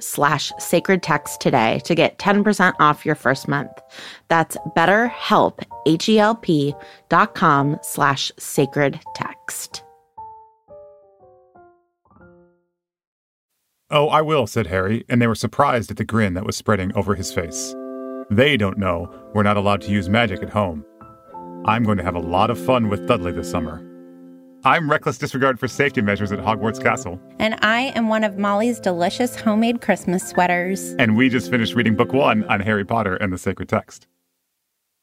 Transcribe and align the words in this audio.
slash 0.00 0.52
sacred 0.58 1.02
text 1.02 1.40
today 1.40 1.80
to 1.84 1.94
get 1.94 2.18
10% 2.18 2.74
off 2.80 3.04
your 3.04 3.14
first 3.14 3.48
month. 3.48 3.70
That's 4.28 4.56
betterhelp, 4.76 5.62
H-E-L-P 5.86 6.74
dot 7.08 7.34
com 7.34 7.78
slash 7.82 8.32
sacred 8.38 9.00
text. 9.14 9.82
Oh, 13.88 14.08
I 14.08 14.20
will, 14.20 14.48
said 14.48 14.66
Harry, 14.66 15.04
and 15.08 15.22
they 15.22 15.28
were 15.28 15.36
surprised 15.36 15.92
at 15.92 15.96
the 15.96 16.04
grin 16.04 16.34
that 16.34 16.44
was 16.44 16.56
spreading 16.56 16.92
over 16.96 17.14
his 17.14 17.32
face. 17.32 17.72
They 18.30 18.56
don't 18.56 18.78
know 18.78 19.08
we're 19.32 19.44
not 19.44 19.56
allowed 19.56 19.82
to 19.82 19.92
use 19.92 20.08
magic 20.08 20.42
at 20.42 20.50
home. 20.50 20.84
I'm 21.66 21.84
going 21.84 21.98
to 21.98 22.04
have 22.04 22.16
a 22.16 22.20
lot 22.20 22.50
of 22.50 22.58
fun 22.58 22.88
with 22.88 23.06
Dudley 23.06 23.30
this 23.30 23.50
summer. 23.50 23.84
I'm 24.66 24.90
reckless 24.90 25.16
disregard 25.16 25.60
for 25.60 25.68
safety 25.68 26.00
measures 26.00 26.32
at 26.32 26.40
Hogwarts 26.40 26.82
Castle. 26.82 27.20
And 27.38 27.56
I 27.62 27.92
am 27.94 28.08
one 28.08 28.24
of 28.24 28.36
Molly's 28.36 28.80
delicious 28.80 29.36
homemade 29.36 29.80
Christmas 29.80 30.28
sweaters. 30.28 30.92
And 30.98 31.16
we 31.16 31.28
just 31.28 31.52
finished 31.52 31.76
reading 31.76 31.94
book 31.94 32.12
one 32.12 32.42
on 32.46 32.58
Harry 32.58 32.84
Potter 32.84 33.14
and 33.14 33.32
the 33.32 33.38
Sacred 33.38 33.68
Text. 33.68 34.08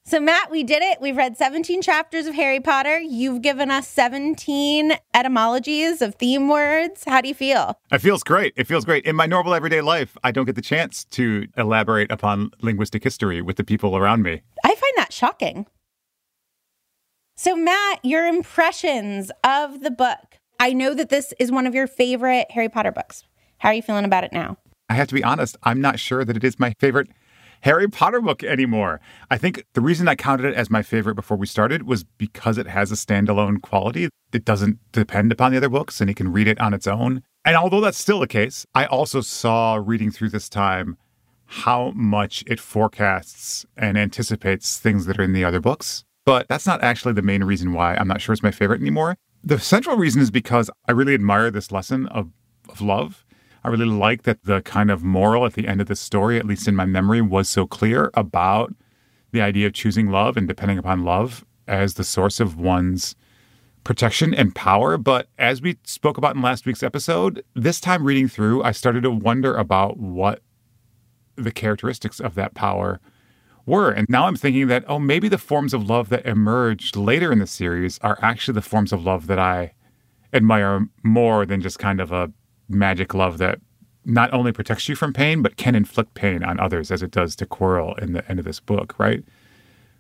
So, 0.04 0.20
Matt, 0.20 0.52
we 0.52 0.66
did 0.66 0.84
it. 0.84 1.00
We've 1.00 1.16
read 1.16 1.38
17 1.38 1.82
chapters 1.82 2.28
of 2.28 2.36
Harry 2.36 2.60
Potter. 2.60 3.00
You've 3.00 3.42
given 3.42 3.72
us 3.72 3.88
17 3.88 4.98
etymologies 5.14 6.02
of 6.02 6.16
theme 6.16 6.50
words. 6.50 7.06
How 7.06 7.22
do 7.22 7.30
you 7.30 7.34
feel? 7.34 7.80
It 7.90 8.00
feels 8.00 8.22
great. 8.22 8.52
It 8.58 8.68
feels 8.68 8.84
great. 8.84 9.06
In 9.06 9.16
my 9.16 9.28
normal 9.28 9.54
everyday 9.54 9.80
life, 9.80 10.18
I 10.26 10.34
don't 10.34 10.44
get 10.44 10.56
the 10.56 10.62
chance 10.62 11.06
to 11.12 11.48
elaborate 11.56 12.12
upon 12.12 12.52
linguistic 12.60 13.02
history 13.02 13.42
with 13.42 13.56
the 13.56 13.64
people 13.64 13.96
around 13.96 14.24
me. 14.24 14.42
I 14.66 14.76
find 14.76 14.94
that 14.98 15.14
shocking. 15.14 15.68
So, 17.36 17.56
Matt, 17.56 18.06
your 18.06 18.28
impressions 18.28 19.32
of 19.44 19.82
the 19.82 19.90
book. 19.90 20.38
I 20.60 20.72
know 20.72 20.94
that 20.94 21.10
this 21.10 21.34
is 21.40 21.52
one 21.52 21.66
of 21.66 21.74
your 21.74 21.88
favorite 21.88 22.46
Harry 22.52 22.70
Potter 22.70 22.92
books. 22.92 23.24
How 23.58 23.70
are 23.70 23.74
you 23.74 23.82
feeling 23.82 24.06
about 24.06 24.24
it 24.24 24.32
now? 24.32 24.58
I 24.88 24.94
have 24.94 25.08
to 25.08 25.16
be 25.16 25.24
honest, 25.24 25.58
I'm 25.64 25.82
not 25.82 26.00
sure 26.00 26.24
that 26.24 26.38
it 26.38 26.44
is 26.44 26.60
my 26.60 26.76
favorite 26.80 27.08
Harry 27.62 27.88
Potter 27.88 28.22
book 28.22 28.44
anymore. 28.44 29.02
I 29.32 29.40
think 29.40 29.66
the 29.74 29.82
reason 29.82 30.08
I 30.08 30.14
counted 30.14 30.46
it 30.46 30.54
as 30.54 30.70
my 30.70 30.84
favorite 30.84 31.16
before 31.16 31.36
we 31.36 31.48
started 31.48 31.88
was 31.88 32.04
because 32.04 32.60
it 32.60 32.68
has 32.68 32.92
a 32.92 32.96
standalone 32.96 33.64
quality. 33.64 34.10
It 34.32 34.46
doesn't 34.46 34.80
depend 34.92 35.32
upon 35.32 35.52
the 35.52 35.58
other 35.58 35.70
books 35.70 36.00
and 36.02 36.10
you 36.10 36.16
can 36.16 36.32
read 36.32 36.48
it 36.48 36.62
on 36.62 36.76
its 36.76 36.86
own. 36.86 37.24
And 37.44 37.56
although 37.56 37.82
that's 37.82 37.98
still 37.98 38.20
the 38.20 38.28
case, 38.28 38.64
I 38.76 38.86
also 38.86 39.22
saw 39.22 39.82
reading 39.84 40.12
through 40.12 40.30
this 40.30 40.50
time 40.50 40.98
how 41.46 41.92
much 41.96 42.44
it 42.46 42.60
forecasts 42.60 43.66
and 43.76 43.98
anticipates 43.98 44.78
things 44.78 45.08
that 45.08 45.20
are 45.20 45.24
in 45.24 45.34
the 45.34 45.46
other 45.46 45.60
books. 45.60 46.04
But 46.26 46.48
that's 46.48 46.66
not 46.66 46.84
actually 46.84 47.14
the 47.14 47.22
main 47.22 47.44
reason 47.44 47.74
why 47.74 47.96
I'm 47.96 48.08
not 48.08 48.22
sure 48.22 48.34
it's 48.34 48.44
my 48.44 48.52
favorite 48.52 48.82
anymore. 48.82 49.18
The 49.44 49.60
central 49.60 49.98
reason 49.98 50.22
is 50.22 50.32
because 50.32 50.70
I 50.88 50.94
really 50.94 51.14
admire 51.14 51.52
this 51.52 51.72
lesson 51.72 52.08
of, 52.08 52.30
of 52.70 52.82
love. 52.82 53.26
I 53.64 53.70
really 53.70 53.86
like 53.86 54.24
that 54.24 54.44
the 54.44 54.62
kind 54.62 54.90
of 54.90 55.04
moral 55.04 55.46
at 55.46 55.54
the 55.54 55.68
end 55.68 55.82
of 55.82 55.88
the 55.88 55.96
story, 55.96 56.38
at 56.38 56.46
least 56.46 56.68
in 56.68 56.76
my 56.76 56.86
memory, 56.86 57.22
was 57.22 57.50
so 57.50 57.68
clear 57.68 58.10
about 58.14 58.74
the 59.32 59.42
idea 59.42 59.68
of 59.68 59.74
choosing 59.74 60.12
love 60.12 60.38
and 60.38 60.48
depending 60.48 60.78
upon 60.78 61.04
love 61.04 61.46
as 61.68 61.96
the 61.96 62.04
source 62.04 62.40
of 62.40 62.58
one's 62.58 63.16
protection 63.84 64.34
and 64.34 64.56
power. 64.56 64.98
But 64.98 65.28
as 65.38 65.62
we 65.62 65.78
spoke 65.84 66.18
about 66.18 66.36
in 66.36 66.42
last 66.42 66.66
week's 66.66 66.84
episode, 66.84 67.44
this 67.54 67.80
time 67.80 68.06
reading 68.06 68.28
through, 68.28 68.64
I 68.64 68.72
started 68.72 69.04
to 69.04 69.12
wonder 69.12 69.56
about 69.56 69.98
what 69.98 70.42
the 71.36 71.52
characteristics 71.52 72.20
of 72.20 72.36
that 72.36 72.54
power 72.54 73.00
were. 73.66 73.92
And 73.92 74.08
now 74.10 74.26
I'm 74.26 74.36
thinking 74.36 74.68
that, 74.68 74.84
oh, 74.88 75.00
maybe 75.00 75.28
the 75.28 75.38
forms 75.38 75.74
of 75.74 75.90
love 75.90 76.10
that 76.10 76.26
emerged 76.26 76.96
later 76.96 77.32
in 77.32 77.40
the 77.40 77.48
series 77.48 78.00
are 78.00 78.20
actually 78.22 78.56
the 78.56 78.62
forms 78.62 78.92
of 78.92 79.04
love 79.04 79.28
that 79.28 79.40
I 79.40 79.74
admire 80.34 80.88
more 81.04 81.46
than 81.46 81.62
just 81.62 81.80
kind 81.80 82.02
of 82.02 82.12
a 82.12 82.32
magic 82.68 83.14
love 83.14 83.38
that 83.38 83.60
not 84.06 84.34
only 84.34 84.52
protects 84.52 84.90
you 84.90 84.96
from 84.96 85.14
pain, 85.14 85.42
but 85.42 85.56
can 85.56 85.76
inflict 85.76 86.14
pain 86.14 86.44
on 86.44 86.60
others 86.60 86.92
as 86.92 87.02
it 87.02 87.12
does 87.12 87.36
to 87.38 87.46
Quirrell 87.46 87.98
in 88.00 88.14
the 88.14 88.30
end 88.30 88.40
of 88.40 88.46
this 88.46 88.60
book, 88.60 88.96
right? 89.00 89.24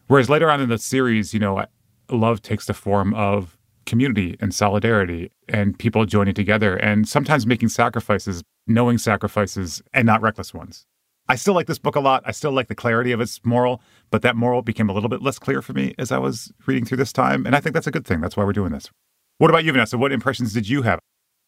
Whereas 0.07 0.29
later 0.29 0.49
on 0.49 0.59
in 0.59 0.69
the 0.69 0.77
series, 0.77 1.33
you 1.33 1.39
know, 1.39 1.65
love 2.09 2.41
takes 2.41 2.65
the 2.65 2.73
form 2.73 3.13
of 3.13 3.57
community 3.85 4.35
and 4.39 4.53
solidarity 4.53 5.31
and 5.47 5.77
people 5.77 6.05
joining 6.05 6.33
together 6.33 6.75
and 6.77 7.07
sometimes 7.07 7.45
making 7.45 7.69
sacrifices, 7.69 8.43
knowing 8.67 8.97
sacrifices 8.97 9.81
and 9.93 10.05
not 10.05 10.21
reckless 10.21 10.53
ones. 10.53 10.85
I 11.33 11.35
still 11.35 11.55
like 11.55 11.65
this 11.65 11.79
book 11.79 11.95
a 11.95 11.99
lot. 11.99 12.21
I 12.27 12.31
still 12.31 12.51
like 12.51 12.67
the 12.67 12.75
clarity 12.75 13.11
of 13.11 13.19
its 13.19 13.43
moral, 13.43 13.81
but 14.11 14.21
that 14.21 14.35
moral 14.35 14.61
became 14.61 14.87
a 14.87 14.93
little 14.93 15.09
bit 15.09 15.23
less 15.23 15.39
clear 15.39 15.63
for 15.63 15.73
me 15.73 15.95
as 15.97 16.11
I 16.11 16.19
was 16.19 16.53
reading 16.67 16.85
through 16.85 16.97
this 16.97 17.11
time. 17.11 17.47
And 17.47 17.55
I 17.55 17.59
think 17.59 17.73
that's 17.73 17.87
a 17.87 17.91
good 17.91 18.05
thing. 18.05 18.21
That's 18.21 18.37
why 18.37 18.43
we're 18.43 18.53
doing 18.53 18.71
this. 18.71 18.91
What 19.39 19.49
about 19.49 19.63
you, 19.63 19.71
Vanessa? 19.71 19.97
What 19.97 20.11
impressions 20.11 20.53
did 20.53 20.69
you 20.69 20.83
have? 20.83 20.99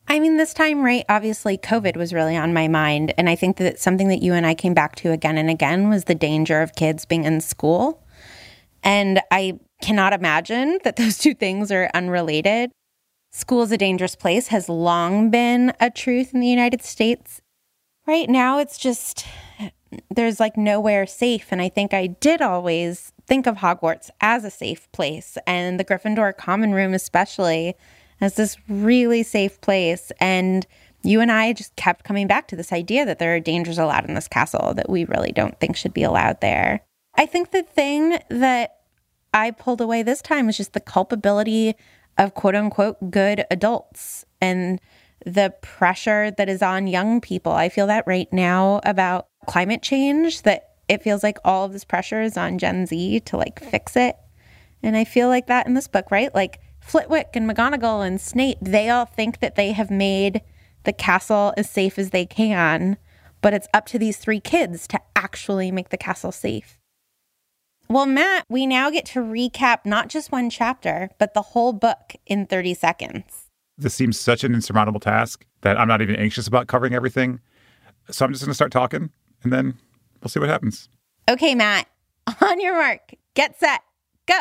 I 0.08 0.18
mean, 0.18 0.38
this 0.38 0.56
time, 0.56 0.82
right? 0.82 1.06
Obviously, 1.08 1.60
COVID 1.60 1.98
was 1.98 2.16
really 2.16 2.36
on 2.36 2.52
my 2.52 2.68
mind. 2.68 3.14
And 3.16 3.30
I 3.30 3.36
think 3.36 3.58
that 3.58 3.78
something 3.78 4.08
that 4.08 4.24
you 4.24 4.34
and 4.34 4.48
I 4.48 4.56
came 4.56 4.74
back 4.74 4.96
to 4.96 5.12
again 5.12 5.38
and 5.38 5.52
again 5.52 5.88
was 5.88 6.06
the 6.06 6.16
danger 6.16 6.64
of 6.64 6.74
kids 6.74 7.06
being 7.06 7.24
in 7.24 7.40
school. 7.40 8.04
And 8.82 9.22
I 9.30 9.60
cannot 9.84 10.14
imagine 10.14 10.80
that 10.84 10.96
those 10.96 11.20
two 11.20 11.36
things 11.36 11.72
are 11.72 11.92
unrelated. 11.94 12.72
School 13.32 13.62
is 13.62 13.72
a 13.72 13.78
dangerous 13.78 14.16
place 14.16 14.48
has 14.48 14.68
long 14.68 15.30
been 15.30 15.74
a 15.80 15.92
truth 15.92 16.34
in 16.34 16.40
the 16.40 16.48
United 16.48 16.82
States. 16.82 17.40
Right 18.08 18.28
now, 18.28 18.58
it's 18.58 18.80
just 18.80 19.28
there's 20.10 20.40
like 20.40 20.58
nowhere 20.58 21.06
safe. 21.06 21.48
And 21.52 21.62
I 21.62 21.70
think 21.70 21.94
I 21.94 22.08
did 22.08 22.42
always 22.42 23.14
think 23.28 23.48
of 23.48 23.58
Hogwarts 23.58 24.10
as 24.22 24.44
a 24.44 24.52
safe 24.52 24.92
place 24.92 25.38
and 25.48 25.80
the 25.80 25.86
Gryffindor 25.86 26.36
common 26.38 26.74
room, 26.74 26.94
especially, 26.94 27.76
as 28.22 28.36
this 28.36 28.58
really 28.70 29.24
safe 29.24 29.60
place. 29.62 30.12
And 30.20 30.66
you 31.04 31.22
and 31.22 31.32
I 31.32 31.54
just 31.54 31.76
kept 31.76 32.04
coming 32.04 32.28
back 32.28 32.48
to 32.48 32.56
this 32.56 32.74
idea 32.74 33.06
that 33.06 33.20
there 33.20 33.36
are 33.36 33.40
dangers 33.40 33.78
allowed 33.78 34.06
in 34.06 34.16
this 34.16 34.28
castle 34.28 34.74
that 34.74 34.90
we 34.90 35.06
really 35.06 35.32
don't 35.32 35.60
think 35.60 35.76
should 35.76 35.94
be 35.94 36.04
allowed 36.04 36.42
there. 36.42 36.82
I 37.16 37.26
think 37.26 37.52
the 37.52 37.64
thing 37.64 38.18
that 38.30 38.78
I 39.34 39.52
pulled 39.52 39.82
away 39.82 40.02
this 40.02 40.22
time 40.22 40.48
was 40.48 40.58
just 40.58 40.74
the 40.74 40.80
culpability 40.80 41.76
of 42.18 42.34
quote 42.34 42.56
unquote 42.56 43.12
good 43.12 43.46
adults 43.52 44.26
and 44.42 44.80
the 45.26 45.54
pressure 45.62 46.32
that 46.32 46.50
is 46.50 46.62
on 46.62 46.88
young 46.88 47.20
people. 47.20 47.52
I 47.52 47.70
feel 47.70 47.88
that 47.88 48.06
right 48.08 48.32
now 48.32 48.80
about 48.84 49.28
climate 49.46 49.82
change, 49.82 50.42
that 50.44 50.76
it 50.88 51.02
feels 51.02 51.24
like 51.24 51.38
all 51.44 51.66
of 51.66 51.74
this 51.74 51.86
pressure 51.86 52.22
is 52.22 52.38
on 52.38 52.58
Gen 52.58 52.86
Z 52.86 53.22
to 53.22 53.38
like 53.38 53.60
fix 53.60 53.96
it. 53.96 54.16
And 54.84 54.96
I 54.96 55.04
feel 55.04 55.28
like 55.28 55.48
that 55.48 55.68
in 55.68 55.74
this 55.74 55.88
book, 55.88 56.12
right? 56.12 56.34
Like 56.36 56.60
Flitwick 56.80 57.30
and 57.34 57.50
McGonagall 57.50 58.06
and 58.06 58.22
Snape, 58.22 58.60
they 58.62 58.90
all 58.90 59.06
think 59.06 59.40
that 59.40 59.56
they 59.56 59.72
have 59.72 59.90
made 59.90 60.42
the 60.84 60.94
castle 60.94 61.54
as 61.58 61.70
safe 61.70 61.98
as 61.98 62.12
they 62.12 62.26
can, 62.26 62.98
but 63.42 63.54
it's 63.54 63.68
up 63.74 63.88
to 63.88 64.00
these 64.00 64.18
three 64.18 64.40
kids 64.40 64.88
to 64.88 65.00
actually 65.16 65.72
make 65.72 65.90
the 65.90 65.98
castle 65.98 66.32
safe. 66.32 66.78
Well, 67.88 68.06
Matt, 68.06 68.46
we 68.50 68.66
now 68.66 68.90
get 68.90 69.06
to 69.08 69.20
recap 69.20 69.80
not 69.86 70.10
just 70.10 70.32
one 70.32 70.50
chapter, 70.50 71.10
but 71.20 71.34
the 71.34 71.42
whole 71.42 71.74
book 71.74 72.14
in 72.26 72.46
30 72.46 72.74
seconds. 72.74 73.50
This 73.78 73.94
seems 73.94 74.20
such 74.20 74.44
an 74.44 74.54
insurmountable 74.54 75.00
task 75.00 75.46
that 75.62 75.80
I'm 75.80 75.88
not 75.88 76.02
even 76.02 76.16
anxious 76.16 76.48
about 76.48 76.68
covering 76.68 76.94
everything. 76.94 77.40
So 78.10 78.26
I'm 78.26 78.32
just 78.32 78.44
going 78.44 78.52
to 78.52 78.56
start 78.56 78.72
talking 78.72 79.10
and 79.46 79.54
then 79.54 79.78
we'll 80.22 80.30
see 80.30 80.40
what 80.40 80.50
happens. 80.50 80.90
Okay, 81.30 81.56
Matt, 81.56 81.88
on 82.42 82.60
your 82.60 82.74
mark, 82.74 83.14
get 83.36 83.58
set, 83.60 83.82
go. 84.28 84.40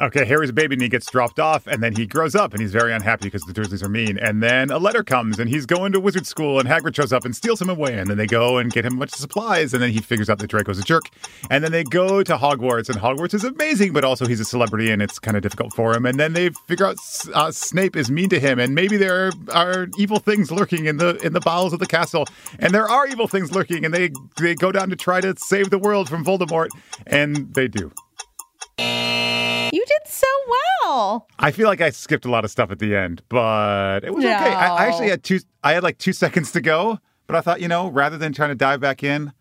Okay, 0.00 0.24
Harry's 0.24 0.48
a 0.48 0.54
baby 0.54 0.76
and 0.76 0.82
he 0.82 0.88
gets 0.88 1.10
dropped 1.10 1.38
off, 1.38 1.66
and 1.66 1.82
then 1.82 1.94
he 1.94 2.06
grows 2.06 2.34
up 2.34 2.52
and 2.52 2.62
he's 2.62 2.72
very 2.72 2.90
unhappy 2.90 3.24
because 3.24 3.42
the 3.42 3.52
Dursleys 3.52 3.82
are 3.82 3.88
mean. 3.88 4.16
And 4.16 4.42
then 4.42 4.70
a 4.70 4.78
letter 4.78 5.04
comes 5.04 5.38
and 5.38 5.50
he's 5.50 5.66
going 5.66 5.92
to 5.92 6.00
wizard 6.00 6.26
school, 6.26 6.58
and 6.58 6.66
Hagrid 6.66 6.94
shows 6.96 7.12
up 7.12 7.26
and 7.26 7.36
steals 7.36 7.60
him 7.60 7.68
away. 7.68 7.98
And 7.98 8.08
then 8.08 8.16
they 8.16 8.26
go 8.26 8.56
and 8.56 8.72
get 8.72 8.86
him 8.86 8.94
a 8.94 8.96
bunch 8.96 9.12
of 9.12 9.18
supplies, 9.18 9.74
and 9.74 9.82
then 9.82 9.90
he 9.90 10.00
figures 10.00 10.30
out 10.30 10.38
that 10.38 10.46
Draco's 10.46 10.78
a 10.78 10.82
jerk. 10.82 11.02
And 11.50 11.62
then 11.62 11.70
they 11.70 11.84
go 11.84 12.22
to 12.22 12.36
Hogwarts, 12.38 12.88
and 12.88 12.98
Hogwarts 12.98 13.34
is 13.34 13.44
amazing, 13.44 13.92
but 13.92 14.02
also 14.02 14.26
he's 14.26 14.40
a 14.40 14.44
celebrity 14.44 14.90
and 14.90 15.02
it's 15.02 15.18
kind 15.18 15.36
of 15.36 15.42
difficult 15.42 15.74
for 15.74 15.94
him. 15.94 16.06
And 16.06 16.18
then 16.18 16.32
they 16.32 16.48
figure 16.66 16.86
out 16.86 16.96
uh, 17.34 17.50
Snape 17.50 17.94
is 17.94 18.10
mean 18.10 18.30
to 18.30 18.40
him, 18.40 18.58
and 18.58 18.74
maybe 18.74 18.96
there 18.96 19.32
are 19.52 19.88
evil 19.98 20.18
things 20.18 20.50
lurking 20.50 20.86
in 20.86 20.96
the 20.96 21.16
in 21.16 21.34
the 21.34 21.40
bowels 21.40 21.74
of 21.74 21.78
the 21.78 21.86
castle, 21.86 22.24
and 22.58 22.74
there 22.74 22.88
are 22.88 23.06
evil 23.06 23.28
things 23.28 23.52
lurking, 23.52 23.84
and 23.84 23.92
they 23.92 24.10
they 24.38 24.54
go 24.54 24.72
down 24.72 24.88
to 24.88 24.96
try 24.96 25.20
to 25.20 25.34
save 25.36 25.68
the 25.68 25.78
world 25.78 26.08
from 26.08 26.24
Voldemort, 26.24 26.68
and 27.06 27.52
they 27.52 27.68
do. 27.68 27.92
I 31.38 31.50
feel 31.52 31.66
like 31.68 31.80
I 31.80 31.90
skipped 31.90 32.24
a 32.24 32.30
lot 32.30 32.44
of 32.44 32.50
stuff 32.50 32.70
at 32.70 32.78
the 32.78 32.96
end, 32.96 33.22
but 33.28 34.04
it 34.04 34.14
was 34.14 34.24
okay. 34.24 34.34
I, 34.34 34.84
I 34.84 34.86
actually 34.86 35.08
had 35.08 35.22
two. 35.22 35.40
I 35.62 35.72
had 35.72 35.82
like 35.82 35.98
two 35.98 36.12
seconds 36.12 36.52
to 36.52 36.60
go, 36.60 36.98
but 37.26 37.36
I 37.36 37.40
thought, 37.40 37.60
you 37.60 37.68
know, 37.68 37.88
rather 37.88 38.18
than 38.18 38.32
trying 38.32 38.48
to 38.50 38.54
dive 38.54 38.80
back 38.80 39.02
in, 39.02 39.32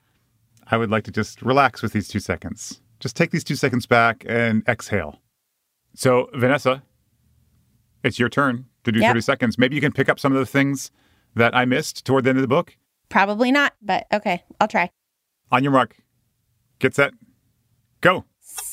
I 0.68 0.78
would 0.78 0.92
like 0.92 1.04
to 1.06 1.12
just 1.12 1.42
relax 1.42 1.82
with 1.82 1.94
these 1.94 2.08
two 2.08 2.20
seconds. 2.20 2.82
Just 3.00 3.16
take 3.16 3.32
these 3.32 3.44
two 3.44 3.56
seconds 3.56 3.86
back 3.86 4.26
and 4.28 4.64
exhale. 4.68 5.22
So, 5.96 6.30
Vanessa, 6.36 6.84
it's 8.04 8.20
your 8.20 8.30
turn 8.30 8.66
to 8.84 8.92
do 8.92 9.00
Yep. 9.00 9.10
30 9.12 9.22
seconds. 9.22 9.58
Maybe 9.58 9.76
you 9.76 9.82
can 9.82 9.92
pick 9.92 10.10
up 10.10 10.20
some 10.20 10.32
of 10.32 10.40
the 10.40 10.46
things 10.46 10.92
that 11.36 11.56
I 11.56 11.66
missed 11.66 12.06
toward 12.06 12.26
the 12.26 12.30
end 12.30 12.38
of 12.38 12.42
the 12.42 12.48
book. 12.48 12.76
Probably 13.10 13.52
not, 13.52 13.74
but 13.82 14.06
okay, 14.14 14.44
I'll 14.62 14.68
try. 14.68 14.92
On 15.52 15.64
your 15.64 15.72
mark, 15.72 15.98
get 16.78 16.94
set, 16.94 17.14
go. 18.02 18.26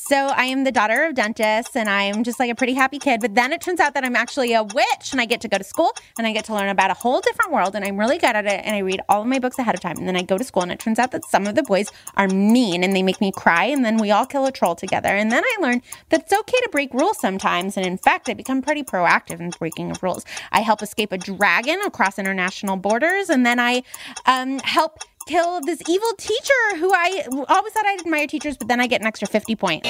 So 0.07 0.15
I 0.15 0.45
am 0.45 0.63
the 0.63 0.71
daughter 0.71 1.03
of 1.03 1.15
dentists 1.15 1.75
and 1.75 1.89
I'm 1.89 2.23
just 2.23 2.39
like 2.39 2.49
a 2.49 2.55
pretty 2.55 2.73
happy 2.73 2.97
kid. 2.97 3.19
But 3.19 3.35
then 3.35 3.51
it 3.51 3.59
turns 3.59 3.81
out 3.81 3.93
that 3.93 4.05
I'm 4.05 4.15
actually 4.15 4.53
a 4.53 4.63
witch 4.63 5.11
and 5.11 5.19
I 5.19 5.25
get 5.25 5.41
to 5.41 5.49
go 5.49 5.57
to 5.57 5.65
school 5.65 5.91
and 6.17 6.25
I 6.25 6.31
get 6.31 6.45
to 6.45 6.53
learn 6.53 6.69
about 6.69 6.91
a 6.91 6.93
whole 6.93 7.19
different 7.19 7.51
world 7.51 7.75
and 7.75 7.83
I'm 7.83 7.99
really 7.99 8.17
good 8.17 8.33
at 8.33 8.45
it. 8.45 8.61
And 8.63 8.73
I 8.73 8.79
read 8.79 9.01
all 9.09 9.23
of 9.23 9.27
my 9.27 9.37
books 9.37 9.59
ahead 9.59 9.75
of 9.75 9.81
time. 9.81 9.97
And 9.97 10.07
then 10.07 10.15
I 10.15 10.21
go 10.21 10.37
to 10.37 10.45
school 10.45 10.63
and 10.63 10.71
it 10.71 10.79
turns 10.79 10.97
out 10.97 11.11
that 11.11 11.25
some 11.25 11.45
of 11.45 11.55
the 11.55 11.63
boys 11.63 11.91
are 12.15 12.29
mean 12.29 12.85
and 12.85 12.95
they 12.95 13.03
make 13.03 13.19
me 13.19 13.33
cry. 13.33 13.65
And 13.65 13.83
then 13.83 13.97
we 13.97 14.09
all 14.09 14.25
kill 14.25 14.45
a 14.45 14.51
troll 14.51 14.75
together. 14.75 15.09
And 15.09 15.29
then 15.29 15.43
I 15.43 15.57
learn 15.59 15.81
that 16.07 16.21
it's 16.21 16.31
okay 16.31 16.57
to 16.57 16.69
break 16.71 16.93
rules 16.93 17.19
sometimes. 17.19 17.75
And 17.75 17.85
in 17.85 17.97
fact, 17.97 18.29
I 18.29 18.33
become 18.33 18.61
pretty 18.61 18.83
proactive 18.83 19.41
in 19.41 19.49
breaking 19.49 19.91
of 19.91 20.01
rules. 20.01 20.23
I 20.53 20.61
help 20.61 20.81
escape 20.81 21.11
a 21.11 21.17
dragon 21.17 21.81
across 21.85 22.17
international 22.17 22.77
borders. 22.77 23.29
And 23.29 23.45
then 23.45 23.59
I 23.59 23.83
um, 24.25 24.59
help 24.59 24.99
kill 25.27 25.61
this 25.61 25.81
evil 25.87 26.09
teacher 26.17 26.77
who 26.77 26.91
I 26.93 27.23
always 27.49 27.73
thought 27.73 27.85
I'd 27.85 27.99
admire 28.01 28.27
teachers, 28.27 28.57
but 28.57 28.67
then 28.67 28.79
I 28.79 28.87
get 28.87 29.01
an 29.01 29.07
extra 29.07 29.27
50 29.27 29.55
points. 29.55 29.87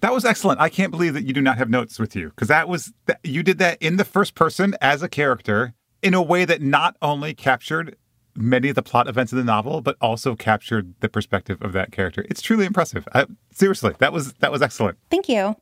That 0.00 0.12
was 0.12 0.24
excellent. 0.24 0.60
I 0.60 0.68
can't 0.68 0.90
believe 0.90 1.14
that 1.14 1.24
you 1.24 1.32
do 1.32 1.40
not 1.40 1.58
have 1.58 1.68
notes 1.68 1.98
with 1.98 2.14
you 2.14 2.30
because 2.30 2.48
that 2.48 2.68
was 2.68 2.92
that 3.06 3.18
you 3.24 3.42
did 3.42 3.58
that 3.58 3.82
in 3.82 3.96
the 3.96 4.04
first 4.04 4.34
person 4.34 4.76
as 4.80 5.02
a 5.02 5.08
character 5.08 5.74
in 6.02 6.14
a 6.14 6.22
way 6.22 6.44
that 6.44 6.62
not 6.62 6.96
only 7.02 7.34
captured 7.34 7.96
many 8.36 8.68
of 8.68 8.76
the 8.76 8.82
plot 8.82 9.08
events 9.08 9.32
of 9.32 9.38
the 9.38 9.44
novel 9.44 9.80
but 9.80 9.96
also 10.00 10.36
captured 10.36 10.94
the 11.00 11.08
perspective 11.08 11.60
of 11.60 11.72
that 11.72 11.90
character. 11.90 12.24
It's 12.30 12.40
truly 12.40 12.64
impressive. 12.64 13.08
I, 13.12 13.26
seriously, 13.50 13.94
that 13.98 14.12
was 14.12 14.34
that 14.34 14.52
was 14.52 14.62
excellent. 14.62 14.98
Thank 15.10 15.28
you. 15.28 15.56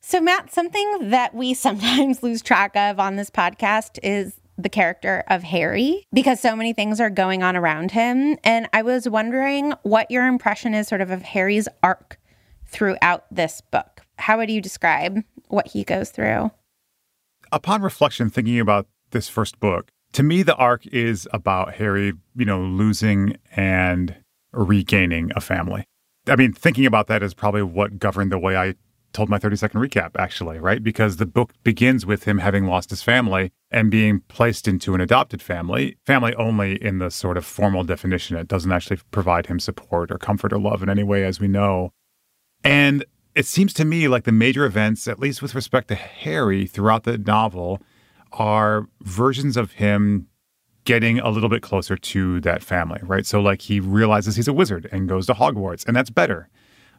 So, 0.00 0.20
Matt, 0.20 0.52
something 0.52 1.10
that 1.10 1.34
we 1.34 1.54
sometimes 1.68 2.22
lose 2.22 2.42
track 2.42 2.74
of 2.76 2.98
on 2.98 3.16
this 3.16 3.30
podcast 3.30 3.98
is 4.02 4.34
the 4.62 4.68
character 4.68 5.24
of 5.28 5.42
Harry 5.42 6.06
because 6.12 6.40
so 6.40 6.56
many 6.56 6.72
things 6.72 7.00
are 7.00 7.10
going 7.10 7.42
on 7.42 7.56
around 7.56 7.90
him. 7.90 8.38
And 8.44 8.68
I 8.72 8.82
was 8.82 9.08
wondering 9.08 9.74
what 9.82 10.10
your 10.10 10.26
impression 10.26 10.74
is 10.74 10.88
sort 10.88 11.00
of 11.00 11.10
of 11.10 11.22
Harry's 11.22 11.68
arc 11.82 12.18
throughout 12.66 13.24
this 13.30 13.60
book. 13.60 14.00
How 14.18 14.38
would 14.38 14.50
you 14.50 14.60
describe 14.60 15.22
what 15.48 15.68
he 15.68 15.84
goes 15.84 16.10
through? 16.10 16.50
Upon 17.50 17.82
reflection, 17.82 18.30
thinking 18.30 18.58
about 18.58 18.86
this 19.10 19.28
first 19.28 19.60
book, 19.60 19.88
to 20.12 20.22
me 20.22 20.42
the 20.42 20.56
arc 20.56 20.86
is 20.86 21.28
about 21.32 21.74
Harry, 21.74 22.12
you 22.34 22.44
know, 22.44 22.62
losing 22.62 23.36
and 23.54 24.16
regaining 24.52 25.32
a 25.36 25.40
family. 25.40 25.84
I 26.28 26.36
mean, 26.36 26.52
thinking 26.52 26.86
about 26.86 27.08
that 27.08 27.22
is 27.22 27.34
probably 27.34 27.62
what 27.62 27.98
governed 27.98 28.30
the 28.30 28.38
way 28.38 28.56
I 28.56 28.74
told 29.12 29.28
my 29.28 29.38
30 29.38 29.56
second 29.56 29.80
recap, 29.80 30.10
actually, 30.18 30.58
right? 30.58 30.82
Because 30.82 31.16
the 31.16 31.26
book 31.26 31.52
begins 31.62 32.04
with 32.06 32.24
him 32.24 32.38
having 32.38 32.66
lost 32.66 32.90
his 32.90 33.02
family 33.02 33.52
and 33.70 33.90
being 33.90 34.20
placed 34.28 34.66
into 34.66 34.94
an 34.94 35.00
adopted 35.00 35.42
family, 35.42 35.96
family 36.04 36.34
only 36.34 36.82
in 36.82 36.98
the 36.98 37.10
sort 37.10 37.36
of 37.36 37.44
formal 37.44 37.84
definition. 37.84 38.36
It 38.36 38.48
doesn't 38.48 38.72
actually 38.72 38.98
provide 39.10 39.46
him 39.46 39.58
support 39.60 40.10
or 40.10 40.18
comfort 40.18 40.52
or 40.52 40.58
love 40.58 40.82
in 40.82 40.88
any 40.88 41.02
way, 41.02 41.24
as 41.24 41.40
we 41.40 41.48
know. 41.48 41.92
And 42.64 43.04
it 43.34 43.46
seems 43.46 43.72
to 43.74 43.84
me 43.84 44.08
like 44.08 44.24
the 44.24 44.32
major 44.32 44.64
events, 44.64 45.08
at 45.08 45.18
least 45.18 45.42
with 45.42 45.54
respect 45.54 45.88
to 45.88 45.94
Harry 45.94 46.66
throughout 46.66 47.04
the 47.04 47.18
novel, 47.18 47.80
are 48.32 48.88
versions 49.02 49.56
of 49.56 49.72
him 49.72 50.28
getting 50.84 51.18
a 51.20 51.30
little 51.30 51.48
bit 51.48 51.62
closer 51.62 51.96
to 51.96 52.40
that 52.40 52.62
family, 52.62 53.00
right? 53.02 53.24
So, 53.24 53.40
like, 53.40 53.62
he 53.62 53.78
realizes 53.78 54.36
he's 54.36 54.48
a 54.48 54.52
wizard 54.52 54.88
and 54.90 55.08
goes 55.08 55.26
to 55.26 55.34
Hogwarts, 55.34 55.86
and 55.86 55.94
that's 55.94 56.10
better. 56.10 56.48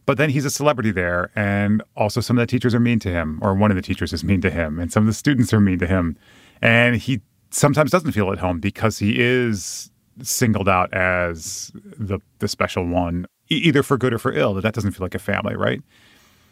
But 0.06 0.18
then 0.18 0.30
he's 0.30 0.46
a 0.46 0.50
celebrity 0.50 0.92
there, 0.92 1.32
and 1.36 1.82
also 1.96 2.20
some 2.20 2.38
of 2.38 2.42
the 2.42 2.48
teachers 2.48 2.76
are 2.76 2.80
mean 2.80 3.00
to 3.00 3.10
him, 3.10 3.40
or 3.42 3.56
one 3.56 3.72
of 3.72 3.76
the 3.76 3.82
teachers 3.82 4.12
is 4.12 4.24
mean 4.24 4.42
to 4.42 4.50
him, 4.50 4.80
and 4.80 4.92
some 4.92 5.04
of 5.04 5.08
the 5.08 5.14
students 5.14 5.54
are 5.54 5.62
mean 5.62 5.80
to 5.80 5.88
him. 5.88 6.18
And 6.62 6.98
he 6.98 7.22
sometimes 7.52 7.92
doesn't 7.92 8.12
feel 8.12 8.32
at 8.32 8.40
home 8.40 8.60
because 8.60 9.00
he 9.00 9.20
is 9.20 9.92
singled 10.22 10.68
out 10.68 10.94
as 10.94 11.72
the, 11.98 12.20
the 12.40 12.48
special 12.48 12.86
one, 12.86 13.28
either 13.50 13.82
for 13.82 13.98
good 13.98 14.14
or 14.14 14.20
for 14.20 14.34
ill. 14.34 14.54
That 14.54 14.62
that 14.62 14.74
doesn't 14.74 14.92
feel 14.92 15.06
like 15.06 15.16
a 15.16 15.20
family, 15.20 15.56
right? 15.56 15.82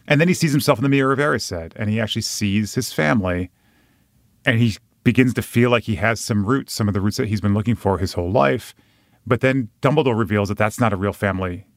And 0.07 0.19
then 0.19 0.27
he 0.27 0.33
sees 0.33 0.51
himself 0.51 0.79
in 0.79 0.83
the 0.83 0.89
mirror 0.89 1.11
of 1.11 1.19
Erised, 1.19 1.73
and 1.75 1.89
he 1.89 1.99
actually 1.99 2.23
sees 2.23 2.73
his 2.75 2.93
family, 2.93 3.51
and 4.45 4.59
he 4.59 4.77
begins 5.03 5.33
to 5.33 5.41
feel 5.41 5.69
like 5.69 5.83
he 5.83 5.95
has 5.95 6.19
some 6.19 6.45
roots, 6.45 6.73
some 6.73 6.87
of 6.87 6.93
the 6.93 7.01
roots 7.01 7.17
that 7.17 7.27
he's 7.27 7.41
been 7.41 7.53
looking 7.53 7.75
for 7.75 7.97
his 7.97 8.13
whole 8.13 8.31
life. 8.31 8.73
But 9.25 9.41
then 9.41 9.69
Dumbledore 9.81 10.17
reveals 10.17 10.49
that 10.49 10.57
that's 10.57 10.79
not 10.79 10.93
a 10.93 10.97
real 10.97 11.13
family 11.13 11.67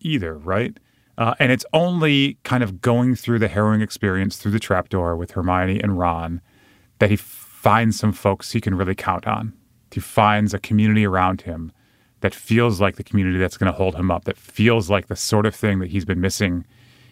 either, 0.00 0.36
right? 0.36 0.78
Uh, 1.18 1.34
and 1.40 1.50
it's 1.50 1.66
only 1.72 2.38
kind 2.44 2.62
of 2.62 2.80
going 2.80 3.16
through 3.16 3.40
the 3.40 3.48
harrowing 3.48 3.80
experience 3.80 4.36
through 4.36 4.52
the 4.52 4.60
trapdoor 4.60 5.16
with 5.16 5.32
Hermione 5.32 5.80
and 5.80 5.98
Ron 5.98 6.40
that 7.00 7.10
he 7.10 7.16
finds 7.16 7.98
some 7.98 8.12
folks 8.12 8.52
he 8.52 8.60
can 8.60 8.76
really 8.76 8.94
count 8.94 9.26
on. 9.26 9.52
He 9.90 9.98
finds 9.98 10.54
a 10.54 10.60
community 10.60 11.04
around 11.04 11.42
him 11.42 11.72
that 12.20 12.34
feels 12.34 12.80
like 12.80 12.96
the 12.96 13.02
community 13.02 13.38
that's 13.38 13.56
going 13.56 13.70
to 13.70 13.76
hold 13.76 13.96
him 13.96 14.12
up, 14.12 14.26
that 14.26 14.36
feels 14.36 14.88
like 14.88 15.08
the 15.08 15.16
sort 15.16 15.44
of 15.44 15.56
thing 15.56 15.80
that 15.80 15.90
he's 15.90 16.04
been 16.04 16.20
missing 16.20 16.64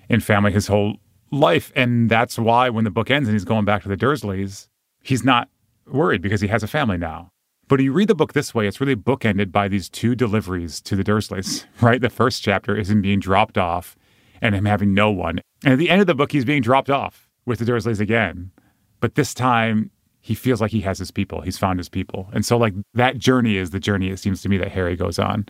in 0.08 0.20
family 0.20 0.52
his 0.52 0.68
whole 0.68 0.98
life. 1.32 1.72
And 1.74 2.08
that's 2.08 2.38
why 2.38 2.70
when 2.70 2.84
the 2.84 2.90
book 2.92 3.10
ends 3.10 3.28
and 3.28 3.34
he's 3.34 3.44
going 3.44 3.64
back 3.64 3.82
to 3.82 3.88
the 3.88 3.96
Dursleys, 3.96 4.68
he's 5.02 5.24
not 5.24 5.48
worried 5.84 6.22
because 6.22 6.40
he 6.40 6.48
has 6.48 6.62
a 6.62 6.68
family 6.68 6.96
now. 6.96 7.32
But 7.68 7.80
you 7.80 7.92
read 7.92 8.08
the 8.08 8.14
book 8.14 8.32
this 8.32 8.54
way, 8.54 8.68
it's 8.68 8.80
really 8.80 8.94
bookended 8.94 9.50
by 9.50 9.66
these 9.68 9.88
two 9.88 10.14
deliveries 10.14 10.80
to 10.82 10.94
the 10.94 11.02
Dursleys, 11.02 11.64
right? 11.80 12.00
The 12.00 12.10
first 12.10 12.42
chapter 12.42 12.76
is 12.76 12.90
him 12.90 13.02
being 13.02 13.20
dropped 13.20 13.58
off 13.58 13.96
and 14.40 14.54
him 14.54 14.66
having 14.66 14.94
no 14.94 15.10
one. 15.10 15.40
And 15.64 15.72
at 15.72 15.78
the 15.78 15.90
end 15.90 16.00
of 16.00 16.06
the 16.06 16.14
book, 16.14 16.32
he's 16.32 16.44
being 16.44 16.62
dropped 16.62 16.90
off 16.90 17.28
with 17.44 17.58
the 17.58 17.64
Dursleys 17.64 18.00
again. 18.00 18.52
But 19.00 19.14
this 19.14 19.34
time, 19.34 19.90
he 20.20 20.34
feels 20.34 20.60
like 20.60 20.70
he 20.70 20.80
has 20.80 20.98
his 20.98 21.10
people. 21.10 21.40
He's 21.40 21.58
found 21.58 21.78
his 21.78 21.88
people. 21.88 22.28
And 22.32 22.44
so, 22.44 22.56
like, 22.56 22.74
that 22.94 23.18
journey 23.18 23.56
is 23.56 23.70
the 23.70 23.80
journey, 23.80 24.10
it 24.10 24.18
seems 24.18 24.42
to 24.42 24.48
me, 24.48 24.58
that 24.58 24.72
Harry 24.72 24.96
goes 24.96 25.18
on 25.18 25.46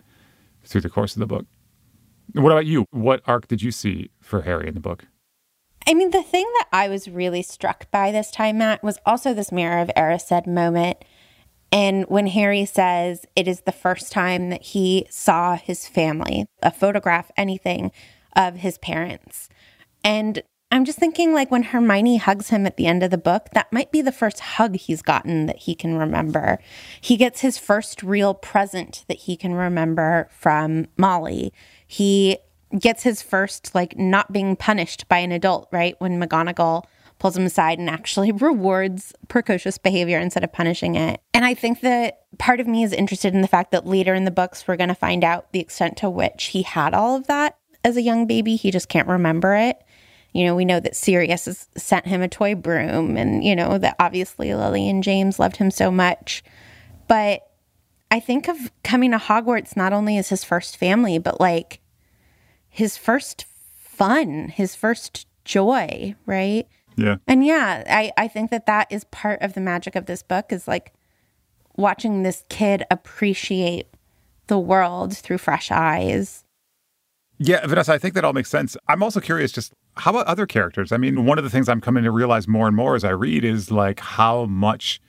through 0.63 0.81
the 0.81 0.89
course 0.89 1.15
of 1.15 1.19
the 1.19 1.25
book. 1.25 1.45
What 2.33 2.51
about 2.51 2.65
you? 2.65 2.85
What 2.91 3.21
arc 3.25 3.47
did 3.47 3.61
you 3.61 3.71
see 3.71 4.11
for 4.21 4.41
Harry 4.41 4.67
in 4.67 4.73
the 4.73 4.79
book? 4.79 5.05
I 5.87 5.93
mean, 5.93 6.11
the 6.11 6.23
thing 6.23 6.45
that 6.57 6.67
I 6.73 6.89
was 6.89 7.09
really 7.09 7.41
struck 7.41 7.89
by 7.91 8.11
this 8.11 8.29
time, 8.29 8.57
Matt, 8.57 8.83
was 8.83 8.99
also 9.05 9.33
this 9.33 9.51
Mirror 9.51 9.79
of 9.79 9.91
Erised 9.95 10.45
moment. 10.45 10.97
And 11.71 12.05
when 12.05 12.27
Harry 12.27 12.65
says 12.65 13.25
it 13.35 13.47
is 13.47 13.61
the 13.61 13.71
first 13.71 14.11
time 14.11 14.49
that 14.49 14.61
he 14.63 15.05
saw 15.09 15.57
his 15.57 15.87
family, 15.87 16.45
a 16.63 16.71
photograph, 16.71 17.31
anything 17.35 17.91
of 18.35 18.57
his 18.57 18.77
parents. 18.77 19.49
And 20.03 20.43
I'm 20.69 20.85
just 20.85 20.99
thinking, 20.99 21.33
like, 21.33 21.49
when 21.49 21.63
Hermione 21.63 22.17
hugs 22.17 22.49
him 22.49 22.65
at 22.65 22.75
the 22.75 22.87
end 22.87 23.01
of 23.01 23.09
the 23.09 23.17
book, 23.17 23.47
that 23.53 23.71
might 23.71 23.91
be 23.91 24.01
the 24.01 24.11
first 24.11 24.39
hug 24.41 24.75
he's 24.75 25.01
gotten 25.01 25.45
that 25.45 25.59
he 25.59 25.73
can 25.75 25.97
remember. 25.97 26.59
He 26.99 27.15
gets 27.15 27.39
his 27.39 27.57
first 27.57 28.03
real 28.03 28.33
present 28.33 29.05
that 29.07 29.19
he 29.19 29.37
can 29.37 29.53
remember 29.53 30.27
from 30.29 30.87
Molly. 30.97 31.53
He 31.87 32.37
gets 32.77 33.03
his 33.03 33.21
first, 33.21 33.73
like, 33.73 33.97
not 33.97 34.33
being 34.33 34.57
punished 34.57 35.07
by 35.07 35.19
an 35.19 35.31
adult, 35.31 35.69
right? 35.71 35.95
When 35.99 36.21
McGonagall 36.21 36.83
pulls 37.19 37.37
him 37.37 37.45
aside 37.45 37.79
and 37.79 37.89
actually 37.89 38.31
rewards 38.33 39.13
precocious 39.27 39.77
behavior 39.77 40.19
instead 40.19 40.43
of 40.43 40.53
punishing 40.53 40.95
it. 40.95 41.21
And 41.33 41.45
I 41.45 41.53
think 41.53 41.81
that 41.81 42.21
part 42.37 42.59
of 42.59 42.67
me 42.67 42.83
is 42.83 42.93
interested 42.93 43.33
in 43.33 43.41
the 43.41 43.47
fact 43.47 43.71
that 43.71 43.85
later 43.85 44.13
in 44.13 44.25
the 44.25 44.31
books, 44.31 44.67
we're 44.67 44.77
going 44.77 44.89
to 44.89 44.95
find 44.95 45.23
out 45.23 45.51
the 45.51 45.59
extent 45.59 45.97
to 45.97 46.09
which 46.09 46.45
he 46.45 46.63
had 46.63 46.93
all 46.93 47.15
of 47.15 47.27
that 47.27 47.57
as 47.83 47.97
a 47.97 48.01
young 48.01 48.27
baby. 48.27 48.55
He 48.55 48.71
just 48.71 48.89
can't 48.89 49.07
remember 49.07 49.55
it. 49.55 49.81
You 50.33 50.45
know, 50.45 50.55
we 50.55 50.65
know 50.65 50.79
that 50.79 50.95
Sirius 50.95 51.45
has 51.45 51.67
sent 51.75 52.05
him 52.05 52.21
a 52.21 52.27
toy 52.27 52.53
broom, 52.53 53.17
and, 53.17 53.43
you 53.43 53.55
know, 53.55 53.77
that 53.77 53.95
obviously 53.99 54.53
Lily 54.53 54.87
and 54.87 55.01
James 55.01 55.39
loved 55.39 55.57
him 55.57 55.71
so 55.71 55.89
much. 55.89 56.43
But 57.07 57.41
I 58.11 58.19
think 58.19 58.47
of 58.47 58.71
coming 58.83 59.11
to 59.11 59.17
Hogwarts 59.17 59.75
not 59.75 59.93
only 59.93 60.17
as 60.17 60.29
his 60.29 60.43
first 60.43 60.77
family, 60.77 61.17
but 61.17 61.39
like 61.39 61.79
his 62.69 62.97
first 62.97 63.45
fun, 63.75 64.49
his 64.49 64.75
first 64.75 65.25
joy, 65.43 66.13
right? 66.25 66.67
Yeah. 66.97 67.17
And 67.27 67.45
yeah, 67.45 67.83
I, 67.87 68.11
I 68.17 68.27
think 68.27 68.51
that 68.51 68.65
that 68.65 68.91
is 68.91 69.03
part 69.05 69.41
of 69.41 69.53
the 69.53 69.61
magic 69.61 69.95
of 69.95 70.07
this 70.07 70.23
book 70.23 70.51
is 70.51 70.67
like 70.67 70.93
watching 71.77 72.23
this 72.23 72.43
kid 72.49 72.83
appreciate 72.89 73.87
the 74.47 74.57
world 74.57 75.15
through 75.15 75.37
fresh 75.37 75.71
eyes. 75.71 76.43
Yeah, 77.39 77.65
Vanessa, 77.67 77.93
I 77.93 77.99
think 77.99 78.15
that 78.15 78.25
all 78.25 78.33
makes 78.33 78.49
sense. 78.49 78.75
I'm 78.87 79.03
also 79.03 79.19
curious 79.19 79.51
just 79.51 79.73
how 79.95 80.11
about 80.11 80.25
other 80.25 80.45
characters? 80.45 80.91
I 80.91 80.97
mean, 80.97 81.25
one 81.25 81.37
of 81.37 81.43
the 81.43 81.49
things 81.49 81.69
I'm 81.69 81.81
coming 81.81 82.03
to 82.03 82.11
realize 82.11 82.47
more 82.47 82.67
and 82.67 82.75
more 82.75 82.95
as 82.95 83.03
I 83.03 83.11
read 83.11 83.43
is 83.43 83.71
like 83.71 83.99
how 83.99 84.45
much 84.45 84.99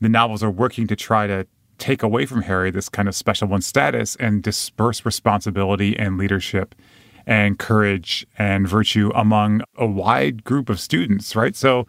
the 0.00 0.08
novels 0.08 0.42
are 0.42 0.50
working 0.50 0.86
to 0.86 0.96
try 0.96 1.26
to 1.26 1.46
take 1.78 2.02
away 2.02 2.26
from 2.26 2.42
Harry 2.42 2.70
this 2.70 2.88
kind 2.88 3.08
of 3.08 3.14
special 3.14 3.48
one 3.48 3.62
status 3.62 4.16
and 4.16 4.42
disperse 4.42 5.04
responsibility 5.04 5.96
and 5.98 6.18
leadership 6.18 6.74
and 7.28 7.58
courage 7.58 8.26
and 8.38 8.66
virtue 8.66 9.12
among 9.14 9.60
a 9.76 9.86
wide 9.86 10.42
group 10.44 10.70
of 10.70 10.80
students, 10.80 11.36
right? 11.36 11.54
So 11.54 11.86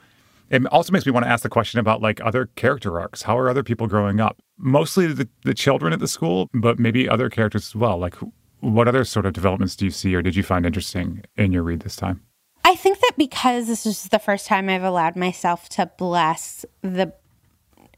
it 0.49 0.65
also 0.65 0.91
makes 0.91 1.05
me 1.05 1.13
want 1.13 1.25
to 1.25 1.31
ask 1.31 1.43
the 1.43 1.49
question 1.49 1.79
about 1.79 2.01
like 2.01 2.19
other 2.21 2.47
character 2.57 2.99
arcs. 2.99 3.21
How 3.21 3.37
are 3.39 3.49
other 3.49 3.63
people 3.63 3.87
growing 3.87 4.19
up? 4.19 4.41
Mostly 4.57 5.07
the, 5.07 5.29
the 5.45 5.53
children 5.53 5.93
at 5.93 5.99
the 5.99 6.09
school, 6.09 6.49
but 6.53 6.77
maybe 6.77 7.07
other 7.07 7.29
characters 7.29 7.67
as 7.67 7.75
well. 7.75 7.97
Like 7.97 8.15
what 8.59 8.89
other 8.89 9.05
sort 9.05 9.25
of 9.25 9.31
developments 9.31 9.77
do 9.77 9.85
you 9.85 9.91
see 9.91 10.13
or 10.13 10.21
did 10.21 10.35
you 10.35 10.43
find 10.43 10.65
interesting 10.65 11.23
in 11.37 11.53
your 11.53 11.63
read 11.63 11.79
this 11.79 11.95
time? 11.95 12.21
I 12.65 12.75
think 12.75 12.99
that 12.99 13.13
because 13.17 13.67
this 13.67 13.85
is 13.85 14.03
the 14.09 14.19
first 14.19 14.45
time 14.45 14.67
I've 14.67 14.83
allowed 14.83 15.15
myself 15.15 15.69
to 15.69 15.89
bless 15.97 16.65
the, 16.81 17.13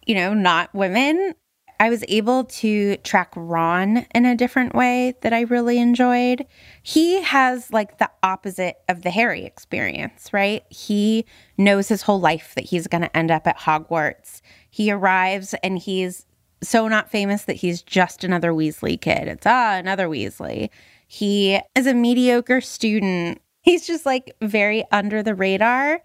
you 0.05 0.13
know, 0.13 0.35
not 0.35 0.71
women, 0.75 1.33
I 1.81 1.89
was 1.89 2.03
able 2.07 2.43
to 2.43 2.97
track 2.97 3.33
Ron 3.35 4.05
in 4.13 4.23
a 4.23 4.35
different 4.35 4.75
way 4.75 5.15
that 5.21 5.33
I 5.33 5.41
really 5.41 5.79
enjoyed. 5.79 6.45
He 6.83 7.23
has 7.23 7.73
like 7.73 7.97
the 7.97 8.11
opposite 8.21 8.75
of 8.87 9.01
the 9.01 9.09
Harry 9.09 9.45
experience, 9.45 10.31
right? 10.31 10.63
He 10.69 11.25
knows 11.57 11.87
his 11.87 12.03
whole 12.03 12.19
life 12.19 12.53
that 12.53 12.65
he's 12.65 12.85
going 12.85 13.01
to 13.01 13.17
end 13.17 13.31
up 13.31 13.47
at 13.47 13.57
Hogwarts. 13.57 14.41
He 14.69 14.91
arrives 14.91 15.55
and 15.63 15.79
he's 15.79 16.27
so 16.61 16.87
not 16.87 17.09
famous 17.09 17.45
that 17.45 17.55
he's 17.55 17.81
just 17.81 18.23
another 18.23 18.51
Weasley 18.51 19.01
kid. 19.01 19.27
It's 19.27 19.47
ah, 19.47 19.73
another 19.77 20.07
Weasley. 20.07 20.69
He 21.07 21.59
is 21.73 21.87
a 21.87 21.95
mediocre 21.95 22.61
student 22.61 23.41
He's 23.61 23.85
just 23.85 24.05
like 24.05 24.35
very 24.41 24.83
under 24.91 25.21
the 25.21 25.35
radar. 25.35 26.01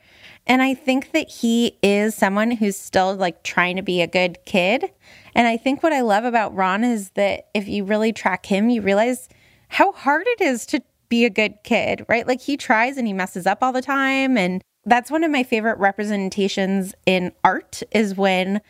And 0.46 0.62
I 0.62 0.74
think 0.74 1.12
that 1.12 1.28
he 1.28 1.78
is 1.82 2.14
someone 2.14 2.50
who's 2.50 2.76
still 2.76 3.14
like 3.14 3.42
trying 3.42 3.76
to 3.76 3.82
be 3.82 4.02
a 4.02 4.06
good 4.06 4.38
kid. 4.44 4.90
And 5.36 5.46
I 5.46 5.58
think 5.58 5.82
what 5.82 5.92
I 5.92 6.00
love 6.00 6.24
about 6.24 6.54
Ron 6.54 6.82
is 6.82 7.10
that 7.10 7.48
if 7.52 7.68
you 7.68 7.84
really 7.84 8.10
track 8.10 8.46
him, 8.46 8.70
you 8.70 8.80
realize 8.80 9.28
how 9.68 9.92
hard 9.92 10.24
it 10.26 10.40
is 10.40 10.64
to 10.66 10.82
be 11.10 11.26
a 11.26 11.30
good 11.30 11.58
kid, 11.62 12.06
right? 12.08 12.26
Like 12.26 12.40
he 12.40 12.56
tries 12.56 12.96
and 12.96 13.06
he 13.06 13.12
messes 13.12 13.46
up 13.46 13.58
all 13.60 13.70
the 13.70 13.82
time. 13.82 14.38
And 14.38 14.62
that's 14.86 15.10
one 15.10 15.22
of 15.24 15.30
my 15.30 15.42
favorite 15.42 15.78
representations 15.78 16.94
in 17.04 17.32
art 17.44 17.82
is 17.92 18.16
when 18.16 18.62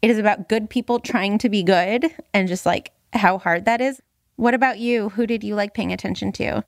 it 0.00 0.10
is 0.10 0.16
about 0.16 0.48
good 0.48 0.70
people 0.70 0.98
trying 0.98 1.36
to 1.38 1.50
be 1.50 1.62
good 1.62 2.10
and 2.32 2.48
just 2.48 2.64
like 2.64 2.92
how 3.12 3.36
hard 3.36 3.66
that 3.66 3.82
is. 3.82 4.00
What 4.36 4.54
about 4.54 4.78
you? 4.78 5.10
Who 5.10 5.26
did 5.26 5.44
you 5.44 5.54
like 5.54 5.74
paying 5.74 5.92
attention 5.92 6.32
to? 6.32 6.64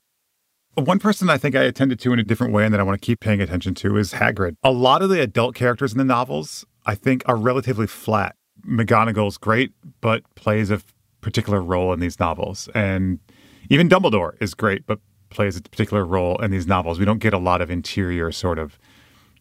One 0.75 0.99
person 0.99 1.31
I 1.31 1.39
think 1.39 1.55
I 1.55 1.63
attended 1.63 1.99
to 2.01 2.13
in 2.13 2.19
a 2.19 2.23
different 2.23 2.53
way 2.53 2.63
and 2.63 2.71
that 2.75 2.79
I 2.79 2.83
want 2.83 3.01
to 3.01 3.05
keep 3.05 3.21
paying 3.21 3.41
attention 3.41 3.73
to 3.75 3.97
is 3.97 4.13
Hagrid. 4.13 4.55
A 4.61 4.71
lot 4.71 5.01
of 5.01 5.09
the 5.09 5.19
adult 5.19 5.55
characters 5.55 5.93
in 5.93 5.97
the 5.97 6.05
novels, 6.05 6.63
I 6.85 6.93
think, 6.93 7.23
are 7.25 7.35
relatively 7.35 7.87
flat. 7.87 8.35
McGonagall's 8.67 9.37
great, 9.37 9.71
but 10.01 10.23
plays 10.35 10.69
a 10.69 10.81
particular 11.21 11.61
role 11.61 11.93
in 11.93 11.99
these 11.99 12.19
novels. 12.19 12.69
And 12.75 13.19
even 13.69 13.89
Dumbledore 13.89 14.41
is 14.41 14.53
great, 14.53 14.85
but 14.85 14.99
plays 15.29 15.57
a 15.57 15.61
particular 15.61 16.05
role 16.05 16.37
in 16.41 16.51
these 16.51 16.67
novels. 16.67 16.99
We 16.99 17.05
don't 17.05 17.19
get 17.19 17.33
a 17.33 17.37
lot 17.37 17.61
of 17.61 17.69
interior 17.69 18.31
sort 18.31 18.59
of 18.59 18.77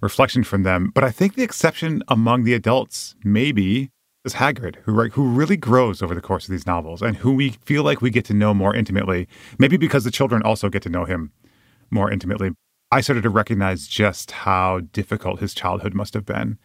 reflection 0.00 0.45
from 0.45 0.62
them. 0.62 0.90
But 0.95 1.04
I 1.04 1.11
think 1.11 1.35
the 1.35 1.42
exception 1.42 2.02
among 2.09 2.45
the 2.45 2.54
adults, 2.54 3.14
maybe, 3.25 3.90
is 4.25 4.35
Hagrid, 4.35 4.76
who 4.85 4.92
right, 4.92 5.12
who 5.12 5.28
really 5.28 5.56
grows 5.56 6.02
over 6.02 6.14
the 6.14 6.21
course 6.21 6.45
of 6.45 6.50
these 6.50 6.66
novels, 6.66 7.02
and 7.02 7.16
who 7.16 7.33
we 7.33 7.50
feel 7.64 7.85
like 7.85 8.02
we 8.02 8.11
get 8.11 8.25
to 8.26 8.35
know 8.35 8.52
more 8.52 8.75
intimately. 8.75 9.28
Maybe 9.59 9.76
because 9.76 10.04
the 10.04 10.11
children 10.11 10.42
also 10.42 10.68
get 10.68 10.83
to 10.83 10.88
know 10.88 11.04
him 11.04 11.33
more 11.90 12.11
intimately. 12.11 12.50
I 12.90 13.00
started 13.00 13.23
to 13.23 13.30
recognize 13.30 13.87
just 13.87 14.30
how 14.30 14.80
difficult 14.92 15.40
his 15.40 15.54
childhood 15.54 15.95
must 15.95 16.14
have 16.14 16.25
been, 16.25 16.59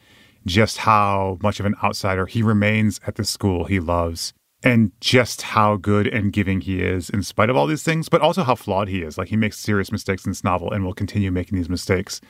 just 0.45 0.77
how 0.77 1.37
much 1.41 1.59
of 1.59 1.65
an 1.65 1.75
outsider 1.83 2.25
he 2.25 2.41
remains 2.41 2.99
at 3.05 3.15
the 3.15 3.23
school 3.23 3.65
he 3.65 3.79
loves, 3.79 4.33
and 4.63 4.91
just 5.01 5.41
how 5.41 5.75
good 5.75 6.07
and 6.07 6.33
giving 6.33 6.61
he 6.61 6.81
is 6.81 7.09
in 7.09 7.23
spite 7.23 7.49
of 7.49 7.57
all 7.57 7.67
these 7.67 7.83
things, 7.83 8.09
but 8.09 8.21
also 8.21 8.43
how 8.43 8.55
flawed 8.55 8.87
he 8.87 9.01
is. 9.01 9.17
Like 9.17 9.29
he 9.29 9.35
makes 9.35 9.59
serious 9.59 9.91
mistakes 9.91 10.25
in 10.25 10.31
this 10.31 10.43
novel 10.43 10.71
and 10.71 10.85
will 10.85 10.93
continue 10.93 11.31
making 11.31 11.57
these 11.57 11.69
mistakes. 11.69 12.21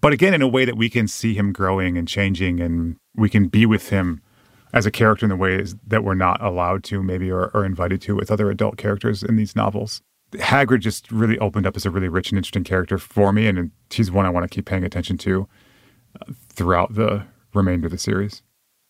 But 0.00 0.12
again, 0.12 0.34
in 0.34 0.42
a 0.42 0.48
way 0.48 0.66
that 0.66 0.76
we 0.76 0.90
can 0.90 1.08
see 1.08 1.34
him 1.34 1.52
growing 1.52 1.96
and 1.96 2.06
changing, 2.06 2.60
and 2.60 2.96
we 3.16 3.30
can 3.30 3.48
be 3.48 3.64
with 3.64 3.88
him 3.88 4.20
as 4.74 4.84
a 4.84 4.90
character 4.90 5.24
in 5.24 5.30
the 5.30 5.36
ways 5.36 5.76
that 5.86 6.04
we're 6.04 6.14
not 6.14 6.42
allowed 6.42 6.84
to, 6.84 7.02
maybe, 7.02 7.30
or, 7.30 7.50
or 7.54 7.64
invited 7.64 8.02
to 8.02 8.14
with 8.14 8.30
other 8.30 8.50
adult 8.50 8.76
characters 8.76 9.22
in 9.22 9.36
these 9.36 9.56
novels. 9.56 10.02
Hagrid 10.32 10.80
just 10.80 11.10
really 11.12 11.38
opened 11.38 11.66
up 11.66 11.76
as 11.76 11.86
a 11.86 11.90
really 11.90 12.08
rich 12.08 12.30
and 12.30 12.36
interesting 12.36 12.64
character 12.64 12.98
for 12.98 13.32
me, 13.32 13.46
and 13.46 13.70
he's 13.88 14.10
one 14.10 14.26
I 14.26 14.30
want 14.30 14.44
to 14.44 14.54
keep 14.54 14.66
paying 14.66 14.84
attention 14.84 15.16
to 15.18 15.48
uh, 16.20 16.32
throughout 16.50 16.94
the 16.94 17.24
remainder 17.54 17.86
of 17.86 17.92
the 17.92 17.98
series. 17.98 18.42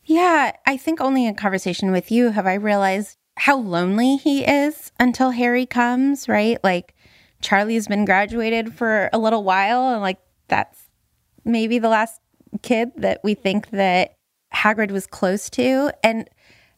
Yeah, 0.05 0.53
I 0.67 0.77
think 0.77 1.01
only 1.01 1.27
in 1.27 1.35
conversation 1.35 1.91
with 1.91 2.11
you 2.11 2.31
have 2.31 2.47
I 2.47 2.55
realized 2.55 3.17
how 3.37 3.57
lonely 3.57 4.17
he 4.17 4.45
is 4.45 4.93
until 5.01 5.31
Harry 5.31 5.67
comes, 5.67 6.29
right? 6.29 6.59
Like 6.63 6.95
Charlie's 7.41 7.89
been 7.89 8.05
graduated 8.05 8.75
for 8.75 9.09
a 9.13 9.19
little 9.19 9.45
while, 9.45 9.89
and 9.89 10.01
like 10.01 10.19
that's 10.49 10.89
maybe 11.45 11.79
the 11.79 11.89
last 11.89 12.21
kid 12.63 12.93
that 12.97 13.21
we 13.25 13.35
think 13.35 13.71
that 13.71 14.15
Hagrid 14.55 14.91
was 14.91 15.07
close 15.07 15.51
to. 15.51 15.93
And 16.03 16.29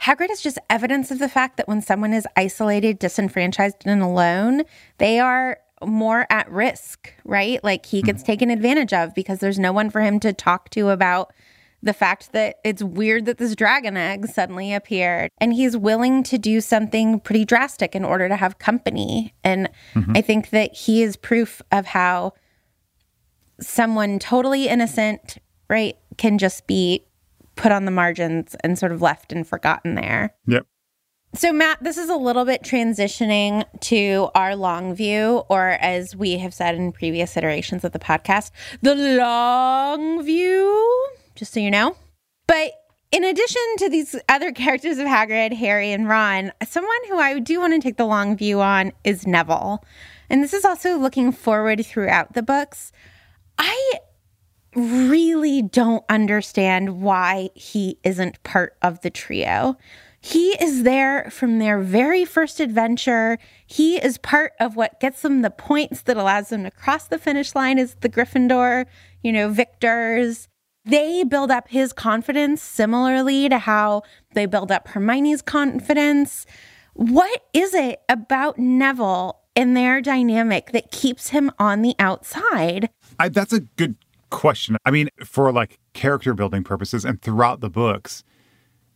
Hagrid 0.00 0.30
is 0.30 0.42
just 0.42 0.58
evidence 0.70 1.10
of 1.10 1.18
the 1.18 1.28
fact 1.28 1.56
that 1.56 1.68
when 1.68 1.82
someone 1.82 2.12
is 2.12 2.26
isolated, 2.36 2.98
disenfranchised, 2.98 3.82
and 3.84 4.02
alone, 4.02 4.62
they 4.98 5.18
are 5.18 5.58
more 5.84 6.26
at 6.30 6.50
risk, 6.50 7.12
right? 7.24 7.62
Like 7.62 7.86
he 7.86 8.02
gets 8.02 8.22
mm-hmm. 8.22 8.26
taken 8.26 8.50
advantage 8.50 8.92
of 8.92 9.14
because 9.14 9.40
there's 9.40 9.58
no 9.58 9.72
one 9.72 9.90
for 9.90 10.00
him 10.00 10.20
to 10.20 10.32
talk 10.32 10.70
to 10.70 10.88
about 10.88 11.32
the 11.82 11.92
fact 11.92 12.32
that 12.32 12.56
it's 12.64 12.82
weird 12.82 13.26
that 13.26 13.38
this 13.38 13.54
dragon 13.54 13.96
egg 13.96 14.26
suddenly 14.26 14.74
appeared. 14.74 15.30
And 15.38 15.52
he's 15.52 15.76
willing 15.76 16.22
to 16.24 16.38
do 16.38 16.60
something 16.60 17.20
pretty 17.20 17.44
drastic 17.44 17.94
in 17.94 18.04
order 18.04 18.28
to 18.28 18.36
have 18.36 18.58
company. 18.58 19.34
And 19.44 19.68
mm-hmm. 19.94 20.12
I 20.16 20.22
think 20.22 20.50
that 20.50 20.74
he 20.74 21.02
is 21.02 21.16
proof 21.16 21.62
of 21.72 21.86
how 21.86 22.32
someone 23.60 24.18
totally 24.18 24.68
innocent, 24.68 25.38
right, 25.68 25.96
can 26.16 26.38
just 26.38 26.66
be 26.66 27.06
put 27.54 27.72
on 27.72 27.84
the 27.84 27.90
margins 27.90 28.54
and 28.62 28.78
sort 28.78 28.92
of 28.92 29.00
left 29.00 29.32
and 29.32 29.46
forgotten 29.46 29.94
there. 29.94 30.34
Yep. 30.46 30.66
So, 31.34 31.52
Matt, 31.52 31.82
this 31.82 31.98
is 31.98 32.08
a 32.08 32.16
little 32.16 32.46
bit 32.46 32.62
transitioning 32.62 33.64
to 33.80 34.30
our 34.34 34.56
long 34.56 34.94
view, 34.94 35.42
or 35.50 35.70
as 35.80 36.16
we 36.16 36.38
have 36.38 36.54
said 36.54 36.76
in 36.76 36.92
previous 36.92 37.36
iterations 37.36 37.84
of 37.84 37.92
the 37.92 37.98
podcast, 37.98 38.52
the 38.80 38.94
long 38.94 40.24
view, 40.24 41.08
just 41.36 41.52
so 41.52 41.60
you 41.60 41.70
know. 41.70 41.96
But 42.46 42.72
in 43.12 43.22
addition 43.22 43.62
to 43.78 43.88
these 43.88 44.16
other 44.28 44.50
characters 44.52 44.98
of 44.98 45.06
Hagrid, 45.06 45.52
Harry, 45.54 45.92
and 45.92 46.08
Ron, 46.08 46.52
someone 46.66 46.96
who 47.08 47.18
I 47.18 47.38
do 47.38 47.60
want 47.60 47.72
to 47.74 47.80
take 47.80 47.96
the 47.96 48.04
long 48.04 48.36
view 48.36 48.60
on 48.60 48.92
is 49.04 49.26
Neville. 49.26 49.84
And 50.28 50.42
this 50.42 50.52
is 50.52 50.64
also 50.64 50.98
looking 50.98 51.30
forward 51.30 51.86
throughout 51.86 52.32
the 52.34 52.42
books. 52.42 52.90
I 53.58 53.92
really 54.74 55.62
don't 55.62 56.04
understand 56.08 57.00
why 57.00 57.50
he 57.54 57.98
isn't 58.04 58.42
part 58.42 58.76
of 58.82 59.00
the 59.00 59.10
trio. 59.10 59.76
he 60.20 60.50
is 60.60 60.82
there 60.82 61.30
from 61.30 61.60
their 61.60 61.78
very 61.78 62.24
first 62.24 62.58
adventure. 62.58 63.38
He 63.64 63.96
is 63.96 64.18
part 64.18 64.52
of 64.58 64.74
what 64.74 64.98
gets 64.98 65.22
them 65.22 65.42
the 65.42 65.50
points 65.50 66.02
that 66.02 66.16
allows 66.16 66.48
them 66.48 66.64
to 66.64 66.70
cross 66.72 67.06
the 67.06 67.18
finish 67.18 67.54
line 67.54 67.78
as 67.78 67.94
the 68.00 68.08
Gryffindor, 68.08 68.86
you 69.22 69.32
know, 69.32 69.48
victors. 69.48 70.48
They 70.86 71.24
build 71.24 71.50
up 71.50 71.68
his 71.68 71.92
confidence 71.92 72.62
similarly 72.62 73.48
to 73.48 73.58
how 73.58 74.02
they 74.34 74.46
build 74.46 74.70
up 74.70 74.86
Hermione's 74.88 75.42
confidence. 75.42 76.46
What 76.94 77.44
is 77.52 77.74
it 77.74 78.02
about 78.08 78.56
Neville 78.56 79.40
and 79.56 79.76
their 79.76 80.00
dynamic 80.00 80.70
that 80.70 80.92
keeps 80.92 81.30
him 81.30 81.50
on 81.58 81.82
the 81.82 81.96
outside? 81.98 82.88
I, 83.18 83.28
that's 83.28 83.52
a 83.52 83.60
good 83.60 83.96
question. 84.30 84.76
I 84.84 84.92
mean, 84.92 85.08
for 85.24 85.50
like 85.52 85.80
character 85.92 86.34
building 86.34 86.62
purposes 86.62 87.04
and 87.04 87.20
throughout 87.20 87.60
the 87.60 87.70
books, 87.70 88.22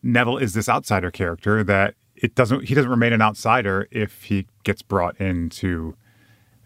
Neville 0.00 0.38
is 0.38 0.54
this 0.54 0.68
outsider 0.68 1.10
character 1.10 1.64
that 1.64 1.94
it 2.14 2.36
doesn't 2.36 2.64
he 2.68 2.74
doesn't 2.74 2.90
remain 2.90 3.12
an 3.12 3.22
outsider 3.22 3.88
if 3.90 4.24
he 4.24 4.46
gets 4.62 4.82
brought 4.82 5.20
into 5.20 5.96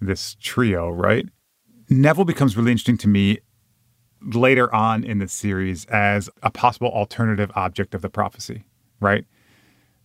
this 0.01 0.37
trio, 0.41 0.91
right? 0.91 1.27
Neville 1.89 2.25
becomes 2.25 2.57
really 2.57 2.73
interesting 2.73 2.99
to 2.99 3.09
me 3.09 3.39
later 4.33 4.73
on 4.75 5.05
in 5.05 5.19
the 5.19 5.29
series 5.29 5.85
as 5.87 6.31
a 6.43 6.51
possible 6.51 6.89
alternative 6.89 7.51
object 7.55 7.95
of 7.95 8.03
the 8.03 8.09
prophecy, 8.09 8.65
right? 9.01 9.25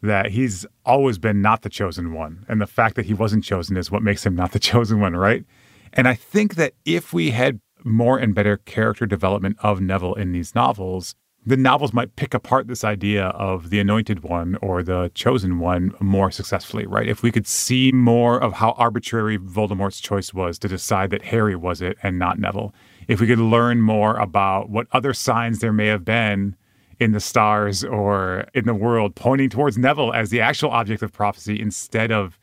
That 0.02 0.32
he's 0.32 0.66
always 0.86 1.18
been 1.18 1.42
not 1.42 1.62
the 1.62 1.70
chosen 1.70 2.14
one. 2.14 2.46
And 2.48 2.62
the 2.62 2.68
fact 2.68 2.96
that 2.96 3.06
he 3.06 3.14
wasn't 3.14 3.44
chosen 3.44 3.78
is 3.78 3.92
what 3.92 4.04
makes 4.04 4.26
him 4.26 4.36
not 4.36 4.52
the 4.52 4.60
chosen 4.72 5.00
one, 5.00 5.16
right? 5.16 5.46
And 5.94 6.08
I 6.08 6.16
think 6.16 6.56
that 6.56 6.74
if 6.86 7.14
we 7.14 7.32
had 7.32 7.60
more 7.84 8.18
and 8.18 8.36
better 8.36 8.58
character 8.58 9.06
development 9.06 9.58
of 9.62 9.82
Neville 9.82 10.14
in 10.16 10.32
these 10.32 10.54
novels, 10.54 11.16
the 11.46 11.58
novels 11.58 11.94
might 11.94 12.16
pick 12.16 12.34
apart 12.34 12.68
this 12.68 12.84
idea 12.84 13.28
of 13.28 13.70
the 13.70 13.80
anointed 13.80 14.24
one 14.24 14.58
or 14.62 14.84
the 14.84 15.10
chosen 15.16 15.60
one 15.60 15.94
more 16.00 16.30
successfully, 16.32 16.86
right? 16.86 17.08
If 17.08 17.24
we 17.24 17.32
could 17.32 17.48
see 17.48 17.92
more 17.92 18.42
of 18.42 18.54
how 18.54 18.72
arbitrary 18.72 19.38
Voldemort's 19.38 20.02
choice 20.02 20.34
was 20.34 20.60
to 20.60 20.68
decide 20.68 21.10
that 21.12 21.26
Harry 21.26 21.56
was 21.56 21.82
it 21.82 21.98
and 22.04 22.20
not 22.20 22.40
Neville, 22.40 22.74
if 23.10 23.20
we 23.20 23.26
could 23.26 23.40
learn 23.40 23.82
more 23.82 24.16
about 24.18 24.70
what 24.70 24.88
other 24.92 25.14
signs 25.14 25.60
there 25.60 25.74
may 25.74 25.88
have 25.88 26.06
been 26.06 26.56
in 27.00 27.12
the 27.12 27.20
stars 27.20 27.84
or 27.84 28.46
in 28.54 28.66
the 28.66 28.74
world 28.74 29.16
pointing 29.16 29.50
towards 29.50 29.80
Neville 29.80 30.14
as 30.14 30.30
the 30.30 30.40
actual 30.40 30.70
object 30.70 31.02
of 31.02 31.12
prophecy 31.12 31.60
instead 31.60 32.12
of 32.12 32.38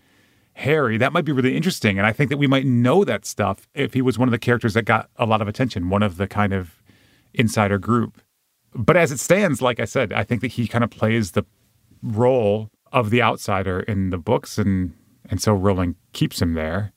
Harry, 0.55 0.99
that 0.99 1.13
might 1.13 1.25
be 1.25 1.31
really 1.31 1.57
interesting. 1.57 1.99
And 1.99 2.07
I 2.07 2.13
think 2.13 2.31
that 2.31 2.39
we 2.39 2.49
might 2.49 2.67
know 2.67 3.05
that 3.05 3.25
stuff 3.25 3.69
if 3.75 3.95
he 3.95 4.03
was 4.03 4.19
one 4.19 4.27
of 4.27 4.33
the 4.33 4.39
characters 4.39 4.75
that 4.75 4.83
got 4.83 5.09
a 5.17 5.25
lot 5.25 5.41
of 5.41 5.47
attention, 5.47 5.89
one 5.89 6.03
of 6.03 6.17
the 6.17 6.27
kind 6.27 6.53
of 6.53 6.83
insider 7.33 7.79
group. 7.79 8.21
But 8.75 8.97
as 8.97 9.13
it 9.13 9.21
stands, 9.21 9.63
like 9.63 9.79
I 9.79 9.85
said, 9.85 10.13
I 10.13 10.25
think 10.25 10.41
that 10.41 10.49
he 10.49 10.67
kind 10.67 10.83
of 10.83 10.91
plays 10.91 11.31
the 11.31 11.45
role 12.03 12.71
of 12.91 13.11
the 13.11 13.23
outsider 13.23 13.81
in 13.81 14.11
the 14.11 14.19
books 14.19 14.59
and 14.59 14.95
and 15.29 15.41
so 15.41 15.53
Rowling 15.53 15.97
keeps 16.13 16.41
him 16.41 16.55
there. 16.55 16.93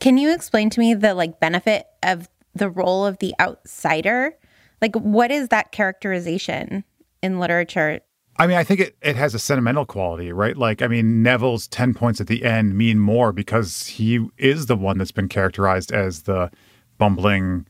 Can 0.00 0.18
you 0.18 0.34
explain 0.34 0.70
to 0.70 0.80
me 0.80 0.94
the 0.94 1.14
like 1.14 1.40
benefit 1.40 1.86
of 2.02 2.28
the 2.54 2.70
role 2.70 3.06
of 3.06 3.18
the 3.18 3.34
outsider? 3.40 4.34
Like 4.80 4.94
what 4.96 5.30
is 5.30 5.48
that 5.48 5.72
characterization 5.72 6.84
in 7.22 7.40
literature? 7.40 8.00
I 8.36 8.46
mean, 8.46 8.56
I 8.56 8.64
think 8.64 8.80
it, 8.80 8.96
it 9.00 9.14
has 9.16 9.34
a 9.34 9.38
sentimental 9.38 9.86
quality, 9.86 10.32
right? 10.32 10.56
Like, 10.56 10.82
I 10.82 10.88
mean, 10.88 11.22
Neville's 11.22 11.68
10 11.68 11.94
points 11.94 12.20
at 12.20 12.26
the 12.26 12.44
end 12.44 12.76
mean 12.76 12.98
more 12.98 13.32
because 13.32 13.86
he 13.86 14.26
is 14.38 14.66
the 14.66 14.76
one 14.76 14.98
that's 14.98 15.12
been 15.12 15.28
characterized 15.28 15.92
as 15.92 16.24
the 16.24 16.50
bumbling 16.98 17.66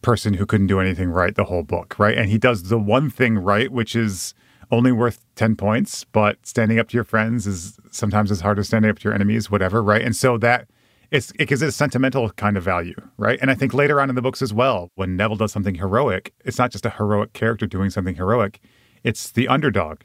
person 0.00 0.34
who 0.34 0.46
couldn't 0.46 0.68
do 0.68 0.78
anything 0.78 1.10
right 1.10 1.34
the 1.34 1.44
whole 1.44 1.64
book, 1.64 1.98
right? 1.98 2.16
And 2.16 2.30
he 2.30 2.38
does 2.38 2.64
the 2.64 2.78
one 2.78 3.10
thing 3.10 3.38
right, 3.38 3.72
which 3.72 3.96
is 3.96 4.34
only 4.70 4.92
worth 4.92 5.24
10 5.34 5.56
points, 5.56 6.04
but 6.04 6.38
standing 6.46 6.78
up 6.78 6.88
to 6.88 6.96
your 6.96 7.04
friends 7.04 7.46
is 7.46 7.78
sometimes 7.90 8.30
as 8.30 8.40
hard 8.40 8.58
as 8.58 8.68
standing 8.68 8.90
up 8.90 8.98
to 9.00 9.04
your 9.04 9.14
enemies, 9.14 9.50
whatever, 9.50 9.82
right? 9.82 10.02
And 10.02 10.14
so 10.14 10.38
that 10.38 10.68
it's 11.10 11.32
it 11.38 11.48
gives 11.48 11.62
it 11.62 11.68
a 11.68 11.72
sentimental 11.72 12.30
kind 12.30 12.56
of 12.56 12.62
value, 12.62 12.96
right? 13.16 13.38
And 13.40 13.50
I 13.50 13.54
think 13.54 13.72
later 13.74 14.00
on 14.00 14.08
in 14.08 14.14
the 14.14 14.22
books 14.22 14.42
as 14.42 14.52
well, 14.52 14.90
when 14.94 15.16
Neville 15.16 15.36
does 15.36 15.52
something 15.52 15.76
heroic, 15.76 16.32
it's 16.44 16.58
not 16.58 16.70
just 16.70 16.84
a 16.84 16.90
heroic 16.90 17.32
character 17.32 17.66
doing 17.66 17.90
something 17.90 18.14
heroic, 18.14 18.60
it's 19.04 19.30
the 19.32 19.48
underdog 19.48 20.00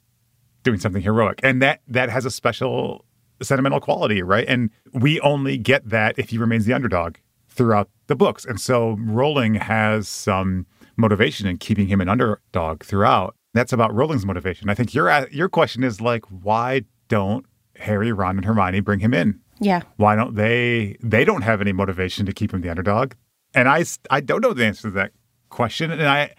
doing 0.63 0.79
something 0.79 1.01
heroic. 1.01 1.39
And 1.43 1.61
that 1.61 1.81
that 1.87 2.09
has 2.09 2.25
a 2.25 2.31
special 2.31 3.05
sentimental 3.41 3.79
quality, 3.79 4.21
right? 4.21 4.47
And 4.47 4.69
we 4.93 5.19
only 5.19 5.57
get 5.57 5.89
that 5.89 6.17
if 6.17 6.29
he 6.29 6.37
remains 6.37 6.65
the 6.65 6.73
underdog 6.73 7.17
throughout 7.49 7.89
the 8.07 8.15
books. 8.15 8.45
And 8.45 8.59
so 8.59 8.97
Rowling 8.99 9.55
has 9.55 10.07
some 10.07 10.65
motivation 10.95 11.47
in 11.47 11.57
keeping 11.57 11.87
him 11.87 12.01
an 12.01 12.09
underdog 12.09 12.83
throughout. 12.83 13.35
That's 13.53 13.73
about 13.73 13.93
Rowling's 13.93 14.25
motivation. 14.25 14.69
I 14.69 14.73
think 14.73 14.93
your 14.93 15.27
your 15.29 15.49
question 15.49 15.83
is 15.83 16.01
like, 16.01 16.23
why 16.25 16.83
don't 17.07 17.45
Harry, 17.77 18.11
Ron, 18.11 18.37
and 18.37 18.45
Hermione 18.45 18.79
bring 18.79 18.99
him 18.99 19.13
in? 19.13 19.39
Yeah. 19.63 19.81
Why 19.97 20.15
don't 20.15 20.35
they? 20.35 20.97
They 21.01 21.25
don't 21.25 21.41
have 21.43 21.61
any 21.61 21.71
motivation 21.71 22.25
to 22.25 22.33
keep 22.33 22.53
him 22.53 22.61
the 22.61 22.69
underdog. 22.69 23.13
And 23.53 23.67
I 23.69 23.85
I 24.09 24.19
don't 24.19 24.41
know 24.41 24.53
the 24.53 24.65
answer 24.65 24.83
to 24.83 24.91
that 24.91 25.11
question. 25.49 25.91
And 25.91 26.03
I 26.03 26.33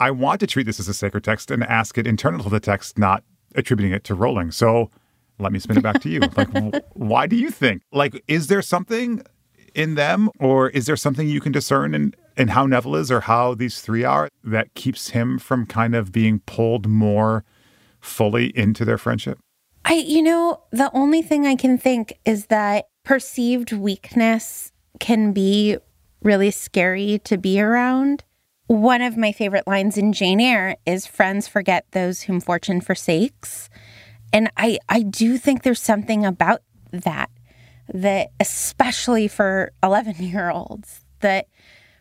I 0.00 0.10
want 0.10 0.40
to 0.40 0.46
treat 0.46 0.66
this 0.66 0.80
as 0.80 0.88
a 0.88 0.94
sacred 0.94 1.24
text 1.24 1.50
and 1.50 1.62
ask 1.64 1.96
it 1.98 2.06
internal 2.06 2.42
to 2.44 2.50
the 2.50 2.60
text, 2.60 2.98
not 2.98 3.24
attributing 3.54 3.92
it 3.92 4.04
to 4.04 4.14
Rowling. 4.14 4.50
So 4.50 4.90
let 5.38 5.52
me 5.52 5.58
spin 5.58 5.78
it 5.78 5.82
back 5.82 6.00
to 6.02 6.08
you. 6.08 6.20
Like, 6.36 6.84
why 6.94 7.26
do 7.26 7.36
you 7.36 7.50
think? 7.50 7.82
Like, 7.92 8.22
is 8.28 8.48
there 8.48 8.62
something 8.62 9.22
in 9.74 9.94
them, 9.94 10.30
or 10.38 10.70
is 10.70 10.86
there 10.86 10.96
something 10.96 11.28
you 11.28 11.40
can 11.40 11.52
discern 11.52 11.94
in, 11.94 12.14
in 12.36 12.48
how 12.48 12.66
Neville 12.66 12.96
is 12.96 13.10
or 13.10 13.20
how 13.20 13.54
these 13.54 13.80
three 13.80 14.04
are 14.04 14.28
that 14.44 14.72
keeps 14.74 15.10
him 15.10 15.38
from 15.38 15.66
kind 15.66 15.94
of 15.94 16.12
being 16.12 16.40
pulled 16.46 16.86
more 16.86 17.44
fully 18.00 18.56
into 18.56 18.84
their 18.84 18.98
friendship? 18.98 19.38
I, 19.84 19.94
you 19.94 20.22
know, 20.22 20.62
the 20.70 20.90
only 20.94 21.22
thing 21.22 21.46
I 21.46 21.56
can 21.56 21.76
think 21.76 22.18
is 22.24 22.46
that 22.46 22.86
perceived 23.04 23.72
weakness 23.72 24.72
can 24.98 25.32
be 25.32 25.76
really 26.22 26.50
scary 26.50 27.20
to 27.24 27.36
be 27.36 27.60
around. 27.60 28.24
One 28.66 29.02
of 29.02 29.16
my 29.18 29.30
favorite 29.30 29.66
lines 29.66 29.98
in 29.98 30.14
Jane 30.14 30.40
Eyre 30.40 30.76
is 30.86 31.06
friends 31.06 31.46
forget 31.46 31.84
those 31.90 32.22
whom 32.22 32.40
fortune 32.40 32.80
forsakes. 32.80 33.68
And 34.32 34.50
I, 34.56 34.78
I 34.88 35.02
do 35.02 35.36
think 35.36 35.62
there's 35.62 35.82
something 35.82 36.24
about 36.24 36.62
that 36.90 37.30
that 37.92 38.28
especially 38.40 39.28
for 39.28 39.70
11 39.82 40.16
year 40.24 40.50
olds 40.50 41.04
that 41.20 41.46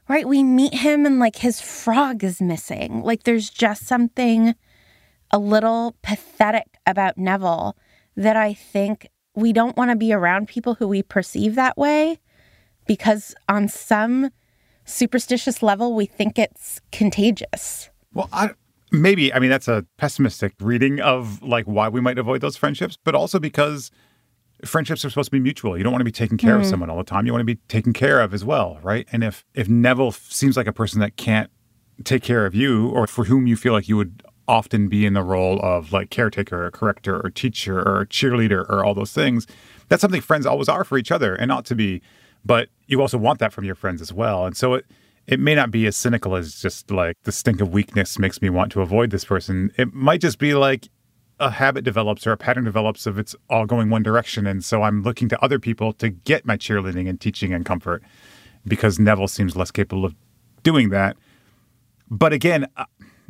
right 0.08 0.28
we 0.28 0.42
meet 0.42 0.74
him 0.74 1.06
and 1.06 1.20
like 1.20 1.38
his 1.38 1.60
frog 1.60 2.24
is 2.24 2.42
missing 2.42 3.02
like 3.04 3.24
there's 3.24 3.50
just 3.50 3.86
something 3.86 4.56
a 5.34 5.40
little 5.40 5.96
pathetic 6.02 6.78
about 6.88 7.18
neville 7.18 7.76
that 8.16 8.38
i 8.38 8.54
think 8.54 9.10
we 9.36 9.52
don't 9.52 9.76
want 9.76 9.92
to 9.92 9.96
be 9.96 10.14
around 10.14 10.48
people 10.48 10.76
who 10.76 10.88
we 10.88 11.04
perceive 11.04 11.56
that 11.56 11.78
way 11.78 12.18
because 12.88 13.36
on 13.50 13.68
some 13.68 14.30
superstitious 14.86 15.62
level 15.62 15.94
we 15.96 16.06
think 16.06 16.40
it's 16.40 16.80
contagious 16.92 17.90
well 18.14 18.30
i 18.32 18.50
maybe 18.92 19.34
i 19.34 19.40
mean 19.40 19.50
that's 19.50 19.68
a 19.68 19.86
pessimistic 19.98 20.54
reading 20.62 21.02
of 21.02 21.42
like 21.42 21.66
why 21.66 21.90
we 21.90 22.00
might 22.00 22.18
avoid 22.18 22.40
those 22.40 22.56
friendships 22.56 22.98
but 23.04 23.16
also 23.16 23.40
because 23.40 23.92
friendships 24.66 25.04
are 25.04 25.10
supposed 25.10 25.28
to 25.28 25.32
be 25.32 25.40
mutual. 25.40 25.78
You 25.78 25.84
don't 25.84 25.92
want 25.92 26.02
to 26.02 26.06
be 26.06 26.12
taking 26.12 26.38
care 26.38 26.58
mm. 26.58 26.62
of 26.62 26.66
someone 26.66 26.90
all 26.90 26.98
the 26.98 27.04
time. 27.04 27.26
You 27.26 27.34
want 27.34 27.42
to 27.42 27.46
be 27.46 27.60
taken 27.68 27.94
care 27.94 28.22
of 28.22 28.34
as 28.34 28.46
well, 28.46 28.80
right? 28.82 29.08
And 29.12 29.24
if 29.24 29.46
if 29.54 29.68
Neville 29.68 30.12
seems 30.12 30.58
like 30.58 30.68
a 30.68 30.74
person 30.74 31.00
that 31.00 31.18
can't 31.18 31.50
take 32.04 32.24
care 32.24 32.46
of 32.46 32.56
you 32.56 32.90
or 32.90 33.08
for 33.08 33.26
whom 33.26 33.48
you 33.48 33.56
feel 33.56 33.74
like 33.74 33.88
you 33.88 33.98
would 33.98 34.24
often 34.54 34.88
be 34.88 35.04
in 35.04 35.14
the 35.14 35.24
role 35.24 35.60
of 35.62 35.92
like 35.92 36.12
caretaker 36.12 36.66
or 36.66 36.70
corrector 36.70 37.20
or 37.26 37.32
teacher 37.32 37.80
or 37.80 38.06
cheerleader 38.06 38.70
or 38.70 38.86
all 38.86 38.94
those 38.94 39.12
things, 39.12 39.48
that's 39.90 40.02
something 40.02 40.22
friends 40.22 40.46
always 40.46 40.70
are 40.70 40.84
for 40.84 41.00
each 41.00 41.12
other 41.12 41.34
and 41.34 41.52
ought 41.52 41.66
to 41.66 41.76
be. 41.76 42.04
But 42.46 42.70
you 42.86 43.02
also 43.02 43.18
want 43.18 43.40
that 43.40 43.52
from 43.52 43.66
your 43.66 43.74
friends 43.74 44.00
as 44.00 44.14
well. 44.14 44.46
And 44.46 44.56
so 44.56 44.76
it 44.76 44.86
it 45.26 45.40
may 45.40 45.56
not 45.56 45.72
be 45.72 45.88
as 45.88 45.96
cynical 45.96 46.36
as 46.36 46.62
just 46.62 46.92
like 46.92 47.16
the 47.24 47.32
stink 47.32 47.62
of 47.62 47.74
weakness 47.74 48.20
makes 48.20 48.42
me 48.42 48.50
want 48.50 48.72
to 48.74 48.82
avoid 48.82 49.10
this 49.10 49.26
person. 49.26 49.72
It 49.78 49.94
might 49.94 50.22
just 50.22 50.38
be 50.38 50.54
like 50.54 50.90
a 51.40 51.50
habit 51.50 51.84
develops 51.84 52.28
or 52.28 52.34
a 52.34 52.38
pattern 52.38 52.66
develops 52.66 53.08
of 53.08 53.18
it's 53.18 53.36
all 53.50 53.66
going 53.66 53.90
one 53.90 54.04
direction. 54.04 54.46
And 54.46 54.64
so 54.64 54.84
I'm 54.84 55.02
looking 55.02 55.30
to 55.30 55.44
other 55.44 55.60
people 55.60 55.94
to 55.94 56.10
get 56.10 56.46
my 56.46 56.58
cheerleading 56.58 57.10
and 57.10 57.20
teaching 57.20 57.54
and 57.54 57.66
comfort 57.66 58.04
because 58.68 59.00
Neville 59.00 59.30
seems 59.30 59.56
less 59.56 59.72
capable 59.72 60.06
of 60.06 60.14
doing 60.62 60.90
that. 60.90 61.18
But 62.12 62.34
again, 62.34 62.68
uh, 62.78 62.86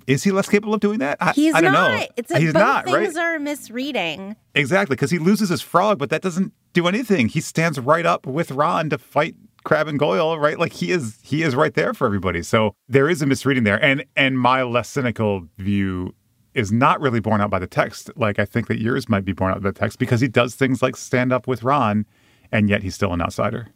is 0.07 0.23
he 0.23 0.31
less 0.31 0.49
capable 0.49 0.73
of 0.73 0.79
doing 0.79 0.99
that? 0.99 1.17
I, 1.21 1.31
He's 1.33 1.53
I 1.53 1.61
don't 1.61 1.73
not. 1.73 1.91
know. 1.91 2.07
It's 2.17 2.31
like 2.31 2.41
He's 2.41 2.53
both 2.53 2.61
not, 2.61 2.85
things 2.85 3.15
right? 3.15 3.23
are 3.23 3.39
misreading. 3.39 4.35
Exactly, 4.55 4.95
because 4.95 5.11
he 5.11 5.19
loses 5.19 5.49
his 5.49 5.61
frog, 5.61 5.99
but 5.99 6.09
that 6.09 6.21
doesn't 6.21 6.53
do 6.73 6.87
anything. 6.87 7.27
He 7.27 7.41
stands 7.41 7.79
right 7.79 8.05
up 8.05 8.25
with 8.25 8.51
Ron 8.51 8.89
to 8.89 8.97
fight 8.97 9.35
Crabbe 9.63 9.87
and 9.87 9.99
Goyle, 9.99 10.37
right? 10.39 10.59
Like 10.59 10.73
he 10.73 10.91
is 10.91 11.19
he 11.23 11.43
is 11.43 11.55
right 11.55 11.73
there 11.73 11.93
for 11.93 12.05
everybody. 12.05 12.43
So 12.43 12.75
there 12.87 13.09
is 13.09 13.21
a 13.21 13.25
misreading 13.25 13.63
there. 13.63 13.83
And 13.83 14.05
and 14.15 14.39
my 14.39 14.63
less 14.63 14.89
cynical 14.89 15.47
view 15.57 16.13
is 16.53 16.71
not 16.71 16.99
really 17.01 17.19
borne 17.19 17.41
out 17.41 17.49
by 17.49 17.59
the 17.59 17.67
text. 17.67 18.11
Like 18.15 18.39
I 18.39 18.45
think 18.45 18.67
that 18.67 18.79
yours 18.79 19.07
might 19.09 19.25
be 19.25 19.33
borne 19.33 19.51
out 19.51 19.61
by 19.61 19.69
the 19.71 19.79
text 19.79 19.99
because 19.99 20.21
he 20.21 20.27
does 20.27 20.55
things 20.55 20.81
like 20.81 20.95
stand 20.95 21.31
up 21.31 21.47
with 21.47 21.63
Ron, 21.63 22.05
and 22.51 22.69
yet 22.69 22.83
he's 22.83 22.95
still 22.95 23.13
an 23.13 23.21
outsider. 23.21 23.67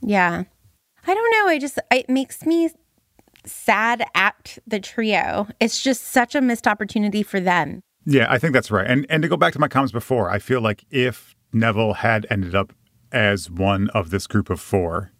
Yeah. 0.00 0.44
I 1.06 1.14
don't 1.14 1.30
know. 1.32 1.48
I 1.48 1.58
just, 1.58 1.78
it 1.90 2.08
makes 2.08 2.46
me 2.46 2.70
sad 3.46 4.04
at 4.14 4.58
the 4.66 4.80
trio. 4.80 5.48
It's 5.60 5.82
just 5.82 6.04
such 6.04 6.34
a 6.34 6.40
missed 6.40 6.66
opportunity 6.66 7.22
for 7.22 7.40
them. 7.40 7.82
Yeah, 8.06 8.26
I 8.30 8.38
think 8.38 8.52
that's 8.52 8.70
right. 8.70 8.86
And 8.86 9.06
and 9.08 9.22
to 9.22 9.28
go 9.28 9.36
back 9.36 9.52
to 9.54 9.58
my 9.58 9.68
comments 9.68 9.92
before, 9.92 10.30
I 10.30 10.38
feel 10.38 10.60
like 10.60 10.84
if 10.90 11.34
Neville 11.52 11.94
had 11.94 12.26
ended 12.30 12.54
up 12.54 12.72
as 13.12 13.50
one 13.50 13.88
of 13.90 14.10
this 14.10 14.26
group 14.26 14.50
of 14.50 14.60
four, 14.60 15.12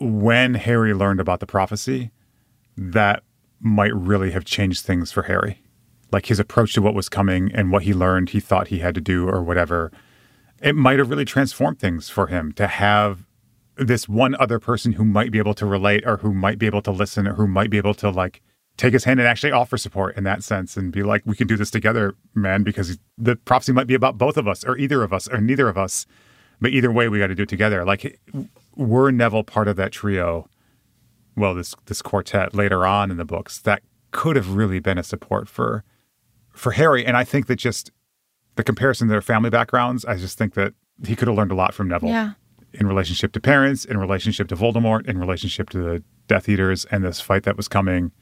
when 0.00 0.54
Harry 0.54 0.94
learned 0.94 1.20
about 1.20 1.40
the 1.40 1.46
prophecy, 1.46 2.10
that 2.76 3.22
might 3.60 3.94
really 3.94 4.30
have 4.30 4.44
changed 4.44 4.84
things 4.84 5.12
for 5.12 5.24
Harry. 5.24 5.62
Like 6.10 6.26
his 6.26 6.40
approach 6.40 6.72
to 6.72 6.82
what 6.82 6.94
was 6.94 7.08
coming 7.08 7.52
and 7.54 7.70
what 7.70 7.82
he 7.84 7.94
learned 7.94 8.30
he 8.30 8.40
thought 8.40 8.68
he 8.68 8.78
had 8.78 8.94
to 8.94 9.00
do 9.00 9.28
or 9.28 9.42
whatever. 9.42 9.92
It 10.60 10.74
might 10.74 10.98
have 10.98 11.10
really 11.10 11.24
transformed 11.24 11.78
things 11.78 12.08
for 12.08 12.26
him 12.26 12.52
to 12.52 12.66
have 12.66 13.26
this 13.76 14.08
one 14.08 14.34
other 14.36 14.58
person 14.58 14.92
who 14.92 15.04
might 15.04 15.30
be 15.30 15.38
able 15.38 15.54
to 15.54 15.66
relate 15.66 16.04
or 16.06 16.18
who 16.18 16.34
might 16.34 16.58
be 16.58 16.66
able 16.66 16.82
to 16.82 16.90
listen 16.90 17.26
or 17.26 17.34
who 17.34 17.46
might 17.46 17.70
be 17.70 17.78
able 17.78 17.94
to 17.94 18.10
like 18.10 18.42
take 18.76 18.92
his 18.92 19.04
hand 19.04 19.20
and 19.20 19.28
actually 19.28 19.52
offer 19.52 19.76
support 19.76 20.16
in 20.16 20.24
that 20.24 20.42
sense 20.42 20.76
and 20.76 20.92
be 20.92 21.02
like, 21.02 21.22
we 21.24 21.36
can 21.36 21.46
do 21.46 21.56
this 21.56 21.70
together, 21.70 22.14
man, 22.34 22.62
because 22.62 22.98
the 23.18 23.36
prophecy 23.36 23.72
might 23.72 23.86
be 23.86 23.94
about 23.94 24.18
both 24.18 24.36
of 24.36 24.48
us 24.48 24.64
or 24.64 24.76
either 24.78 25.02
of 25.02 25.12
us 25.12 25.28
or 25.28 25.40
neither 25.40 25.68
of 25.68 25.76
us. 25.76 26.06
But 26.60 26.72
either 26.72 26.92
way, 26.92 27.08
we 27.08 27.18
got 27.18 27.28
to 27.28 27.34
do 27.34 27.44
it 27.44 27.48
together. 27.48 27.84
Like, 27.84 28.20
were 28.76 29.10
Neville 29.10 29.44
part 29.44 29.66
of 29.66 29.76
that 29.76 29.92
trio? 29.92 30.48
Well, 31.36 31.54
this 31.54 31.74
this 31.86 32.02
quartet 32.02 32.54
later 32.54 32.86
on 32.86 33.10
in 33.10 33.16
the 33.16 33.24
books 33.24 33.58
that 33.60 33.82
could 34.10 34.36
have 34.36 34.54
really 34.54 34.78
been 34.78 34.98
a 34.98 35.02
support 35.02 35.48
for 35.48 35.84
for 36.52 36.72
Harry. 36.72 37.06
And 37.06 37.16
I 37.16 37.24
think 37.24 37.46
that 37.46 37.56
just 37.56 37.90
the 38.56 38.64
comparison 38.64 39.08
to 39.08 39.12
their 39.12 39.22
family 39.22 39.48
backgrounds, 39.48 40.04
I 40.04 40.16
just 40.16 40.36
think 40.36 40.54
that 40.54 40.74
he 41.06 41.16
could 41.16 41.28
have 41.28 41.36
learned 41.36 41.52
a 41.52 41.54
lot 41.54 41.72
from 41.72 41.88
Neville. 41.88 42.10
Yeah. 42.10 42.32
In 42.72 42.86
relationship 42.86 43.32
to 43.32 43.40
parents, 43.40 43.84
in 43.84 43.98
relationship 43.98 44.48
to 44.48 44.56
Voldemort, 44.56 45.08
in 45.08 45.18
relationship 45.18 45.70
to 45.70 45.78
the 45.78 46.04
Death 46.28 46.48
Eaters, 46.48 46.84
and 46.86 47.04
this 47.04 47.20
fight 47.20 47.42
that 47.42 47.56
was 47.56 47.66
coming 47.66 48.12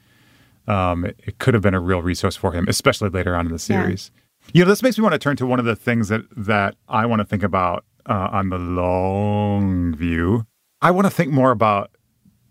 um, 0.69 1.05
it, 1.05 1.39
could 1.39 1.55
have 1.55 1.63
been 1.63 1.75
a 1.75 1.81
real 1.81 2.03
resource 2.03 2.37
for 2.37 2.53
him, 2.53 2.67
especially 2.69 3.09
later 3.09 3.35
on 3.35 3.47
in 3.47 3.53
the 3.53 3.59
series. 3.59 4.11
Yeah. 4.15 4.51
You 4.53 4.65
know, 4.65 4.69
this 4.69 4.83
makes 4.83 4.99
me 4.99 5.03
want 5.03 5.15
to 5.15 5.19
turn 5.19 5.37
to 5.37 5.47
one 5.47 5.59
of 5.59 5.65
the 5.65 5.75
things 5.75 6.09
that 6.09 6.23
that 6.37 6.77
I 6.89 7.07
want 7.07 7.21
to 7.21 7.25
think 7.25 7.43
about 7.43 7.85
uh, 8.07 8.29
on 8.31 8.51
the 8.51 8.59
long 8.59 9.95
view. 9.95 10.47
I 10.81 10.91
want 10.91 11.07
to 11.07 11.11
think 11.11 11.33
more 11.33 11.51
about 11.51 11.91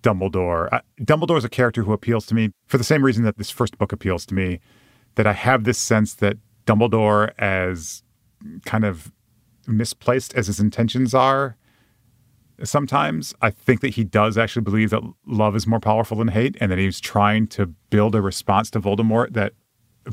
Dumbledore. 0.01 0.71
Uh, 0.71 0.81
Dumbledore 1.01 1.37
is 1.37 1.45
a 1.45 1.49
character 1.49 1.83
who 1.83 1.93
appeals 1.93 2.25
to 2.27 2.35
me 2.35 2.51
for 2.65 2.77
the 2.77 2.83
same 2.83 3.05
reason 3.05 3.23
that 3.23 3.37
this 3.37 3.49
first 3.49 3.77
book 3.77 3.91
appeals 3.91 4.25
to 4.27 4.35
me. 4.35 4.59
That 5.15 5.25
I 5.25 5.33
have 5.33 5.63
this 5.63 5.79
sense 5.79 6.13
that 6.15 6.37
Dumbledore, 6.65 7.31
as 7.39 8.03
kind 8.65 8.83
of 8.83 9.11
misplaced 9.65 10.33
as 10.35 10.47
his 10.47 10.59
intentions 10.59 11.13
are, 11.13 11.55
sometimes. 12.63 13.33
I 13.41 13.49
think 13.49 13.81
that 13.81 13.95
he 13.95 14.03
does 14.03 14.37
actually 14.37 14.63
believe 14.63 14.89
that 14.89 15.01
love 15.25 15.55
is 15.55 15.67
more 15.67 15.79
powerful 15.79 16.17
than 16.17 16.29
hate 16.29 16.57
and 16.59 16.71
that 16.71 16.77
he's 16.77 16.99
trying 16.99 17.47
to 17.47 17.67
build 17.89 18.15
a 18.15 18.21
response 18.21 18.69
to 18.71 18.79
Voldemort 18.79 19.33
that 19.33 19.53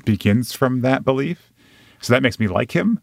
begins 0.05 0.53
from 0.53 0.81
that 0.83 1.05
belief. 1.05 1.53
So 2.01 2.13
that 2.13 2.23
makes 2.23 2.39
me 2.39 2.49
like 2.49 2.73
him. 2.73 3.01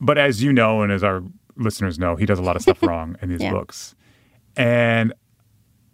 But 0.00 0.16
as 0.16 0.42
you 0.42 0.52
know, 0.52 0.82
and 0.82 0.90
as 0.90 1.04
our 1.04 1.22
listeners 1.56 1.98
know, 1.98 2.16
he 2.16 2.26
does 2.26 2.38
a 2.38 2.42
lot 2.42 2.56
of 2.56 2.62
stuff 2.62 2.82
wrong 2.86 3.16
in 3.20 3.28
these 3.28 3.42
yeah. 3.42 3.52
books. 3.52 3.94
And 4.56 5.12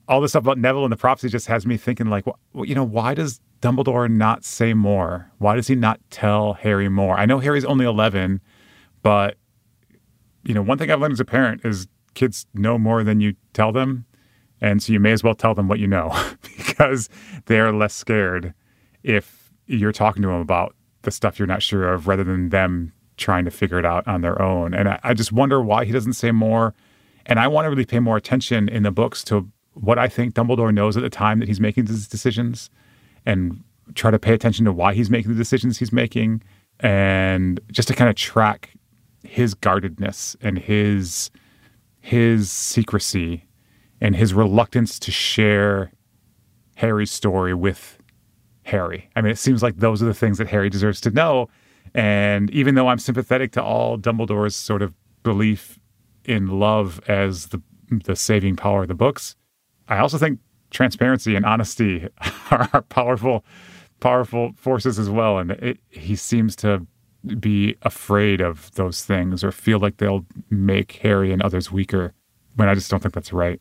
all 0.08 0.20
this 0.20 0.32
stuff 0.32 0.44
about 0.44 0.58
Neville 0.58 0.84
and 0.84 0.92
the 0.92 0.96
prophecy 0.96 1.28
just 1.28 1.48
has 1.48 1.66
me 1.66 1.76
thinking, 1.76 2.06
like, 2.06 2.26
well, 2.26 2.64
you 2.64 2.74
know, 2.74 2.84
why 2.84 3.14
does 3.14 3.40
Dumbledore 3.60 4.08
not 4.08 4.44
say 4.44 4.72
more? 4.72 5.30
Why 5.38 5.56
does 5.56 5.66
he 5.66 5.74
not 5.74 6.00
tell 6.10 6.54
Harry 6.54 6.88
more? 6.88 7.18
I 7.18 7.26
know 7.26 7.40
Harry's 7.40 7.64
only 7.64 7.84
11, 7.84 8.40
but, 9.02 9.36
you 10.44 10.54
know, 10.54 10.62
one 10.62 10.78
thing 10.78 10.90
I've 10.90 11.00
learned 11.00 11.14
as 11.14 11.20
a 11.20 11.24
parent 11.24 11.64
is 11.64 11.88
kids 12.16 12.46
know 12.54 12.78
more 12.78 13.04
than 13.04 13.20
you 13.20 13.36
tell 13.52 13.70
them. 13.70 14.04
And 14.60 14.82
so 14.82 14.92
you 14.92 14.98
may 14.98 15.12
as 15.12 15.22
well 15.22 15.34
tell 15.34 15.54
them 15.54 15.68
what 15.68 15.78
you 15.78 15.86
know 15.86 16.10
because 16.56 17.08
they're 17.44 17.72
less 17.72 17.94
scared 17.94 18.54
if 19.04 19.52
you're 19.66 19.92
talking 19.92 20.22
to 20.22 20.28
them 20.28 20.40
about 20.40 20.74
the 21.02 21.10
stuff 21.10 21.38
you're 21.38 21.46
not 21.46 21.62
sure 21.62 21.92
of 21.92 22.08
rather 22.08 22.24
than 22.24 22.48
them 22.48 22.92
trying 23.16 23.44
to 23.44 23.50
figure 23.50 23.78
it 23.78 23.86
out 23.86 24.06
on 24.08 24.22
their 24.22 24.40
own. 24.42 24.74
And 24.74 24.88
I, 24.88 25.00
I 25.04 25.14
just 25.14 25.30
wonder 25.30 25.62
why 25.62 25.84
he 25.84 25.92
doesn't 25.92 26.14
say 26.14 26.32
more. 26.32 26.74
And 27.26 27.38
I 27.38 27.48
want 27.48 27.66
to 27.66 27.70
really 27.70 27.84
pay 27.84 28.00
more 28.00 28.16
attention 28.16 28.68
in 28.68 28.82
the 28.82 28.90
books 28.90 29.22
to 29.24 29.48
what 29.74 29.98
I 29.98 30.08
think 30.08 30.34
Dumbledore 30.34 30.72
knows 30.72 30.96
at 30.96 31.02
the 31.02 31.10
time 31.10 31.38
that 31.40 31.48
he's 31.48 31.60
making 31.60 31.84
these 31.84 32.08
decisions 32.08 32.70
and 33.24 33.62
try 33.94 34.10
to 34.10 34.18
pay 34.18 34.32
attention 34.32 34.64
to 34.64 34.72
why 34.72 34.94
he's 34.94 35.10
making 35.10 35.30
the 35.32 35.36
decisions 35.36 35.78
he's 35.78 35.92
making 35.92 36.42
and 36.80 37.60
just 37.70 37.88
to 37.88 37.94
kind 37.94 38.08
of 38.08 38.16
track 38.16 38.72
his 39.22 39.54
guardedness 39.54 40.36
and 40.40 40.58
his 40.58 41.30
his 42.06 42.52
secrecy 42.52 43.48
and 44.00 44.14
his 44.14 44.32
reluctance 44.32 45.00
to 45.00 45.10
share 45.10 45.90
Harry's 46.76 47.10
story 47.10 47.52
with 47.52 47.98
Harry. 48.62 49.10
I 49.16 49.22
mean, 49.22 49.32
it 49.32 49.38
seems 49.38 49.60
like 49.60 49.78
those 49.78 50.04
are 50.04 50.06
the 50.06 50.14
things 50.14 50.38
that 50.38 50.46
Harry 50.46 50.70
deserves 50.70 51.00
to 51.00 51.10
know. 51.10 51.48
And 51.94 52.48
even 52.52 52.76
though 52.76 52.86
I'm 52.86 53.00
sympathetic 53.00 53.50
to 53.52 53.62
all 53.62 53.98
Dumbledore's 53.98 54.54
sort 54.54 54.82
of 54.82 54.94
belief 55.24 55.80
in 56.24 56.46
love 56.46 57.00
as 57.08 57.46
the 57.46 57.60
the 57.90 58.14
saving 58.14 58.54
power 58.54 58.82
of 58.82 58.88
the 58.88 58.94
books, 58.94 59.34
I 59.88 59.98
also 59.98 60.16
think 60.16 60.38
transparency 60.70 61.34
and 61.34 61.44
honesty 61.44 62.06
are 62.52 62.82
powerful 62.82 63.44
powerful 63.98 64.52
forces 64.54 65.00
as 65.00 65.10
well. 65.10 65.38
And 65.38 65.50
it, 65.50 65.80
he 65.88 66.14
seems 66.14 66.54
to 66.56 66.86
be 67.40 67.76
afraid 67.82 68.40
of 68.40 68.72
those 68.74 69.04
things 69.04 69.42
or 69.42 69.52
feel 69.52 69.78
like 69.78 69.96
they'll 69.96 70.26
make 70.50 70.92
Harry 71.02 71.32
and 71.32 71.42
others 71.42 71.70
weaker 71.70 72.14
when 72.54 72.68
I 72.68 72.74
just 72.74 72.90
don't 72.90 73.02
think 73.02 73.14
that's 73.14 73.32
right. 73.32 73.60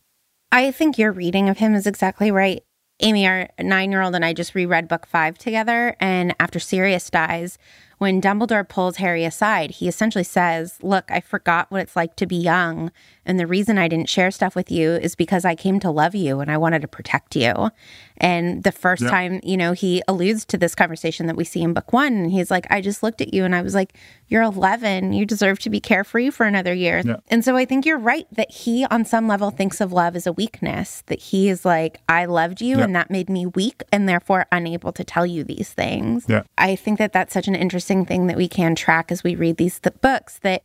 I 0.52 0.72
think 0.72 0.98
your 0.98 1.12
reading 1.12 1.50
of 1.50 1.58
him 1.58 1.76
is 1.76 1.88
exactly 1.88 2.32
right. 2.32 2.64
Amy, 3.02 3.28
our 3.28 3.50
nine 3.60 3.92
year 3.92 4.02
old, 4.02 4.16
and 4.16 4.24
I 4.24 4.34
just 4.34 4.56
reread 4.56 4.88
book 4.88 5.06
five 5.06 5.38
together. 5.38 5.96
And 6.00 6.34
after 6.40 6.60
Sirius 6.60 7.10
dies, 7.10 7.58
when 7.98 8.22
Dumbledore 8.22 8.68
pulls 8.68 8.98
Harry 8.98 9.24
aside, 9.24 9.72
he 9.72 9.88
essentially 9.88 10.24
says, 10.24 10.78
Look, 10.82 11.06
I 11.10 11.22
forgot 11.22 11.72
what 11.72 11.82
it's 11.82 11.96
like 11.96 12.16
to 12.18 12.26
be 12.26 12.36
young. 12.36 12.92
And 13.26 13.40
the 13.40 13.48
reason 13.48 13.78
I 13.78 13.88
didn't 13.88 14.10
share 14.10 14.30
stuff 14.32 14.56
with 14.56 14.72
you 14.72 14.92
is 14.92 15.16
because 15.16 15.46
I 15.46 15.56
came 15.56 15.80
to 15.80 15.90
love 15.90 16.14
you 16.14 16.42
and 16.42 16.52
I 16.52 16.58
wanted 16.58 16.84
to 16.84 16.88
protect 16.88 17.36
you. 17.36 17.72
And 18.18 18.64
the 18.64 18.72
first 18.72 19.02
yeah. 19.02 19.10
time, 19.10 19.40
you 19.44 19.58
know, 19.58 19.74
he 19.74 20.04
alludes 20.08 20.46
to 20.46 20.58
this 20.58 20.76
conversation 20.76 21.26
that 21.28 21.36
we 21.36 21.44
see 21.44 21.62
in 21.62 21.74
book 21.74 21.92
one. 21.92 22.14
And 22.14 22.32
he's 22.32 22.52
like, 22.52 22.68
I 22.70 22.82
just 22.82 23.02
looked 23.02 23.22
at 23.22 23.34
you 23.34 23.44
and 23.44 23.56
I 23.56 23.62
was 23.62 23.74
like, 23.74 23.94
You're 24.28 24.44
11. 24.44 25.14
You 25.14 25.26
deserve 25.26 25.60
to 25.60 25.70
be 25.70 25.80
carefree 25.80 26.30
for 26.30 26.46
another 26.46 26.74
year. 26.74 27.02
Yeah. 27.04 27.18
And 27.30 27.44
so 27.44 27.56
I 27.56 27.66
think 27.66 27.86
you're 27.86 27.98
right 27.98 28.28
that 28.32 28.52
he, 28.52 28.86
on 28.86 29.06
some 29.06 29.28
level, 29.28 29.52
thinks 29.52 29.82
of 29.82 29.92
love 29.92 30.16
as 30.16 30.28
a 30.28 30.34
weakness, 30.34 31.04
that 31.08 31.20
he 31.20 31.50
is 31.50 31.66
like, 31.66 32.00
I 32.10 32.26
loved 32.26 32.62
you 32.62 32.78
yeah. 32.78 32.84
and 32.84 32.96
that 32.96 33.10
made 33.10 33.30
me 33.30 33.46
weak 33.46 33.84
and 33.92 34.08
therefore 34.08 34.46
unable 34.52 34.92
to 34.92 35.04
tell 35.04 35.26
you 35.26 35.44
these 35.44 35.70
things. 35.70 36.26
I 36.58 36.76
think 36.76 37.00
that 37.00 37.14
that's 37.14 37.34
such 37.34 37.48
an 37.48 37.56
interesting 37.56 37.85
thing 37.86 38.28
that 38.28 38.38
we 38.38 38.48
can 38.48 38.76
track 38.76 39.12
as 39.12 39.24
we 39.24 39.36
read 39.36 39.58
these 39.58 39.80
th- 39.80 40.02
books 40.02 40.40
that 40.40 40.64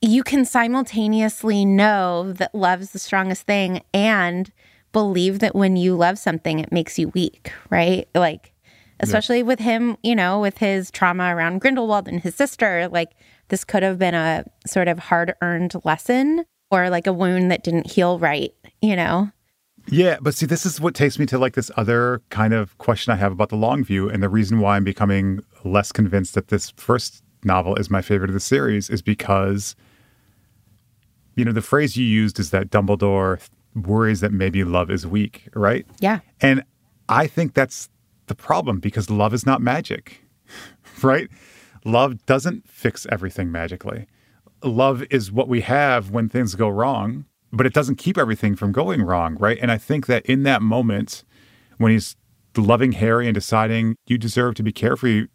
you 0.00 0.22
can 0.22 0.44
simultaneously 0.44 1.64
know 1.64 2.32
that 2.32 2.54
love 2.54 2.80
is 2.80 2.90
the 2.90 2.98
strongest 2.98 3.42
thing 3.42 3.82
and 3.94 4.52
believe 4.92 5.38
that 5.38 5.54
when 5.54 5.76
you 5.76 5.94
love 5.94 6.18
something, 6.18 6.58
it 6.58 6.72
makes 6.72 6.98
you 6.98 7.08
weak, 7.08 7.52
right? 7.70 8.08
Like, 8.14 8.52
especially 9.00 9.38
yeah. 9.38 9.44
with 9.44 9.60
him, 9.60 9.96
you 10.02 10.14
know, 10.14 10.40
with 10.40 10.58
his 10.58 10.90
trauma 10.90 11.34
around 11.34 11.60
Grindelwald 11.60 12.08
and 12.08 12.20
his 12.20 12.34
sister, 12.34 12.88
like, 12.88 13.12
this 13.48 13.64
could 13.64 13.82
have 13.82 13.98
been 13.98 14.14
a 14.14 14.44
sort 14.66 14.88
of 14.88 14.98
hard 14.98 15.34
earned 15.40 15.74
lesson 15.84 16.44
or 16.70 16.90
like 16.90 17.06
a 17.06 17.12
wound 17.12 17.50
that 17.50 17.62
didn't 17.62 17.90
heal 17.92 18.18
right, 18.18 18.52
you 18.82 18.96
know? 18.96 19.30
Yeah, 19.88 20.16
but 20.20 20.34
see, 20.34 20.46
this 20.46 20.66
is 20.66 20.80
what 20.80 20.94
takes 20.94 21.18
me 21.18 21.26
to 21.26 21.38
like 21.38 21.54
this 21.54 21.70
other 21.76 22.22
kind 22.30 22.52
of 22.52 22.76
question 22.78 23.12
I 23.12 23.16
have 23.16 23.32
about 23.32 23.50
the 23.50 23.56
long 23.56 23.84
view. 23.84 24.08
And 24.08 24.22
the 24.22 24.28
reason 24.28 24.58
why 24.58 24.76
I'm 24.76 24.84
becoming 24.84 25.40
less 25.66 25.92
convinced 25.92 26.34
that 26.34 26.48
this 26.48 26.70
first 26.76 27.22
novel 27.44 27.76
is 27.76 27.90
my 27.90 28.02
favorite 28.02 28.30
of 28.30 28.34
the 28.34 28.40
series 28.40 28.90
is 28.90 29.02
because 29.02 29.76
you 31.36 31.44
know, 31.44 31.52
the 31.52 31.62
phrase 31.62 31.96
you 31.96 32.04
used 32.04 32.40
is 32.40 32.50
that 32.50 32.70
Dumbledore 32.70 33.46
worries 33.74 34.20
that 34.20 34.32
maybe 34.32 34.64
love 34.64 34.90
is 34.90 35.06
weak, 35.06 35.48
right? 35.54 35.86
Yeah. 36.00 36.20
And 36.40 36.64
I 37.08 37.26
think 37.26 37.54
that's 37.54 37.88
the 38.26 38.34
problem 38.34 38.80
because 38.80 39.10
love 39.10 39.34
is 39.34 39.46
not 39.46 39.60
magic, 39.60 40.24
right? 41.02 41.28
Love 41.84 42.24
doesn't 42.26 42.68
fix 42.68 43.06
everything 43.12 43.52
magically. 43.52 44.06
Love 44.64 45.04
is 45.10 45.30
what 45.30 45.46
we 45.46 45.60
have 45.60 46.10
when 46.10 46.28
things 46.28 46.54
go 46.54 46.68
wrong, 46.68 47.26
but 47.52 47.66
it 47.66 47.74
doesn't 47.74 47.96
keep 47.96 48.16
everything 48.16 48.56
from 48.56 48.72
going 48.72 49.02
wrong, 49.02 49.36
right? 49.36 49.58
And 49.60 49.70
I 49.70 49.78
think 49.78 50.06
that 50.06 50.24
in 50.26 50.42
that 50.44 50.62
moment, 50.62 51.22
when 51.76 51.92
he's 51.92 52.16
loving 52.56 52.92
Harry 52.92 53.26
and 53.26 53.34
deciding 53.34 53.96
you 54.06 54.16
deserve 54.16 54.54
to 54.54 54.62
be 54.62 54.72
carefree 54.72 55.26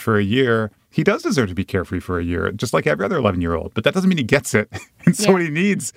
for 0.00 0.18
a 0.18 0.22
year, 0.22 0.70
he 0.90 1.04
does 1.04 1.22
deserve 1.22 1.48
to 1.48 1.54
be 1.54 1.64
carefree 1.64 2.00
for 2.00 2.18
a 2.18 2.24
year, 2.24 2.50
just 2.52 2.72
like 2.72 2.86
every 2.86 3.04
other 3.04 3.16
11 3.16 3.40
year 3.40 3.54
old. 3.54 3.72
But 3.74 3.84
that 3.84 3.94
doesn't 3.94 4.08
mean 4.08 4.18
he 4.18 4.24
gets 4.24 4.54
it. 4.54 4.68
and 5.06 5.16
so 5.16 5.24
yeah. 5.24 5.32
what 5.32 5.42
he 5.42 5.50
needs, 5.50 5.92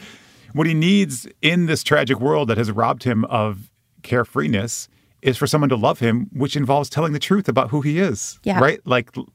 what 0.54 0.68
he 0.68 0.74
needs 0.74 1.28
in 1.42 1.66
this 1.66 1.84
tragic 1.84 2.20
world 2.20 2.48
that 2.50 2.58
has 2.58 2.72
robbed 2.72 3.04
him 3.04 3.26
of 3.26 3.72
carefreeness 4.04 4.88
is 5.22 5.38
for 5.38 5.48
someone 5.48 5.70
to 5.70 5.76
love 5.76 6.00
him, 6.00 6.30
which 6.34 6.56
involves 6.56 6.89
telling 6.89 7.13
the 7.13 7.20
truth 7.20 7.48
about 7.48 7.70
who 7.70 7.82
he 7.82 8.00
is. 8.00 8.39
Yeah. 8.44 8.60
Right? 8.60 8.86
Like, 8.86 9.16
you 9.16 9.26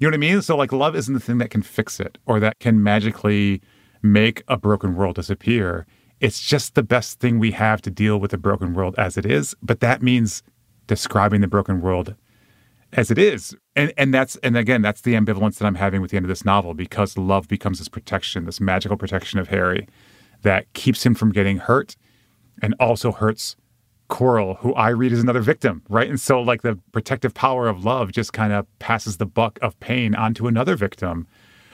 know 0.00 0.08
what 0.08 0.14
I 0.14 0.18
mean? 0.18 0.42
So, 0.42 0.56
like, 0.56 0.72
love 0.72 0.96
isn't 0.96 1.12
the 1.12 1.20
thing 1.20 1.38
that 1.38 1.50
can 1.50 1.62
fix 1.62 2.00
it 2.00 2.18
or 2.24 2.40
that 2.40 2.60
can 2.60 2.82
magically 2.82 3.60
make 4.02 4.42
a 4.48 4.56
broken 4.56 4.94
world 4.94 5.16
disappear. 5.16 5.86
It's 6.20 6.40
just 6.40 6.74
the 6.74 6.82
best 6.82 7.20
thing 7.20 7.38
we 7.38 7.50
have 7.52 7.82
to 7.82 7.90
deal 7.90 8.18
with 8.18 8.32
a 8.32 8.38
broken 8.38 8.74
world 8.74 8.94
as 8.96 9.16
it 9.16 9.26
is. 9.26 9.54
But 9.62 9.80
that 9.80 10.02
means 10.02 10.42
describing 10.86 11.40
the 11.40 11.48
broken 11.48 11.80
world 11.80 12.14
as 12.94 13.10
it 13.10 13.18
is. 13.18 13.54
And 13.76 13.92
and 13.96 14.14
that's 14.14 14.36
and 14.36 14.56
again, 14.56 14.80
that's 14.80 15.02
the 15.02 15.14
ambivalence 15.14 15.58
that 15.58 15.66
I'm 15.66 15.74
having 15.74 16.00
with 16.00 16.10
the 16.10 16.16
end 16.16 16.24
of 16.24 16.28
this 16.28 16.44
novel 16.44 16.74
because 16.74 17.18
love 17.18 17.48
becomes 17.48 17.78
this 17.78 17.88
protection, 17.88 18.46
this 18.46 18.60
magical 18.60 18.96
protection 18.96 19.38
of 19.38 19.48
Harry 19.48 19.86
that 20.42 20.72
keeps 20.72 21.04
him 21.04 21.14
from 21.14 21.32
getting 21.32 21.58
hurt 21.58 21.96
and 22.62 22.74
also 22.78 23.12
hurts 23.12 23.56
Quirrell, 24.08 24.58
who 24.58 24.72
I 24.74 24.90
read 24.90 25.12
as 25.12 25.20
another 25.20 25.40
victim, 25.40 25.82
right? 25.88 26.08
And 26.08 26.20
so 26.20 26.40
like 26.40 26.62
the 26.62 26.78
protective 26.92 27.34
power 27.34 27.68
of 27.68 27.84
love 27.84 28.12
just 28.12 28.32
kind 28.32 28.52
of 28.52 28.66
passes 28.78 29.16
the 29.16 29.26
buck 29.26 29.58
of 29.60 29.78
pain 29.80 30.14
onto 30.14 30.46
another 30.46 30.76
victim 30.76 31.26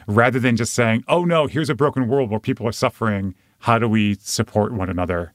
rather 0.06 0.40
than 0.40 0.56
just 0.56 0.72
saying, 0.72 1.04
"Oh 1.06 1.24
no, 1.24 1.46
here's 1.46 1.70
a 1.70 1.74
broken 1.74 2.08
world 2.08 2.30
where 2.30 2.40
people 2.40 2.66
are 2.66 2.72
suffering. 2.72 3.34
How 3.60 3.78
do 3.78 3.88
we 3.88 4.14
support 4.14 4.72
one 4.72 4.88
another 4.88 5.32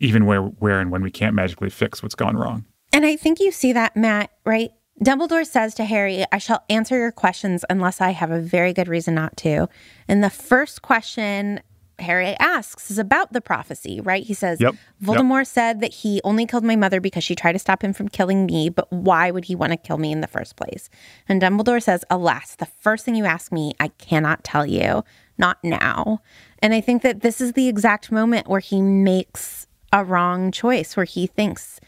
even 0.00 0.26
where 0.26 0.42
where 0.42 0.80
and 0.80 0.90
when 0.90 1.02
we 1.02 1.10
can't 1.10 1.34
magically 1.34 1.70
fix 1.70 2.02
what's 2.02 2.14
gone 2.14 2.36
wrong?" 2.36 2.66
And 2.92 3.04
I 3.04 3.16
think 3.16 3.40
you 3.40 3.50
see 3.50 3.72
that, 3.72 3.96
Matt, 3.96 4.30
right? 4.44 4.70
Dumbledore 5.02 5.46
says 5.46 5.74
to 5.74 5.84
Harry, 5.84 6.24
I 6.30 6.38
shall 6.38 6.64
answer 6.70 6.96
your 6.96 7.12
questions 7.12 7.64
unless 7.68 8.00
I 8.00 8.10
have 8.10 8.30
a 8.30 8.40
very 8.40 8.72
good 8.72 8.88
reason 8.88 9.14
not 9.14 9.36
to. 9.38 9.68
And 10.06 10.22
the 10.22 10.30
first 10.30 10.82
question 10.82 11.60
Harry 11.98 12.36
asks 12.40 12.90
is 12.90 12.98
about 12.98 13.32
the 13.32 13.40
prophecy, 13.40 14.00
right? 14.00 14.24
He 14.24 14.34
says, 14.34 14.60
Yep. 14.60 14.74
Voldemort 15.02 15.40
Yep. 15.40 15.46
said 15.46 15.80
that 15.80 15.92
he 15.94 16.20
only 16.24 16.46
killed 16.46 16.64
my 16.64 16.76
mother 16.76 17.00
because 17.00 17.22
she 17.22 17.34
tried 17.34 17.52
to 17.52 17.58
stop 17.58 17.82
him 17.82 17.92
from 17.92 18.08
killing 18.08 18.46
me, 18.46 18.68
but 18.68 18.90
why 18.92 19.30
would 19.30 19.44
he 19.44 19.54
want 19.54 19.72
to 19.72 19.76
kill 19.76 19.98
me 19.98 20.10
in 20.10 20.20
the 20.20 20.26
first 20.26 20.56
place? 20.56 20.90
And 21.28 21.40
Dumbledore 21.40 21.82
says, 21.82 22.04
Alas, 22.10 22.56
the 22.56 22.66
first 22.66 23.04
thing 23.04 23.14
you 23.14 23.24
ask 23.24 23.52
me, 23.52 23.74
I 23.78 23.88
cannot 23.88 24.42
tell 24.42 24.66
you, 24.66 25.04
not 25.38 25.62
now. 25.62 26.20
And 26.60 26.74
I 26.74 26.80
think 26.80 27.02
that 27.02 27.20
this 27.20 27.40
is 27.40 27.52
the 27.52 27.68
exact 27.68 28.10
moment 28.10 28.48
where 28.48 28.60
he 28.60 28.80
makes 28.82 29.66
a 29.92 30.04
wrong 30.04 30.50
choice, 30.50 30.96
where 30.96 31.04
he 31.04 31.26
thinks 31.28 31.78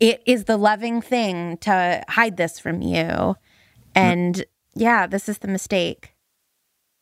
it 0.00 0.22
is 0.26 0.44
the 0.44 0.56
loving 0.56 1.00
thing 1.00 1.56
to 1.58 2.04
hide 2.08 2.36
this 2.36 2.58
from 2.58 2.82
you. 2.82 3.36
And 3.94 4.44
yeah, 4.74 5.06
this 5.06 5.28
is 5.28 5.38
the 5.38 5.48
mistake. 5.48 6.14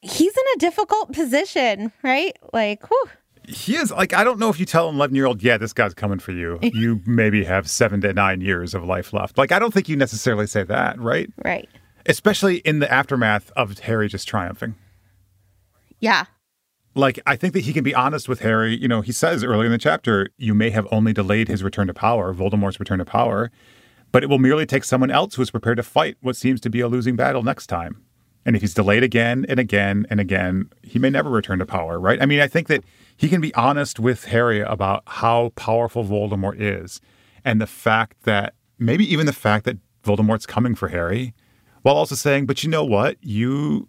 He's 0.01 0.37
in 0.37 0.45
a 0.55 0.59
difficult 0.59 1.13
position, 1.13 1.93
right? 2.03 2.37
Like, 2.53 2.89
whew. 2.89 3.05
He 3.49 3.77
is 3.77 3.91
like 3.91 4.13
I 4.13 4.25
don't 4.25 4.39
know 4.39 4.51
if 4.51 4.61
you 4.61 4.67
tell 4.67 4.91
an 4.91 4.97
11 4.97 5.17
year 5.17 5.27
old, 5.27 5.43
yeah, 5.43 5.57
this 5.57 5.73
guy's 5.73 5.95
coming 5.95 6.19
for 6.19 6.33
you. 6.33 6.59
You 6.75 7.01
maybe 7.07 7.45
have 7.45 7.69
seven 7.69 8.01
to 8.03 8.13
nine 8.13 8.41
years 8.43 8.75
of 8.75 8.85
life 8.85 9.13
left. 9.13 9.39
Like 9.39 9.53
I 9.53 9.59
don't 9.59 9.73
think 9.73 9.89
you 9.89 9.97
necessarily 9.97 10.47
say 10.47 10.65
that, 10.65 11.01
right? 11.01 11.31
Right. 11.45 11.69
Especially 12.07 12.59
in 12.59 12.79
the 12.79 12.93
aftermath 12.93 13.51
of 13.57 13.79
Harry 13.81 14.09
just 14.09 14.29
triumphing. 14.29 14.75
Yeah. 16.01 16.27
Like 16.99 17.21
I 17.27 17.37
think 17.37 17.55
that 17.55 17.61
he 17.61 17.73
can 17.73 17.85
be 17.85 17.95
honest 17.95 18.29
with 18.29 18.41
Harry. 18.41 18.77
You 18.77 18.89
know, 18.89 19.03
he 19.03 19.13
says 19.13 19.45
earlier 19.45 19.67
in 19.67 19.73
the 19.73 19.79
chapter, 19.79 20.31
you 20.37 20.53
may 20.53 20.71
have 20.71 20.89
only 20.91 21.13
delayed 21.13 21.47
his 21.47 21.63
return 21.63 21.87
to 21.87 21.95
power, 21.95 22.35
Voldemort's 22.35 22.81
return 22.81 22.99
to 22.99 23.05
power, 23.05 23.53
but 24.11 24.25
it 24.25 24.29
will 24.29 24.41
merely 24.41 24.67
take 24.67 24.83
someone 24.83 25.11
else 25.11 25.37
who 25.37 25.43
is 25.43 25.53
prepared 25.53 25.77
to 25.77 25.85
fight 25.85 26.17
what 26.23 26.35
seems 26.35 26.61
to 26.63 26.69
be 26.69 26.81
a 26.81 26.89
losing 26.89 27.15
battle 27.15 27.45
next 27.45 27.69
time. 27.69 28.03
And 28.45 28.57
if 28.57 28.63
he's 28.63 28.75
delayed 28.75 29.05
again 29.05 29.47
and 29.49 29.61
again 29.61 30.07
and 30.11 30.19
again, 30.19 30.71
he 30.83 30.99
may 30.99 31.09
never 31.09 31.31
return 31.31 31.61
to 31.61 31.67
power, 31.67 32.01
right? 32.01 32.21
I 32.21 32.27
mean, 32.27 32.41
I 32.41 32.49
think 32.49 32.67
that 32.67 32.83
he 33.17 33.29
can 33.29 33.41
be 33.41 33.55
honest 33.55 34.01
with 34.01 34.25
Harry 34.25 34.61
about 34.61 35.05
how 35.07 35.53
powerful 35.55 36.03
Voldemort 36.03 36.57
is 36.59 37.01
and 37.45 37.61
the 37.61 37.69
fact 37.69 38.25
that 38.25 38.55
maybe 38.77 39.05
even 39.05 39.27
the 39.27 39.33
fact 39.33 39.67
that 39.67 39.77
Voldemort's 40.03 40.47
coming 40.47 40.75
for 40.75 40.89
Harry, 40.89 41.33
while 41.83 41.95
also 41.95 42.17
saying, 42.17 42.47
but 42.47 42.65
you 42.65 42.71
know 42.71 42.85
what? 42.85 43.19
You 43.21 43.89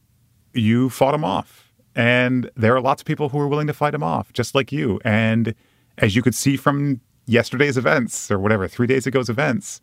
you 0.53 0.91
fought 0.91 1.15
him 1.15 1.23
off. 1.23 1.68
And 1.99 2.49
there 2.55 2.73
are 2.73 2.79
lots 2.79 3.01
of 3.01 3.05
people 3.05 3.27
who 3.27 3.37
are 3.39 3.47
willing 3.49 3.67
to 3.67 3.73
fight 3.73 3.93
him 3.93 4.03
off, 4.03 4.31
just 4.31 4.55
like 4.55 4.71
you. 4.71 5.01
And 5.03 5.53
as 5.97 6.15
you 6.15 6.21
could 6.21 6.33
see 6.33 6.55
from 6.55 7.01
yesterday's 7.25 7.75
events 7.75 8.31
or 8.31 8.39
whatever, 8.39 8.69
three 8.69 8.87
days 8.87 9.05
ago's 9.05 9.27
events, 9.27 9.81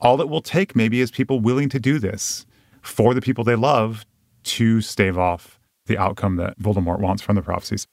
all 0.00 0.22
it 0.22 0.30
will 0.30 0.40
take 0.40 0.74
maybe 0.74 1.02
is 1.02 1.10
people 1.10 1.38
willing 1.38 1.68
to 1.68 1.78
do 1.78 1.98
this 1.98 2.46
for 2.80 3.12
the 3.12 3.20
people 3.20 3.44
they 3.44 3.56
love 3.56 4.06
to 4.44 4.80
stave 4.80 5.18
off 5.18 5.60
the 5.84 5.98
outcome 5.98 6.36
that 6.36 6.58
Voldemort 6.58 6.98
wants 6.98 7.22
from 7.22 7.36
the 7.36 7.42
prophecies. 7.42 7.86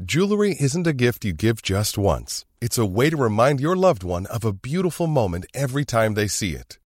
Jewelry 0.00 0.54
isn't 0.60 0.86
a 0.86 0.92
gift 0.92 1.24
you 1.24 1.32
give 1.32 1.62
just 1.62 1.98
once. 1.98 2.44
It's 2.60 2.78
a 2.78 2.86
way 2.86 3.10
to 3.10 3.16
remind 3.16 3.58
your 3.58 3.74
loved 3.74 4.04
one 4.04 4.26
of 4.26 4.44
a 4.44 4.52
beautiful 4.52 5.08
moment 5.08 5.46
every 5.52 5.84
time 5.84 6.14
they 6.14 6.28
see 6.28 6.52
it. 6.52 6.78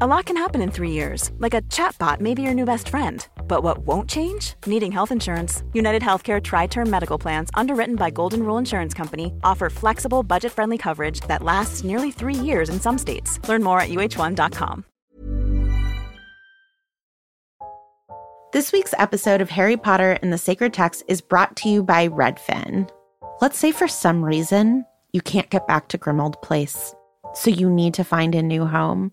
A 0.00 0.08
lot 0.08 0.24
can 0.24 0.36
happen 0.36 0.60
in 0.60 0.72
three 0.72 0.90
years, 0.90 1.30
like 1.38 1.54
a 1.54 1.62
chatbot 1.62 2.18
may 2.18 2.34
be 2.34 2.42
your 2.42 2.52
new 2.52 2.64
best 2.64 2.88
friend. 2.88 3.24
But 3.46 3.62
what 3.62 3.86
won't 3.86 4.10
change? 4.10 4.54
Needing 4.66 4.90
health 4.90 5.12
insurance. 5.12 5.62
United 5.72 6.02
Healthcare 6.02 6.42
Tri 6.42 6.66
Term 6.66 6.90
Medical 6.90 7.16
Plans, 7.16 7.48
underwritten 7.54 7.94
by 7.94 8.10
Golden 8.10 8.42
Rule 8.42 8.58
Insurance 8.58 8.92
Company, 8.92 9.32
offer 9.44 9.70
flexible, 9.70 10.24
budget 10.24 10.50
friendly 10.50 10.78
coverage 10.78 11.20
that 11.28 11.44
lasts 11.44 11.84
nearly 11.84 12.10
three 12.10 12.34
years 12.34 12.70
in 12.70 12.80
some 12.80 12.98
states. 12.98 13.38
Learn 13.48 13.62
more 13.62 13.78
at 13.78 13.88
uh1.com. 13.88 14.84
This 18.52 18.72
week's 18.72 18.94
episode 18.98 19.40
of 19.40 19.48
Harry 19.50 19.76
Potter 19.76 20.18
and 20.20 20.32
the 20.32 20.38
Sacred 20.38 20.72
Text 20.72 21.04
is 21.06 21.20
brought 21.20 21.54
to 21.58 21.68
you 21.68 21.84
by 21.84 22.08
Redfin. 22.08 22.90
Let's 23.40 23.58
say 23.58 23.70
for 23.70 23.86
some 23.86 24.24
reason 24.24 24.86
you 25.12 25.20
can't 25.20 25.50
get 25.50 25.68
back 25.68 25.86
to 25.90 25.98
Grimmauld 25.98 26.42
Place, 26.42 26.96
so 27.32 27.48
you 27.50 27.70
need 27.70 27.94
to 27.94 28.02
find 28.02 28.34
a 28.34 28.42
new 28.42 28.66
home. 28.66 29.12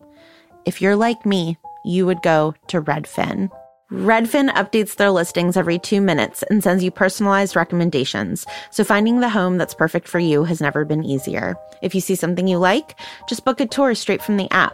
If 0.65 0.81
you're 0.81 0.95
like 0.95 1.25
me, 1.25 1.57
you 1.83 2.05
would 2.05 2.21
go 2.21 2.53
to 2.67 2.81
Redfin. 2.81 3.49
Redfin 3.91 4.49
updates 4.53 4.95
their 4.95 5.09
listings 5.09 5.57
every 5.57 5.79
two 5.79 5.99
minutes 5.99 6.43
and 6.49 6.63
sends 6.63 6.83
you 6.83 6.91
personalized 6.91 7.55
recommendations, 7.55 8.45
so 8.69 8.83
finding 8.83 9.19
the 9.19 9.29
home 9.29 9.57
that's 9.57 9.73
perfect 9.73 10.07
for 10.07 10.19
you 10.19 10.43
has 10.43 10.61
never 10.61 10.85
been 10.85 11.03
easier. 11.03 11.55
If 11.81 11.93
you 11.95 11.99
see 11.99 12.15
something 12.15 12.47
you 12.47 12.57
like, 12.57 12.97
just 13.27 13.43
book 13.43 13.59
a 13.59 13.65
tour 13.65 13.95
straight 13.95 14.21
from 14.21 14.37
the 14.37 14.49
app. 14.53 14.73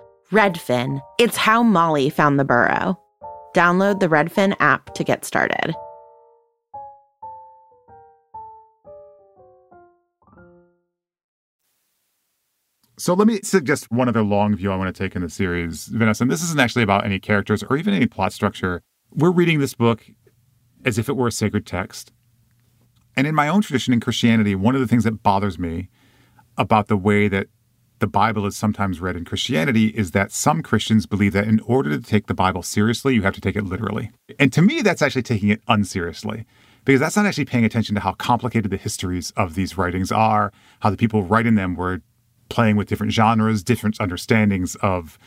Redfin. 0.31 1.01
It's 1.17 1.35
how 1.35 1.61
Molly 1.61 2.09
found 2.09 2.39
the 2.39 2.45
burrow. 2.45 2.97
Download 3.53 3.99
the 3.99 4.07
Redfin 4.07 4.55
app 4.61 4.93
to 4.93 5.03
get 5.03 5.25
started. 5.25 5.75
So 12.97 13.13
let 13.13 13.27
me 13.27 13.41
suggest 13.41 13.91
one 13.91 14.07
other 14.07 14.21
long 14.21 14.55
view 14.55 14.71
I 14.71 14.75
want 14.75 14.95
to 14.95 15.03
take 15.03 15.15
in 15.15 15.21
the 15.21 15.29
series, 15.29 15.87
Vanessa. 15.87 16.23
And 16.23 16.31
this 16.31 16.43
isn't 16.43 16.59
actually 16.59 16.83
about 16.83 17.03
any 17.03 17.19
characters 17.19 17.63
or 17.63 17.75
even 17.75 17.93
any 17.93 18.05
plot 18.05 18.31
structure. 18.31 18.83
We're 19.11 19.31
reading 19.31 19.59
this 19.59 19.73
book 19.73 20.05
as 20.85 20.97
if 20.97 21.09
it 21.09 21.17
were 21.17 21.27
a 21.27 21.31
sacred 21.31 21.65
text. 21.65 22.13
And 23.17 23.27
in 23.27 23.35
my 23.35 23.49
own 23.49 23.61
tradition 23.61 23.93
in 23.93 23.99
Christianity, 23.99 24.55
one 24.55 24.75
of 24.75 24.81
the 24.81 24.87
things 24.87 25.03
that 25.03 25.23
bothers 25.23 25.59
me 25.59 25.89
about 26.57 26.87
the 26.87 26.95
way 26.95 27.27
that 27.27 27.47
the 28.01 28.07
Bible 28.07 28.45
is 28.45 28.57
sometimes 28.57 28.99
read 28.99 29.15
in 29.15 29.23
Christianity 29.23 29.87
is 29.87 30.11
that 30.11 30.31
some 30.31 30.61
Christians 30.61 31.05
believe 31.05 31.31
that 31.33 31.47
in 31.47 31.61
order 31.61 31.89
to 31.91 31.99
take 31.99 32.27
the 32.27 32.33
Bible 32.33 32.63
seriously, 32.63 33.13
you 33.13 33.21
have 33.21 33.35
to 33.35 33.41
take 33.41 33.55
it 33.55 33.63
literally. 33.63 34.11
And 34.39 34.51
to 34.53 34.61
me, 34.61 34.81
that's 34.81 35.01
actually 35.01 35.21
taking 35.21 35.49
it 35.49 35.61
unseriously 35.67 36.45
because 36.83 36.99
that's 36.99 37.15
not 37.15 37.27
actually 37.27 37.45
paying 37.45 37.63
attention 37.63 37.95
to 37.95 38.01
how 38.01 38.13
complicated 38.13 38.71
the 38.71 38.77
histories 38.77 39.31
of 39.37 39.53
these 39.53 39.77
writings 39.77 40.11
are, 40.11 40.51
how 40.81 40.89
the 40.89 40.97
people 40.97 41.23
writing 41.23 41.55
them 41.55 41.75
were 41.75 42.01
playing 42.49 42.75
with 42.75 42.87
different 42.87 43.13
genres, 43.13 43.63
different 43.63 43.95
understandings 43.99 44.75
of 44.81 45.17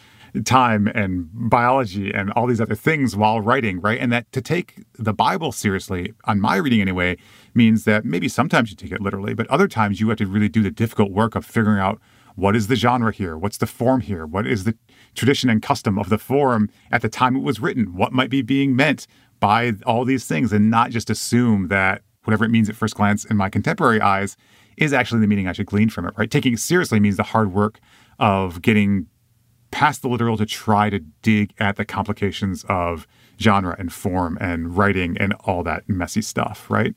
time 0.45 0.89
and 0.89 1.29
biology 1.33 2.13
and 2.13 2.33
all 2.33 2.49
these 2.49 2.61
other 2.61 2.75
things 2.75 3.15
while 3.15 3.41
writing, 3.41 3.81
right? 3.81 4.01
And 4.01 4.11
that 4.13 4.31
to 4.33 4.43
take 4.43 4.83
the 4.99 5.15
Bible 5.15 5.53
seriously, 5.53 6.13
on 6.25 6.41
my 6.41 6.57
reading 6.57 6.81
anyway, 6.81 7.17
means 7.55 7.85
that 7.85 8.05
maybe 8.05 8.29
sometimes 8.29 8.71
you 8.71 8.77
take 8.77 8.91
it 8.91 9.01
literally, 9.01 9.33
but 9.33 9.47
other 9.47 9.69
times 9.69 10.01
you 10.01 10.09
have 10.09 10.19
to 10.19 10.27
really 10.27 10.49
do 10.49 10.63
the 10.63 10.73
difficult 10.73 11.13
work 11.13 11.37
of 11.37 11.47
figuring 11.47 11.79
out 11.79 12.01
what 12.35 12.57
is 12.57 12.67
the 12.67 12.77
genre 12.77 13.13
here? 13.13 13.37
What's 13.37 13.59
the 13.59 13.67
form 13.67 14.01
here? 14.01 14.27
What 14.27 14.47
is 14.47 14.65
the 14.65 14.77
tradition 15.15 15.49
and 15.51 15.63
custom 15.63 15.99
of 15.99 16.09
the 16.09 16.19
form 16.19 16.69
at 16.91 17.03
the 17.03 17.09
time 17.09 17.37
it 17.37 17.43
was 17.43 17.61
written? 17.61 17.95
What 17.95 18.13
might 18.13 18.31
be 18.31 18.43
being 18.43 18.75
meant 18.75 19.07
by 19.41 19.73
all 19.87 20.05
these 20.05 20.27
things 20.27 20.53
and 20.53 20.71
not 20.71 20.91
just 20.91 21.11
assume 21.11 21.69
that 21.69 22.03
whatever 22.25 22.45
it 22.45 22.51
means 22.51 22.69
at 22.69 22.77
first 22.77 22.95
glance 22.95 23.25
in 23.25 23.37
my 23.37 23.49
contemporary 23.49 24.01
eyes, 24.01 24.37
is 24.77 24.93
actually 24.93 25.21
the 25.21 25.27
meaning 25.27 25.47
I 25.47 25.53
should 25.53 25.67
glean 25.67 25.89
from 25.89 26.07
it, 26.07 26.15
right? 26.17 26.31
Taking 26.31 26.55
it 26.55 26.61
seriously 26.61 26.99
means 26.99 27.17
the 27.17 27.23
hard 27.23 27.53
work 27.53 27.79
of 28.19 28.61
getting 28.63 29.07
past 29.71 30.03
the 30.03 30.09
literal 30.09 30.37
to 30.37 30.47
try 30.47 30.91
to 30.91 31.01
dig 31.23 31.53
at 31.59 31.77
the 31.77 31.85
complications 31.85 32.65
of 32.69 33.07
genre 33.41 33.77
and 33.79 33.93
form 33.93 34.39
and 34.41 34.77
writing 34.77 35.17
and 35.19 35.33
all 35.41 35.63
that 35.65 35.89
messy 35.89 36.23
stuff, 36.23 36.71
right? 36.71 36.95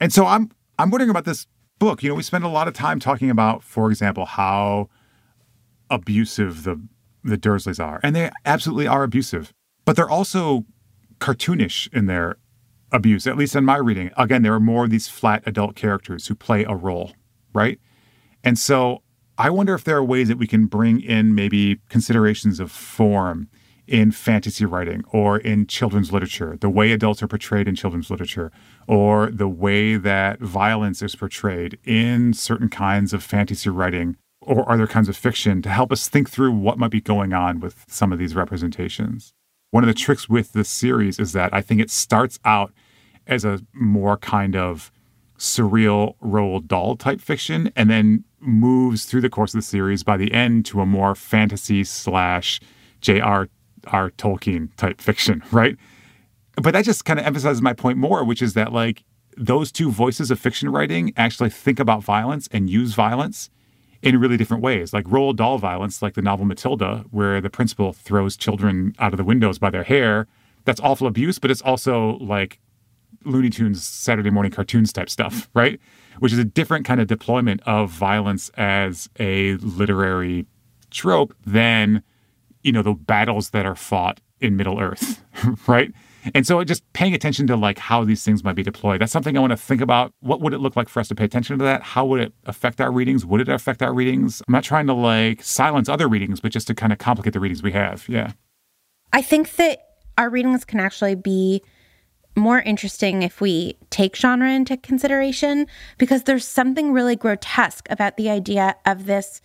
And 0.00 0.12
so 0.12 0.26
I'm 0.26 0.50
I'm 0.78 0.90
wondering 0.90 1.10
about 1.10 1.24
this 1.24 1.46
book. 1.82 2.00
You 2.00 2.10
know, 2.10 2.14
we 2.14 2.22
spend 2.22 2.44
a 2.44 2.48
lot 2.48 2.68
of 2.68 2.74
time 2.74 3.00
talking 3.00 3.28
about, 3.28 3.64
for 3.64 3.90
example, 3.90 4.24
how 4.24 4.88
abusive 5.90 6.62
the 6.62 6.80
the 7.24 7.36
Dursleys 7.36 7.84
are, 7.84 7.98
and 8.04 8.14
they 8.14 8.30
absolutely 8.44 8.86
are 8.86 9.02
abusive, 9.02 9.52
but 9.84 9.96
they're 9.96 10.08
also 10.08 10.64
cartoonish 11.18 11.92
in 11.92 12.06
their 12.06 12.36
abuse. 12.92 13.26
At 13.26 13.36
least 13.36 13.56
in 13.56 13.64
my 13.64 13.78
reading, 13.78 14.12
again, 14.16 14.42
there 14.42 14.54
are 14.54 14.60
more 14.60 14.84
of 14.84 14.90
these 14.90 15.08
flat 15.08 15.42
adult 15.44 15.74
characters 15.74 16.28
who 16.28 16.36
play 16.36 16.62
a 16.62 16.74
role, 16.74 17.12
right? 17.52 17.80
And 18.44 18.56
so 18.58 19.02
I 19.36 19.50
wonder 19.50 19.74
if 19.74 19.82
there 19.82 19.96
are 19.96 20.04
ways 20.04 20.28
that 20.28 20.38
we 20.38 20.46
can 20.46 20.66
bring 20.66 21.00
in 21.00 21.34
maybe 21.34 21.80
considerations 21.88 22.60
of 22.60 22.70
form 22.70 23.48
in 23.86 24.12
fantasy 24.12 24.64
writing 24.64 25.02
or 25.12 25.38
in 25.38 25.66
children's 25.66 26.12
literature, 26.12 26.56
the 26.60 26.70
way 26.70 26.92
adults 26.92 27.22
are 27.22 27.28
portrayed 27.28 27.68
in 27.68 27.74
children's 27.74 28.10
literature, 28.10 28.50
or 28.86 29.30
the 29.30 29.48
way 29.48 29.96
that 29.96 30.40
violence 30.40 31.02
is 31.02 31.14
portrayed 31.14 31.78
in 31.84 32.32
certain 32.32 32.68
kinds 32.68 33.12
of 33.12 33.22
fantasy 33.22 33.70
writing 33.70 34.16
or 34.40 34.70
other 34.70 34.86
kinds 34.86 35.08
of 35.08 35.16
fiction 35.16 35.62
to 35.62 35.68
help 35.68 35.92
us 35.92 36.08
think 36.08 36.28
through 36.28 36.52
what 36.52 36.78
might 36.78 36.90
be 36.90 37.00
going 37.00 37.32
on 37.32 37.60
with 37.60 37.84
some 37.88 38.12
of 38.12 38.18
these 38.18 38.34
representations. 38.34 39.32
One 39.70 39.84
of 39.84 39.88
the 39.88 39.94
tricks 39.94 40.28
with 40.28 40.52
this 40.52 40.68
series 40.68 41.18
is 41.18 41.32
that 41.32 41.54
I 41.54 41.60
think 41.60 41.80
it 41.80 41.90
starts 41.90 42.38
out 42.44 42.72
as 43.26 43.44
a 43.44 43.60
more 43.72 44.16
kind 44.16 44.56
of 44.56 44.90
surreal 45.38 46.14
Roald 46.22 46.66
Dahl 46.66 46.96
type 46.96 47.20
fiction 47.20 47.72
and 47.74 47.88
then 47.88 48.24
moves 48.40 49.04
through 49.04 49.20
the 49.20 49.30
course 49.30 49.54
of 49.54 49.58
the 49.58 49.66
series 49.66 50.02
by 50.02 50.16
the 50.16 50.32
end 50.32 50.66
to 50.66 50.80
a 50.80 50.86
more 50.86 51.14
fantasy 51.14 51.84
slash 51.84 52.60
J.R. 53.00 53.48
R. 53.88 54.10
Tolkien 54.10 54.74
type 54.76 55.00
fiction, 55.00 55.42
right? 55.52 55.76
But 56.56 56.72
that 56.72 56.84
just 56.84 57.04
kind 57.04 57.18
of 57.18 57.26
emphasizes 57.26 57.62
my 57.62 57.72
point 57.72 57.98
more, 57.98 58.24
which 58.24 58.42
is 58.42 58.54
that 58.54 58.72
like 58.72 59.04
those 59.36 59.72
two 59.72 59.90
voices 59.90 60.30
of 60.30 60.38
fiction 60.38 60.68
writing 60.70 61.12
actually 61.16 61.50
think 61.50 61.80
about 61.80 62.02
violence 62.02 62.48
and 62.52 62.68
use 62.68 62.94
violence 62.94 63.48
in 64.02 64.18
really 64.18 64.36
different 64.36 64.62
ways. 64.62 64.92
Like 64.92 65.06
Roald 65.06 65.36
Dahl 65.36 65.58
violence, 65.58 66.02
like 66.02 66.14
the 66.14 66.22
novel 66.22 66.44
Matilda, 66.44 67.04
where 67.10 67.40
the 67.40 67.48
principal 67.48 67.92
throws 67.92 68.36
children 68.36 68.94
out 68.98 69.12
of 69.12 69.16
the 69.16 69.24
windows 69.24 69.58
by 69.58 69.70
their 69.70 69.84
hair. 69.84 70.26
That's 70.64 70.80
awful 70.80 71.06
abuse, 71.06 71.38
but 71.38 71.50
it's 71.50 71.62
also 71.62 72.18
like 72.18 72.60
Looney 73.24 73.50
Tunes 73.50 73.82
Saturday 73.82 74.30
morning 74.30 74.52
cartoons 74.52 74.92
type 74.92 75.08
stuff, 75.08 75.48
right? 75.54 75.80
Which 76.18 76.32
is 76.32 76.38
a 76.38 76.44
different 76.44 76.84
kind 76.84 77.00
of 77.00 77.06
deployment 77.06 77.62
of 77.62 77.90
violence 77.90 78.50
as 78.56 79.08
a 79.18 79.54
literary 79.56 80.46
trope 80.90 81.34
than, 81.46 82.02
you 82.62 82.72
know, 82.72 82.82
the 82.82 82.94
battles 82.94 83.50
that 83.50 83.66
are 83.66 83.74
fought 83.74 84.20
in 84.40 84.56
Middle 84.56 84.80
Earth, 84.80 85.22
right? 85.66 85.92
And 86.34 86.46
so 86.46 86.62
just 86.62 86.90
paying 86.92 87.14
attention 87.14 87.46
to 87.48 87.56
like 87.56 87.78
how 87.78 88.04
these 88.04 88.22
things 88.22 88.44
might 88.44 88.54
be 88.54 88.62
deployed. 88.62 89.00
That's 89.00 89.12
something 89.12 89.36
I 89.36 89.40
want 89.40 89.50
to 89.50 89.56
think 89.56 89.80
about. 89.80 90.12
What 90.20 90.40
would 90.40 90.52
it 90.52 90.58
look 90.58 90.76
like 90.76 90.88
for 90.88 91.00
us 91.00 91.08
to 91.08 91.14
pay 91.14 91.24
attention 91.24 91.58
to 91.58 91.64
that? 91.64 91.82
How 91.82 92.04
would 92.06 92.20
it 92.20 92.32
affect 92.46 92.80
our 92.80 92.92
readings? 92.92 93.26
Would 93.26 93.40
it 93.40 93.48
affect 93.48 93.82
our 93.82 93.92
readings? 93.92 94.42
I'm 94.46 94.52
not 94.52 94.62
trying 94.62 94.86
to 94.86 94.94
like 94.94 95.42
silence 95.42 95.88
other 95.88 96.08
readings, 96.08 96.40
but 96.40 96.52
just 96.52 96.68
to 96.68 96.74
kind 96.74 96.92
of 96.92 96.98
complicate 96.98 97.32
the 97.32 97.40
readings 97.40 97.62
we 97.62 97.72
have. 97.72 98.08
Yeah. 98.08 98.32
I 99.12 99.22
think 99.22 99.56
that 99.56 99.80
our 100.16 100.30
readings 100.30 100.64
can 100.64 100.78
actually 100.78 101.16
be 101.16 101.62
more 102.36 102.60
interesting 102.60 103.22
if 103.22 103.40
we 103.40 103.76
take 103.90 104.16
genre 104.16 104.50
into 104.50 104.76
consideration 104.76 105.66
because 105.98 106.22
there's 106.22 106.46
something 106.46 106.92
really 106.92 107.16
grotesque 107.16 107.86
about 107.90 108.16
the 108.16 108.30
idea 108.30 108.74
of 108.86 109.06
this 109.06 109.42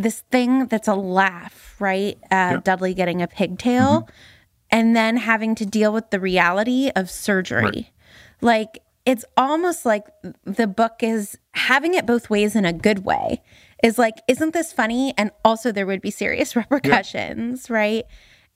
this 0.00 0.20
thing 0.30 0.66
that's 0.66 0.88
a 0.88 0.94
laugh, 0.94 1.76
right? 1.78 2.18
Uh. 2.30 2.56
Dudley 2.56 2.94
getting 2.94 3.20
a 3.22 3.28
pigtail 3.28 4.08
and 4.70 4.96
then 4.96 5.18
having 5.18 5.54
to 5.56 5.66
deal 5.66 5.92
with 5.92 6.10
the 6.10 6.18
reality 6.18 6.90
of 6.96 7.10
surgery. 7.10 7.62
Right. 7.62 7.90
Like 8.40 8.82
it's 9.04 9.24
almost 9.36 9.84
like 9.84 10.06
the 10.44 10.66
book 10.66 11.02
is 11.02 11.38
having 11.52 11.94
it 11.94 12.06
both 12.06 12.30
ways 12.30 12.56
in 12.56 12.64
a 12.64 12.72
good 12.72 13.04
way. 13.04 13.42
Is 13.82 13.98
like, 13.98 14.16
isn't 14.28 14.52
this 14.52 14.72
funny? 14.72 15.14
And 15.16 15.30
also 15.44 15.72
there 15.72 15.86
would 15.86 16.00
be 16.02 16.10
serious 16.10 16.56
repercussions, 16.56 17.68
right? 17.68 18.04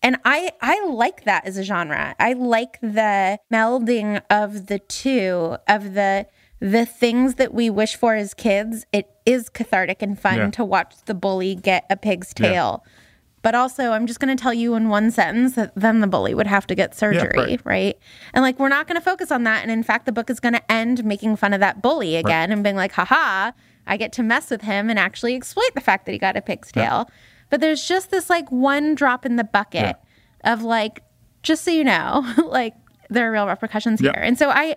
And 0.02 0.18
I 0.24 0.52
I 0.60 0.84
like 0.86 1.24
that 1.24 1.46
as 1.46 1.56
a 1.56 1.62
genre. 1.64 2.14
I 2.18 2.34
like 2.34 2.78
the 2.80 3.38
melding 3.52 4.22
of 4.30 4.66
the 4.66 4.78
two 4.78 5.56
of 5.66 5.94
the 5.94 6.26
the 6.64 6.86
things 6.86 7.34
that 7.34 7.52
we 7.52 7.68
wish 7.68 7.94
for 7.94 8.14
as 8.14 8.32
kids. 8.32 8.86
It 8.90 9.06
is 9.26 9.50
cathartic 9.50 10.00
and 10.00 10.18
fun 10.18 10.36
Yeah. 10.38 10.50
to 10.52 10.64
watch 10.64 10.94
the 11.04 11.12
bully 11.12 11.54
get 11.54 11.84
a 11.90 11.96
pig's 11.96 12.32
Yeah. 12.38 12.48
tail. 12.48 12.84
But 13.42 13.54
also, 13.54 13.90
I'm 13.92 14.06
just 14.06 14.18
going 14.18 14.34
to 14.34 14.42
tell 14.42 14.54
you 14.54 14.72
in 14.74 14.88
one 14.88 15.10
sentence 15.10 15.56
that 15.56 15.72
then 15.76 16.00
the 16.00 16.06
bully 16.06 16.32
would 16.34 16.46
have 16.46 16.66
to 16.68 16.74
get 16.74 16.94
surgery, 16.94 17.30
right. 17.36 17.60
right. 17.64 17.98
And 18.32 18.42
like, 18.42 18.58
we're 18.58 18.70
not 18.70 18.86
going 18.88 18.98
to 18.98 19.04
focus 19.04 19.30
on 19.30 19.42
that. 19.44 19.60
And 19.62 19.70
in 19.70 19.82
fact, 19.82 20.06
the 20.06 20.12
book 20.12 20.30
is 20.30 20.40
going 20.40 20.54
to 20.54 20.72
end 20.72 21.04
making 21.04 21.36
fun 21.36 21.52
of 21.52 21.60
that 21.60 21.82
bully 21.82 22.16
again 22.16 22.50
and 22.50 22.62
being 22.62 22.76
like, 22.76 22.92
haha, 22.92 23.52
I 23.86 23.98
get 23.98 24.12
to 24.12 24.22
mess 24.22 24.48
with 24.48 24.62
him 24.62 24.88
and 24.88 24.98
actually 24.98 25.34
exploit 25.34 25.74
the 25.74 25.82
fact 25.82 26.06
that 26.06 26.12
he 26.12 26.18
got 26.18 26.38
a 26.38 26.40
pig's 26.40 26.72
tail. 26.72 27.10
But 27.50 27.60
there's 27.60 27.86
just 27.86 28.10
this 28.10 28.30
like 28.30 28.50
one 28.50 28.94
drop 28.94 29.26
in 29.26 29.36
the 29.36 29.44
bucket 29.44 29.96
of 30.44 30.62
like, 30.62 31.02
just 31.42 31.62
so 31.64 31.70
you 31.70 31.84
know, 31.84 32.24
like 32.46 32.72
there 33.10 33.28
are 33.28 33.32
real 33.32 33.46
repercussions 33.46 34.00
Yeah. 34.00 34.12
here. 34.14 34.22
And 34.22 34.38
so 34.38 34.48
I 34.48 34.76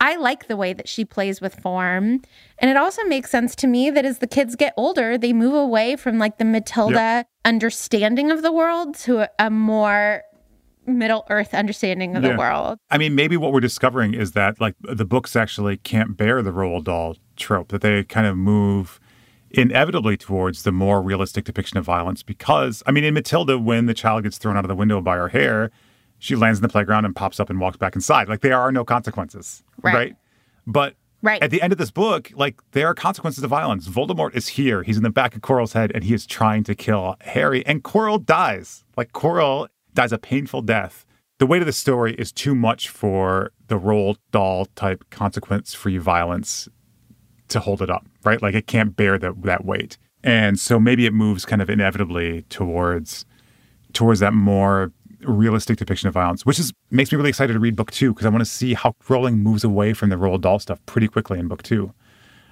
I 0.00 0.16
like 0.16 0.48
the 0.48 0.56
way 0.56 0.72
that 0.72 0.88
she 0.88 1.04
plays 1.04 1.40
with 1.40 1.54
form. 1.54 2.20
And 2.58 2.70
it 2.70 2.76
also 2.76 3.02
makes 3.04 3.30
sense 3.30 3.54
to 3.56 3.66
me 3.66 3.90
that 3.90 4.04
as 4.04 4.18
the 4.18 4.26
kids 4.26 4.54
get 4.56 4.74
older, 4.76 5.16
they 5.16 5.32
move 5.32 5.54
away 5.54 5.96
from 5.96 6.18
like 6.18 6.38
the 6.38 6.44
Matilda 6.44 7.24
understanding 7.44 8.30
of 8.30 8.42
the 8.42 8.52
world 8.52 8.94
to 8.96 9.28
a, 9.38 9.50
more 9.50 10.22
Middle 10.86 11.24
Earth 11.30 11.54
understanding 11.54 12.14
of 12.16 12.22
Yeah. 12.22 12.32
the 12.32 12.38
world. 12.38 12.78
I 12.90 12.98
mean, 12.98 13.14
maybe 13.14 13.36
what 13.38 13.52
we're 13.52 13.60
discovering 13.60 14.12
is 14.12 14.32
that 14.32 14.60
like 14.60 14.74
the 14.82 15.06
books 15.06 15.34
actually 15.36 15.78
can't 15.78 16.16
bear 16.16 16.42
the 16.42 16.50
Roald 16.52 16.84
Dahl 16.84 17.16
trope, 17.36 17.68
that 17.68 17.80
they 17.80 18.04
kind 18.04 18.26
of 18.26 18.36
move 18.36 19.00
inevitably 19.50 20.16
towards 20.16 20.64
the 20.64 20.72
more 20.72 21.00
realistic 21.00 21.44
depiction 21.44 21.78
of 21.78 21.84
violence 21.84 22.22
because, 22.22 22.82
I 22.86 22.90
mean, 22.90 23.04
in 23.04 23.14
Matilda, 23.14 23.58
when 23.58 23.86
the 23.86 23.94
child 23.94 24.24
gets 24.24 24.36
thrown 24.36 24.56
out 24.56 24.64
of 24.64 24.68
the 24.68 24.74
window 24.74 25.00
by 25.00 25.16
her 25.16 25.28
hair, 25.28 25.70
she 26.24 26.36
lands 26.36 26.58
in 26.58 26.62
the 26.62 26.68
playground 26.70 27.04
and 27.04 27.14
pops 27.14 27.38
up 27.38 27.50
and 27.50 27.60
walks 27.60 27.76
back 27.76 27.94
inside. 27.94 28.28
Like 28.30 28.40
there 28.40 28.58
are 28.58 28.72
no 28.72 28.82
consequences, 28.82 29.62
Right. 29.82 29.94
right? 29.94 30.16
But 30.66 30.94
Right. 31.20 31.42
at 31.42 31.50
the 31.50 31.60
end 31.60 31.70
of 31.72 31.78
this 31.78 31.90
book, 31.90 32.30
like 32.34 32.60
there 32.72 32.86
are 32.86 32.94
consequences 32.94 33.42
to 33.42 33.48
violence. 33.48 33.86
Voldemort 33.88 34.34
is 34.34 34.48
here. 34.48 34.82
He's 34.82 34.96
in 34.96 35.02
the 35.02 35.10
back 35.10 35.34
of 35.36 35.42
Quirrell's 35.42 35.74
head 35.74 35.92
and 35.94 36.02
he 36.04 36.14
is 36.14 36.24
trying 36.26 36.64
to 36.64 36.74
kill 36.74 37.16
Harry, 37.20 37.64
and 37.66 37.82
Quirrell 37.84 38.24
dies. 38.24 38.84
Like 38.96 39.12
Quirrell 39.12 39.68
dies 39.92 40.12
a 40.12 40.18
painful 40.18 40.62
death. 40.62 41.04
The 41.38 41.46
weight 41.46 41.60
of 41.60 41.66
the 41.66 41.72
story 41.72 42.14
is 42.14 42.32
too 42.32 42.54
much 42.54 42.88
for 42.88 43.50
the 43.68 43.78
Roald 43.78 44.16
Dahl 44.30 44.66
type 44.76 45.04
consequence 45.10 45.74
free 45.74 45.98
violence 45.98 46.68
to 47.48 47.60
hold 47.60 47.82
it 47.82 47.90
up, 47.90 48.06
right? 48.24 48.40
Like 48.40 48.54
it 48.54 48.66
can't 48.66 48.96
bear 48.96 49.18
the, 49.18 49.34
that 49.42 49.64
weight. 49.64 49.98
And 50.22 50.58
so 50.58 50.80
maybe 50.80 51.04
it 51.04 51.12
moves 51.12 51.44
kind 51.44 51.60
of 51.60 51.68
inevitably 51.68 52.42
towards 52.48 53.26
towards 53.92 54.20
that 54.20 54.32
more 54.32 54.90
realistic 55.26 55.78
depiction 55.78 56.08
of 56.08 56.14
violence, 56.14 56.44
which 56.44 56.58
is 56.58 56.72
makes 56.90 57.12
me 57.12 57.16
really 57.16 57.30
excited 57.30 57.52
to 57.52 57.58
read 57.58 57.76
book 57.76 57.90
two 57.90 58.12
because 58.12 58.26
I 58.26 58.30
want 58.30 58.40
to 58.40 58.50
see 58.50 58.74
how 58.74 58.94
Rowling 59.08 59.38
moves 59.38 59.64
away 59.64 59.92
from 59.92 60.10
the 60.10 60.16
Roald 60.16 60.42
Dahl 60.42 60.58
stuff 60.58 60.84
pretty 60.86 61.08
quickly 61.08 61.38
in 61.38 61.48
book 61.48 61.62
two. 61.62 61.92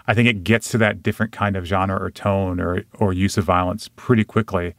I 0.06 0.14
think 0.14 0.28
it 0.28 0.44
gets 0.44 0.70
to 0.70 0.78
that 0.78 1.02
different 1.02 1.32
kind 1.32 1.56
of 1.56 1.64
genre 1.64 2.00
or 2.00 2.10
tone 2.10 2.60
or 2.60 2.84
or 2.98 3.12
use 3.12 3.36
of 3.38 3.44
violence 3.44 3.88
pretty 3.96 4.24
quickly. 4.24 4.74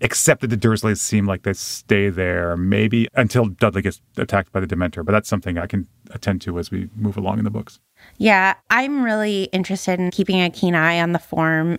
Except 0.00 0.40
that 0.40 0.48
the 0.48 0.56
Dursleys 0.56 0.98
seem 0.98 1.24
like 1.24 1.44
they 1.44 1.52
stay 1.52 2.10
there, 2.10 2.56
maybe 2.56 3.08
until 3.14 3.46
Dudley 3.46 3.80
gets 3.80 4.02
attacked 4.16 4.52
by 4.52 4.58
the 4.58 4.66
Dementor. 4.66 5.04
But 5.04 5.12
that's 5.12 5.28
something 5.28 5.56
I 5.56 5.66
can 5.66 5.86
attend 6.10 6.42
to 6.42 6.58
as 6.58 6.70
we 6.70 6.90
move 6.96 7.16
along 7.16 7.38
in 7.38 7.44
the 7.44 7.50
books. 7.50 7.78
Yeah, 8.18 8.54
I'm 8.70 9.04
really 9.04 9.44
interested 9.44 10.00
in 10.00 10.10
keeping 10.10 10.42
a 10.42 10.50
keen 10.50 10.74
eye 10.74 11.00
on 11.00 11.12
the 11.12 11.18
form 11.20 11.78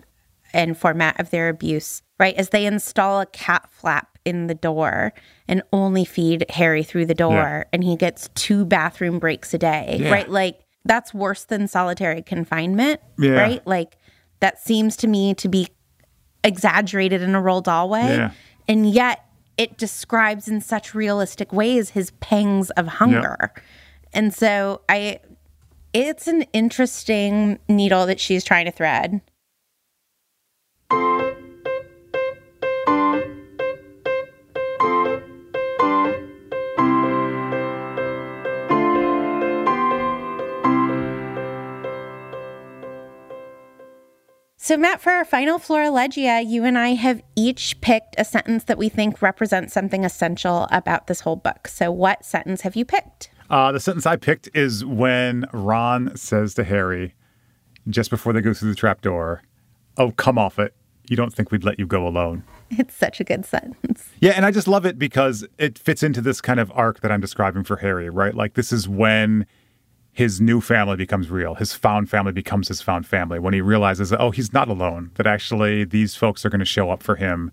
and 0.52 0.76
format 0.76 1.20
of 1.20 1.30
their 1.30 1.48
abuse, 1.48 2.02
right? 2.18 2.34
As 2.36 2.50
they 2.50 2.66
install 2.66 3.20
a 3.20 3.26
cat 3.26 3.68
flap 3.70 4.18
in 4.24 4.46
the 4.46 4.54
door 4.54 5.12
and 5.46 5.62
only 5.72 6.04
feed 6.04 6.44
Harry 6.50 6.82
through 6.82 7.06
the 7.06 7.14
door, 7.14 7.32
Yeah. 7.32 7.64
and 7.72 7.84
he 7.84 7.96
gets 7.96 8.28
two 8.34 8.64
bathroom 8.64 9.18
breaks 9.18 9.52
a 9.54 9.58
day, 9.58 9.98
Yeah. 10.00 10.10
right? 10.10 10.28
Like, 10.30 10.60
that's 10.84 11.12
worse 11.14 11.44
than 11.44 11.68
solitary 11.68 12.22
confinement, 12.22 13.00
Yeah. 13.18 13.32
right? 13.32 13.66
Like, 13.66 13.96
that 14.40 14.58
seems 14.60 14.96
to 14.98 15.06
me 15.08 15.34
to 15.34 15.48
be 15.48 15.68
exaggerated 16.44 17.22
in 17.22 17.34
a 17.34 17.40
Roald 17.42 17.64
Dahl 17.64 17.88
way. 17.88 18.30
And 18.68 18.88
yet, 18.90 19.20
it 19.56 19.78
describes 19.78 20.48
in 20.48 20.60
such 20.60 20.94
realistic 20.94 21.52
ways 21.52 21.90
his 21.90 22.10
pangs 22.20 22.70
of 22.70 22.86
hunger. 22.86 23.52
And 24.12 24.34
so 24.34 24.82
I 24.88 25.20
it's 25.92 26.26
an 26.28 26.42
interesting 26.52 27.58
needle 27.68 28.04
that 28.06 28.20
she's 28.20 28.44
trying 28.44 28.66
to 28.66 28.70
thread. 28.70 29.22
So, 44.66 44.76
Matt, 44.76 45.00
for 45.00 45.12
our 45.12 45.24
final 45.24 45.60
Florilegia, 45.60 46.44
you 46.44 46.64
and 46.64 46.76
I 46.76 46.94
have 46.94 47.22
each 47.36 47.80
picked 47.82 48.16
a 48.18 48.24
sentence 48.24 48.64
that 48.64 48.76
we 48.76 48.88
think 48.88 49.22
represents 49.22 49.72
something 49.72 50.04
essential 50.04 50.66
about 50.72 51.06
this 51.06 51.20
whole 51.20 51.36
book. 51.36 51.68
So, 51.68 51.92
what 51.92 52.24
sentence 52.24 52.62
have 52.62 52.74
you 52.74 52.84
picked? 52.84 53.30
Uh, 53.48 53.70
the 53.70 53.78
sentence 53.78 54.06
I 54.06 54.16
picked 54.16 54.48
is 54.54 54.84
when 54.84 55.46
Ron 55.52 56.16
says 56.16 56.52
to 56.54 56.64
Harry, 56.64 57.14
just 57.88 58.10
before 58.10 58.32
they 58.32 58.40
go 58.40 58.52
through 58.52 58.70
the 58.70 58.74
trapdoor, 58.74 59.42
Oh, 59.96 60.10
come 60.10 60.36
off 60.36 60.58
it. 60.58 60.74
You 61.08 61.16
don't 61.16 61.32
think 61.32 61.52
we'd 61.52 61.62
let 61.62 61.78
you 61.78 61.86
go 61.86 62.04
alone. 62.04 62.42
It's 62.68 62.96
such 62.96 63.20
a 63.20 63.24
good 63.24 63.46
sentence. 63.46 64.08
Yeah, 64.18 64.32
and 64.32 64.44
I 64.44 64.50
just 64.50 64.66
love 64.66 64.84
it 64.84 64.98
because 64.98 65.46
it 65.58 65.78
fits 65.78 66.02
into 66.02 66.20
this 66.20 66.40
kind 66.40 66.58
of 66.58 66.72
arc 66.74 67.02
that 67.02 67.12
I'm 67.12 67.20
describing 67.20 67.62
for 67.62 67.76
Harry, 67.76 68.10
right? 68.10 68.34
Like, 68.34 68.54
this 68.54 68.72
is 68.72 68.88
when 68.88 69.46
his 70.16 70.40
new 70.40 70.62
family 70.62 70.96
becomes 70.96 71.30
real. 71.30 71.56
His 71.56 71.74
found 71.74 72.08
family 72.08 72.32
becomes 72.32 72.68
his 72.68 72.80
found 72.80 73.06
family. 73.06 73.38
When 73.38 73.52
he 73.52 73.60
realizes, 73.60 74.08
that, 74.08 74.18
oh, 74.18 74.30
he's 74.30 74.50
not 74.50 74.66
alone, 74.66 75.10
that 75.16 75.26
actually 75.26 75.84
these 75.84 76.16
folks 76.16 76.42
are 76.46 76.48
going 76.48 76.60
to 76.60 76.64
show 76.64 76.90
up 76.90 77.02
for 77.02 77.16
him, 77.16 77.52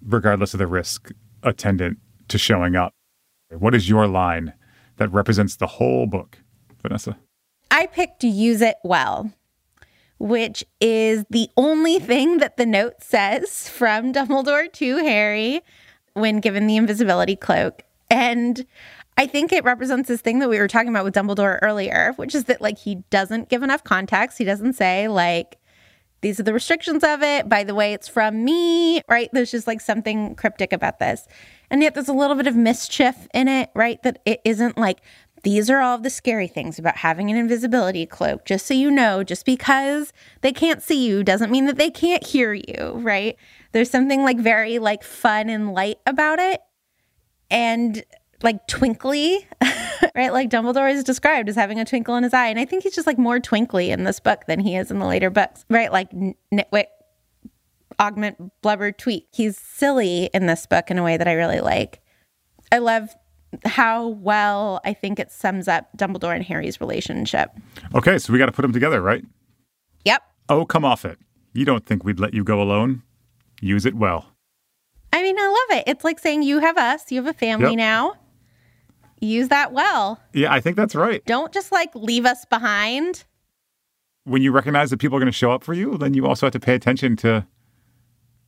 regardless 0.00 0.54
of 0.54 0.58
the 0.58 0.68
risk 0.68 1.10
attendant 1.42 1.98
to 2.28 2.38
showing 2.38 2.76
up. 2.76 2.94
What 3.50 3.74
is 3.74 3.88
your 3.88 4.06
line 4.06 4.52
that 4.98 5.12
represents 5.12 5.56
the 5.56 5.66
whole 5.66 6.06
book, 6.06 6.38
Vanessa? 6.82 7.18
I 7.72 7.86
picked 7.86 8.22
use 8.22 8.60
it 8.60 8.76
well 8.84 9.32
which 10.20 10.64
is 10.80 11.24
the 11.30 11.48
only 11.56 12.00
thing 12.00 12.38
that 12.38 12.56
the 12.56 12.66
note 12.66 13.00
says 13.00 13.68
from 13.68 14.12
Dumbledore 14.12 14.72
to 14.72 14.96
Harry 14.96 15.60
when 16.14 16.40
given 16.40 16.66
the 16.66 16.76
invisibility 16.76 17.36
cloak. 17.36 17.84
And 18.10 18.66
I 19.18 19.26
think 19.26 19.52
it 19.52 19.64
represents 19.64 20.06
this 20.06 20.20
thing 20.20 20.38
that 20.38 20.48
we 20.48 20.60
were 20.60 20.68
talking 20.68 20.90
about 20.90 21.04
with 21.04 21.12
Dumbledore 21.12 21.58
earlier, 21.60 22.12
which 22.16 22.36
is 22.36 22.44
that 22.44 22.60
like 22.60 22.78
he 22.78 23.02
doesn't 23.10 23.48
give 23.48 23.64
enough 23.64 23.82
context. 23.82 24.38
He 24.38 24.44
doesn't 24.44 24.74
say 24.74 25.08
like 25.08 25.58
these 26.20 26.38
are 26.38 26.44
the 26.44 26.52
restrictions 26.52 27.02
of 27.02 27.20
it. 27.20 27.48
By 27.48 27.64
the 27.64 27.74
way, 27.74 27.92
it's 27.92 28.06
from 28.06 28.44
me, 28.44 29.02
right? 29.08 29.28
There's 29.32 29.50
just 29.50 29.66
like 29.66 29.80
something 29.80 30.36
cryptic 30.36 30.72
about 30.72 31.00
this. 31.00 31.26
And 31.68 31.82
yet 31.82 31.94
there's 31.94 32.08
a 32.08 32.12
little 32.12 32.36
bit 32.36 32.46
of 32.46 32.54
mischief 32.54 33.26
in 33.34 33.48
it, 33.48 33.70
right? 33.74 34.00
That 34.04 34.20
it 34.24 34.40
isn't 34.44 34.78
like 34.78 35.00
these 35.42 35.68
are 35.68 35.80
all 35.80 35.98
the 35.98 36.10
scary 36.10 36.46
things 36.46 36.78
about 36.78 36.98
having 36.98 37.28
an 37.28 37.36
invisibility 37.36 38.06
cloak. 38.06 38.44
Just 38.44 38.66
so 38.66 38.74
you 38.74 38.88
know, 38.88 39.24
just 39.24 39.44
because 39.44 40.12
they 40.42 40.52
can't 40.52 40.82
see 40.82 41.04
you 41.04 41.24
doesn't 41.24 41.50
mean 41.50 41.64
that 41.64 41.76
they 41.76 41.90
can't 41.90 42.24
hear 42.24 42.54
you, 42.54 42.92
right? 42.94 43.36
There's 43.72 43.90
something 43.90 44.22
like 44.22 44.38
very 44.38 44.78
like 44.78 45.02
fun 45.02 45.48
and 45.48 45.74
light 45.74 45.98
about 46.06 46.38
it. 46.38 46.60
And 47.50 48.04
like 48.42 48.66
twinkly, 48.66 49.46
right? 50.14 50.32
Like 50.32 50.50
Dumbledore 50.50 50.92
is 50.92 51.04
described 51.04 51.48
as 51.48 51.56
having 51.56 51.78
a 51.78 51.84
twinkle 51.84 52.14
in 52.16 52.22
his 52.22 52.34
eye. 52.34 52.48
And 52.48 52.58
I 52.58 52.64
think 52.64 52.82
he's 52.82 52.94
just 52.94 53.06
like 53.06 53.18
more 53.18 53.40
twinkly 53.40 53.90
in 53.90 54.04
this 54.04 54.20
book 54.20 54.44
than 54.46 54.60
he 54.60 54.76
is 54.76 54.90
in 54.90 54.98
the 54.98 55.06
later 55.06 55.30
books, 55.30 55.64
right? 55.68 55.90
Like 55.92 56.10
nitwit, 56.52 56.86
oddment, 57.98 58.52
blubber, 58.62 58.92
tweak. 58.92 59.28
He's 59.32 59.58
silly 59.58 60.30
in 60.32 60.46
this 60.46 60.66
book 60.66 60.90
in 60.90 60.98
a 60.98 61.02
way 61.02 61.16
that 61.16 61.28
I 61.28 61.32
really 61.32 61.60
like. 61.60 62.00
I 62.70 62.78
love 62.78 63.14
how 63.64 64.08
well 64.08 64.80
I 64.84 64.92
think 64.92 65.18
it 65.18 65.32
sums 65.32 65.68
up 65.68 65.88
Dumbledore 65.96 66.34
and 66.34 66.44
Harry's 66.44 66.80
relationship. 66.80 67.50
Okay, 67.94 68.18
so 68.18 68.32
we 68.32 68.38
got 68.38 68.46
to 68.46 68.52
put 68.52 68.62
them 68.62 68.72
together, 68.72 69.00
right? 69.00 69.24
Yep. 70.04 70.22
Oh, 70.48 70.64
come 70.64 70.84
off 70.84 71.04
it. 71.04 71.18
You 71.54 71.64
don't 71.64 71.86
think 71.86 72.04
we'd 72.04 72.20
let 72.20 72.34
you 72.34 72.44
go 72.44 72.60
alone? 72.60 73.02
Use 73.60 73.86
it 73.86 73.94
well. 73.94 74.32
I 75.12 75.22
mean, 75.22 75.38
I 75.38 75.46
love 75.46 75.78
it. 75.78 75.84
It's 75.86 76.04
like 76.04 76.18
saying 76.18 76.42
you 76.42 76.58
have 76.58 76.76
us, 76.76 77.10
you 77.10 77.22
have 77.22 77.34
a 77.34 77.36
family 77.36 77.70
yep. 77.70 77.78
now. 77.78 78.14
Use 79.20 79.48
that 79.48 79.72
well. 79.72 80.20
Yeah, 80.32 80.52
I 80.52 80.60
think 80.60 80.76
that's 80.76 80.94
right. 80.94 81.24
Don't 81.26 81.52
just 81.52 81.72
like 81.72 81.94
leave 81.94 82.26
us 82.26 82.44
behind. 82.44 83.24
When 84.24 84.42
you 84.42 84.52
recognize 84.52 84.90
that 84.90 84.98
people 84.98 85.16
are 85.16 85.20
going 85.20 85.32
to 85.32 85.36
show 85.36 85.52
up 85.52 85.64
for 85.64 85.74
you, 85.74 85.96
then 85.96 86.14
you 86.14 86.26
also 86.26 86.46
have 86.46 86.52
to 86.52 86.60
pay 86.60 86.74
attention 86.74 87.16
to, 87.16 87.46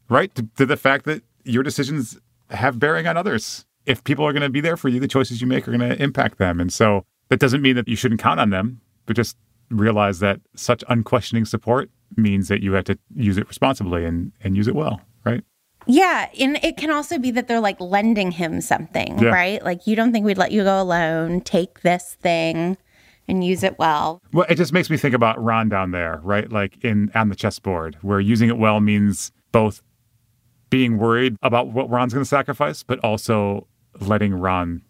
right, 0.09 0.35
to, 0.35 0.47
to 0.57 0.67
the 0.67 0.77
fact 0.77 1.07
that 1.07 1.23
your 1.45 1.63
decisions 1.63 2.19
have 2.51 2.79
bearing 2.79 3.07
on 3.07 3.17
others 3.17 3.65
if 3.87 4.05
people 4.05 4.27
are 4.27 4.33
going 4.33 4.43
to 4.43 4.51
be 4.51 4.61
there 4.61 4.77
for 4.77 4.89
you, 4.89 5.01
the 5.01 5.09
choices 5.09 5.41
you 5.41 5.47
make 5.47 5.67
are 5.67 5.77
going 5.77 5.91
to 5.91 6.01
impact 6.03 6.39
them. 6.39 6.61
And 6.61 6.73
so 6.73 7.05
that 7.29 7.41
doesn't 7.41 7.63
mean 7.63 7.77
that 7.77 7.89
you 7.89 7.97
shouldn't 7.97 8.21
count 8.21 8.41
on 8.41 8.51
them, 8.51 8.81
but 9.07 9.17
just 9.17 9.37
realize 9.71 10.21
that 10.21 10.41
such 10.55 10.85
unquestioning 10.89 11.45
support 11.45 11.91
means 12.17 12.49
that 12.49 12.63
you 12.63 12.73
have 12.73 12.85
to 12.85 12.99
use 13.15 13.37
it 13.39 13.49
responsibly 13.49 14.05
and, 14.05 14.33
and 14.43 14.57
use 14.57 14.69
it 14.69 14.75
well? 14.75 15.01
Yeah. 15.87 16.29
And 16.39 16.59
it 16.63 16.77
can 16.77 16.91
also 16.91 17.19
be 17.19 17.31
that 17.33 17.49
they're 17.49 17.61
like 17.61 17.81
lending 17.81 18.31
him 18.31 18.61
something, 18.61 19.19
yeah. 19.19 19.31
right? 19.31 19.65
Like, 19.65 19.87
you 19.87 19.97
don't 19.97 20.13
think 20.13 20.27
we'd 20.27 20.39
let 20.39 20.53
you 20.53 20.63
go 20.63 20.81
alone. 20.81 21.41
Take 21.41 21.83
this 21.83 22.17
thing 22.21 22.77
and 23.31 23.45
use 23.45 23.63
it 23.63 23.79
well. 23.79 24.21
Well, 24.33 24.47
it 24.49 24.57
just 24.57 24.73
makes 24.73 24.91
me 24.91 24.97
think 24.97 25.15
about 25.15 25.43
Ron 25.43 25.69
down 25.69 25.93
there, 25.93 26.21
right? 26.23 26.51
Like 26.51 26.83
in 26.85 27.11
on 27.15 27.29
the 27.29 27.37
chessboard, 27.37 27.97
where 28.03 28.21
using 28.21 28.49
it 28.49 28.59
well 28.59 28.81
means 28.81 29.31
both 29.53 29.83
being 30.69 30.99
worried 30.99 31.37
about 31.43 31.69
what 31.69 31.89
Ron's 31.89 32.13
going 32.13 32.25
to 32.25 32.29
sacrifice, 32.29 32.83
but 32.83 32.99
also 33.01 33.67
letting 34.01 34.35
Ron 34.35 34.83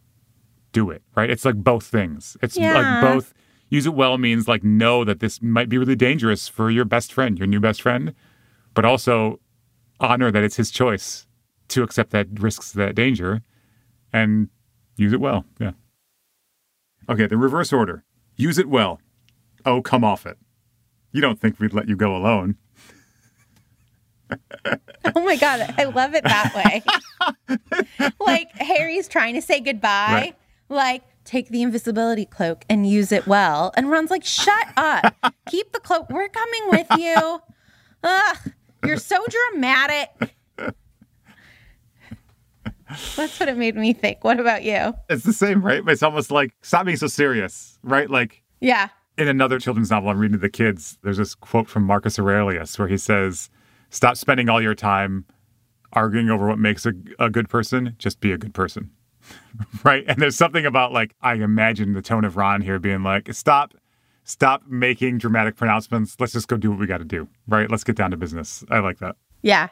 do 0.73 0.91
it, 0.91 1.03
right? 1.17 1.31
It's 1.31 1.45
like 1.45 1.57
both 1.57 1.85
things. 1.85 2.37
It's 2.43 2.57
yeah. 2.57 2.75
like 2.75 3.03
both 3.03 3.35
use 3.69 3.87
it 3.87 3.95
well 3.95 4.19
means 4.19 4.49
like 4.49 4.65
know 4.65 5.05
that 5.05 5.21
this 5.21 5.41
might 5.43 5.69
be 5.69 5.79
really 5.79 5.97
dangerous 5.97 6.49
for 6.49 6.71
your 6.71 6.85
best 6.85 7.13
friend, 7.13 7.39
your 7.39 7.47
new 7.47 7.61
best 7.61 7.83
friend, 7.83 8.15
but 8.75 8.85
also 8.85 9.41
honor 10.01 10.31
that 10.31 10.43
it's 10.43 10.57
his 10.57 10.71
choice 10.71 11.27
to 11.69 11.83
accept 11.83 12.11
that 12.11 12.27
risks 12.41 12.73
that 12.73 12.95
danger 12.95 13.43
and 14.13 14.49
use 14.97 15.13
it 15.13 15.21
well. 15.21 15.45
Yeah. 15.59 15.73
Okay, 17.09 17.27
the 17.27 17.37
reverse 17.37 17.73
order. 17.73 18.05
Use 18.37 18.59
it 18.59 18.69
well. 18.69 19.01
Oh, 19.65 19.83
come 19.83 20.05
off 20.05 20.27
it. 20.27 20.39
You 21.13 21.21
don't 21.21 21.41
think 21.41 21.59
we'd 21.59 21.73
let 21.73 21.89
you 21.89 21.97
go 21.97 22.15
alone. 22.15 22.57
oh 25.15 25.25
my 25.25 25.37
god, 25.37 25.75
I 25.77 25.85
love 25.85 26.15
it 26.15 26.25
that 26.25 26.55
way. 26.55 26.83
like 28.21 28.53
Harry's 28.53 29.09
trying 29.09 29.35
to 29.35 29.43
say 29.43 29.61
goodbye, 29.61 30.13
right. 30.13 30.37
like 30.69 31.03
take 31.25 31.49
the 31.49 31.63
invisibility 31.63 32.25
cloak 32.25 32.65
and 32.69 32.89
use 32.89 33.11
it 33.11 33.27
well. 33.27 33.73
And 33.77 33.91
Ron's 33.91 34.11
like, 34.11 34.25
"Shut 34.25 34.69
up. 34.77 35.17
Keep 35.49 35.73
the 35.73 35.81
cloak. 35.81 36.11
We're 36.11 36.29
coming 36.29 36.63
with 36.69 36.87
you." 36.97 37.41
Ugh, 38.03 38.37
you're 38.85 38.97
so 38.97 39.17
dramatic. 39.29 40.37
That's 43.17 43.39
what 43.39 43.49
it 43.49 43.57
made 43.57 43.77
me 43.77 43.93
think. 43.93 44.25
What 44.25 44.41
about 44.41 44.65
you? 44.65 44.95
It's 45.09 45.25
the 45.25 45.33
same, 45.33 45.65
right? 45.65 45.85
But 45.85 45.93
it's 45.93 46.03
almost 46.03 46.31
like 46.31 46.53
stop 46.63 46.87
being 46.87 46.97
so 46.97 47.07
serious, 47.07 47.79
right? 47.83 48.11
Like 48.11 48.43
Yeah. 48.61 48.89
In 49.17 49.29
another 49.29 49.59
children's 49.59 49.91
novel 49.91 50.11
I'm 50.11 50.19
reading 50.19 50.39
to 50.39 50.41
the 50.41 50.49
kids, 50.49 50.99
there's 51.03 51.19
this 51.19 51.35
quote 51.35 51.69
from 51.69 51.85
Marcus 51.85 52.19
Aurelius 52.19 52.79
where 52.79 52.89
he 52.89 52.97
says, 52.97 53.51
Stop 53.91 54.17
spending 54.17 54.49
all 54.49 54.63
your 54.63 54.75
time 54.75 55.25
arguing 55.93 56.31
over 56.31 56.47
what 56.47 56.59
makes 56.59 56.87
a, 56.87 56.93
a 57.19 57.29
good 57.29 57.49
person. 57.49 57.95
Just 57.99 58.21
be 58.21 58.33
a 58.33 58.39
good 58.39 58.55
person. 58.55 58.91
right. 59.85 60.05
And 60.07 60.21
there's 60.21 60.37
something 60.37 60.65
about 60.65 60.93
like, 60.93 61.15
I 61.21 61.35
imagine 61.35 61.93
the 61.93 62.03
tone 62.03 62.25
of 62.25 62.37
Ron 62.37 62.61
here 62.61 62.79
being 62.79 63.03
like, 63.03 63.33
stop, 63.35 63.75
stop 64.25 64.63
making 64.69 65.19
dramatic 65.19 65.57
pronouncements. 65.57 66.17
Let's 66.19 66.33
just 66.33 66.49
go 66.49 66.57
do 66.57 66.71
what 66.71 66.79
we 66.79 66.87
got 66.87 66.99
to 66.99 67.05
do. 67.05 67.29
Right. 67.49 67.71
Let's 67.71 67.85
get 67.85 67.97
down 67.97 68.11
to 68.11 68.17
business. 68.17 68.65
I 68.71 68.79
like 68.79 68.99
that. 68.99 69.17
Yeah. 69.43 69.69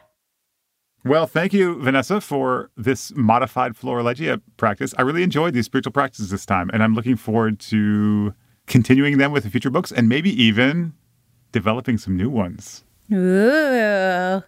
Well, 1.05 1.27
thank 1.27 1.53
you, 1.53 1.81
Vanessa, 1.81 2.19
for 2.19 2.71
this 2.75 3.13
modified 3.15 3.73
Florilegia 3.73 4.41
practice. 4.57 4.93
I 4.97 5.03
really 5.03 5.23
enjoyed 5.23 5.53
these 5.53 5.65
spiritual 5.65 5.93
practices 5.93 6.29
this 6.29 6.45
time, 6.45 6.69
and 6.73 6.83
I'm 6.83 6.93
looking 6.93 7.15
forward 7.15 7.59
to 7.61 8.33
continuing 8.67 9.17
them 9.17 9.31
with 9.31 9.45
the 9.45 9.49
future 9.49 9.69
books 9.69 9.93
and 9.93 10.09
maybe 10.09 10.29
even 10.41 10.93
developing 11.53 11.97
some 11.97 12.17
new 12.17 12.29
ones. 12.29 12.83
Ooh. 13.13 14.43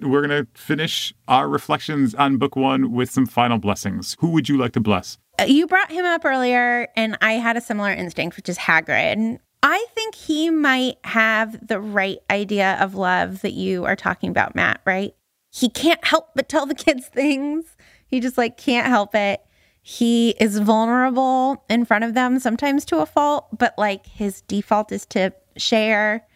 We're 0.00 0.26
going 0.26 0.44
to 0.44 0.46
finish 0.52 1.14
our 1.26 1.48
reflections 1.48 2.14
on 2.14 2.36
book 2.36 2.56
one 2.56 2.92
with 2.92 3.10
some 3.10 3.24
final 3.24 3.56
blessings. 3.58 4.16
Who 4.20 4.28
would 4.28 4.50
you 4.50 4.58
like 4.58 4.72
to 4.72 4.80
bless? 4.80 5.16
Uh, 5.38 5.44
you 5.44 5.66
brought 5.66 5.90
him 5.90 6.04
up 6.04 6.24
earlier, 6.24 6.88
and 6.96 7.16
I 7.20 7.34
had 7.34 7.56
a 7.56 7.60
similar 7.60 7.92
instinct, 7.92 8.36
which 8.36 8.48
is 8.48 8.58
Hagrid. 8.58 9.38
I 9.62 9.86
think 9.94 10.14
he 10.14 10.50
might 10.50 10.98
have 11.04 11.66
the 11.66 11.80
right 11.80 12.18
idea 12.30 12.78
of 12.80 12.94
love 12.94 13.42
that 13.42 13.52
you 13.52 13.84
are 13.84 13.96
talking 13.96 14.30
about, 14.30 14.54
Matt, 14.54 14.80
right? 14.84 15.14
He 15.50 15.68
can't 15.68 16.04
help 16.04 16.30
but 16.34 16.48
tell 16.48 16.66
the 16.66 16.74
kids 16.74 17.06
things. 17.12 17.76
He 18.06 18.20
just 18.20 18.38
like 18.38 18.56
can't 18.56 18.86
help 18.86 19.14
it. 19.14 19.40
He 19.82 20.30
is 20.40 20.58
vulnerable 20.58 21.64
in 21.70 21.84
front 21.84 22.04
of 22.04 22.14
them, 22.14 22.38
sometimes 22.40 22.84
to 22.86 22.98
a 22.98 23.06
fault, 23.06 23.46
but 23.56 23.74
like 23.78 24.06
his 24.06 24.42
default 24.42 24.90
is 24.90 25.06
to 25.06 25.32
share. 25.56 26.26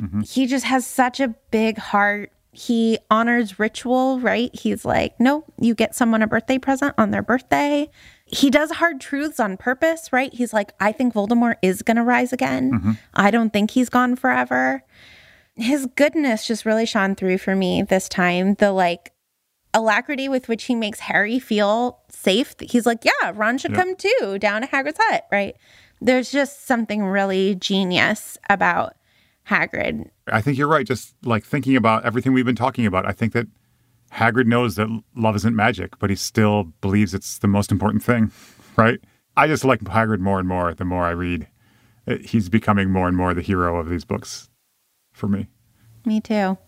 Mm-hmm. 0.00 0.20
He 0.20 0.46
just 0.46 0.64
has 0.64 0.86
such 0.86 1.20
a 1.20 1.34
big 1.50 1.78
heart. 1.78 2.30
He 2.52 2.98
honors 3.10 3.58
ritual, 3.58 4.20
right? 4.20 4.54
He's 4.54 4.84
like, 4.84 5.18
no, 5.18 5.44
you 5.58 5.74
get 5.74 5.94
someone 5.96 6.22
a 6.22 6.28
birthday 6.28 6.58
present 6.58 6.94
on 6.96 7.10
their 7.10 7.22
birthday. 7.22 7.90
He 8.26 8.50
does 8.50 8.70
hard 8.72 9.00
truths 9.00 9.38
on 9.38 9.56
purpose, 9.56 10.12
right? 10.12 10.32
He's 10.32 10.52
like, 10.52 10.72
I 10.80 10.92
think 10.92 11.14
Voldemort 11.14 11.56
is 11.62 11.82
going 11.82 11.98
to 11.98 12.02
rise 12.02 12.32
again. 12.32 12.72
Mm-hmm. 12.72 12.92
I 13.12 13.30
don't 13.30 13.52
think 13.52 13.72
he's 13.72 13.90
gone 13.90 14.16
forever. 14.16 14.82
His 15.56 15.86
goodness 15.94 16.46
just 16.46 16.64
really 16.64 16.86
shone 16.86 17.14
through 17.14 17.38
for 17.38 17.54
me 17.54 17.82
this 17.82 18.08
time. 18.08 18.54
The 18.54 18.72
like 18.72 19.12
alacrity 19.74 20.28
with 20.28 20.48
which 20.48 20.64
he 20.64 20.74
makes 20.74 21.00
Harry 21.00 21.38
feel 21.38 22.00
safe. 22.08 22.54
He's 22.60 22.86
like, 22.86 23.04
yeah, 23.04 23.32
Ron 23.34 23.58
should 23.58 23.72
yep. 23.72 23.80
come 23.80 23.96
too 23.96 24.38
down 24.38 24.62
to 24.62 24.68
Hagrid's 24.68 24.98
hut, 25.00 25.26
right? 25.30 25.54
There's 26.00 26.30
just 26.30 26.66
something 26.66 27.04
really 27.04 27.54
genius 27.54 28.38
about 28.48 28.94
Hagrid. 29.48 30.08
I 30.28 30.40
think 30.40 30.56
you're 30.56 30.68
right. 30.68 30.86
Just 30.86 31.14
like 31.24 31.44
thinking 31.44 31.76
about 31.76 32.04
everything 32.04 32.32
we've 32.32 32.44
been 32.46 32.56
talking 32.56 32.86
about, 32.86 33.06
I 33.06 33.12
think 33.12 33.32
that 33.34 33.46
Hagrid 34.14 34.46
knows 34.46 34.76
that 34.76 34.88
love 35.16 35.36
isn't 35.36 35.56
magic, 35.56 35.98
but 35.98 36.08
he 36.08 36.16
still 36.16 36.64
believes 36.80 37.14
it's 37.14 37.38
the 37.38 37.48
most 37.48 37.72
important 37.72 38.02
thing, 38.02 38.30
right? 38.76 39.00
I 39.36 39.48
just 39.48 39.64
like 39.64 39.80
Hagrid 39.80 40.20
more 40.20 40.38
and 40.38 40.48
more 40.48 40.72
the 40.72 40.84
more 40.84 41.04
I 41.04 41.10
read. 41.10 41.48
Uh, 42.06 42.16
he's 42.18 42.48
becoming 42.48 42.90
more 42.90 43.08
and 43.08 43.16
more 43.16 43.34
the 43.34 43.42
hero 43.42 43.76
of 43.76 43.88
these 43.88 44.04
books 44.04 44.48
for 45.12 45.26
me. 45.26 45.48
Me 46.04 46.20
too. 46.20 46.58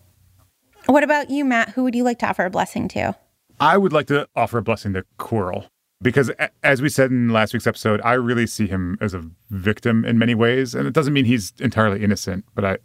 What 0.87 1.03
about 1.03 1.29
you, 1.29 1.45
Matt? 1.45 1.69
Who 1.69 1.83
would 1.83 1.95
you 1.95 2.03
like 2.03 2.19
to 2.19 2.27
offer 2.27 2.45
a 2.45 2.49
blessing 2.49 2.87
to? 2.89 3.15
I 3.59 3.77
would 3.77 3.93
like 3.93 4.07
to 4.07 4.27
offer 4.35 4.57
a 4.57 4.61
blessing 4.61 4.93
to 4.93 5.05
Quirrell 5.17 5.67
because, 6.01 6.31
as 6.63 6.81
we 6.81 6.89
said 6.89 7.11
in 7.11 7.29
last 7.29 7.53
week's 7.53 7.67
episode, 7.67 8.01
I 8.03 8.13
really 8.13 8.47
see 8.47 8.67
him 8.67 8.97
as 9.01 9.13
a 9.13 9.29
victim 9.49 10.05
in 10.05 10.17
many 10.19 10.35
ways, 10.35 10.75
and 10.75 10.87
it 10.87 10.93
doesn't 10.93 11.13
mean 11.13 11.25
he's 11.25 11.53
entirely 11.59 12.03
innocent, 12.03 12.45
but 12.55 12.65
I, 12.65 12.77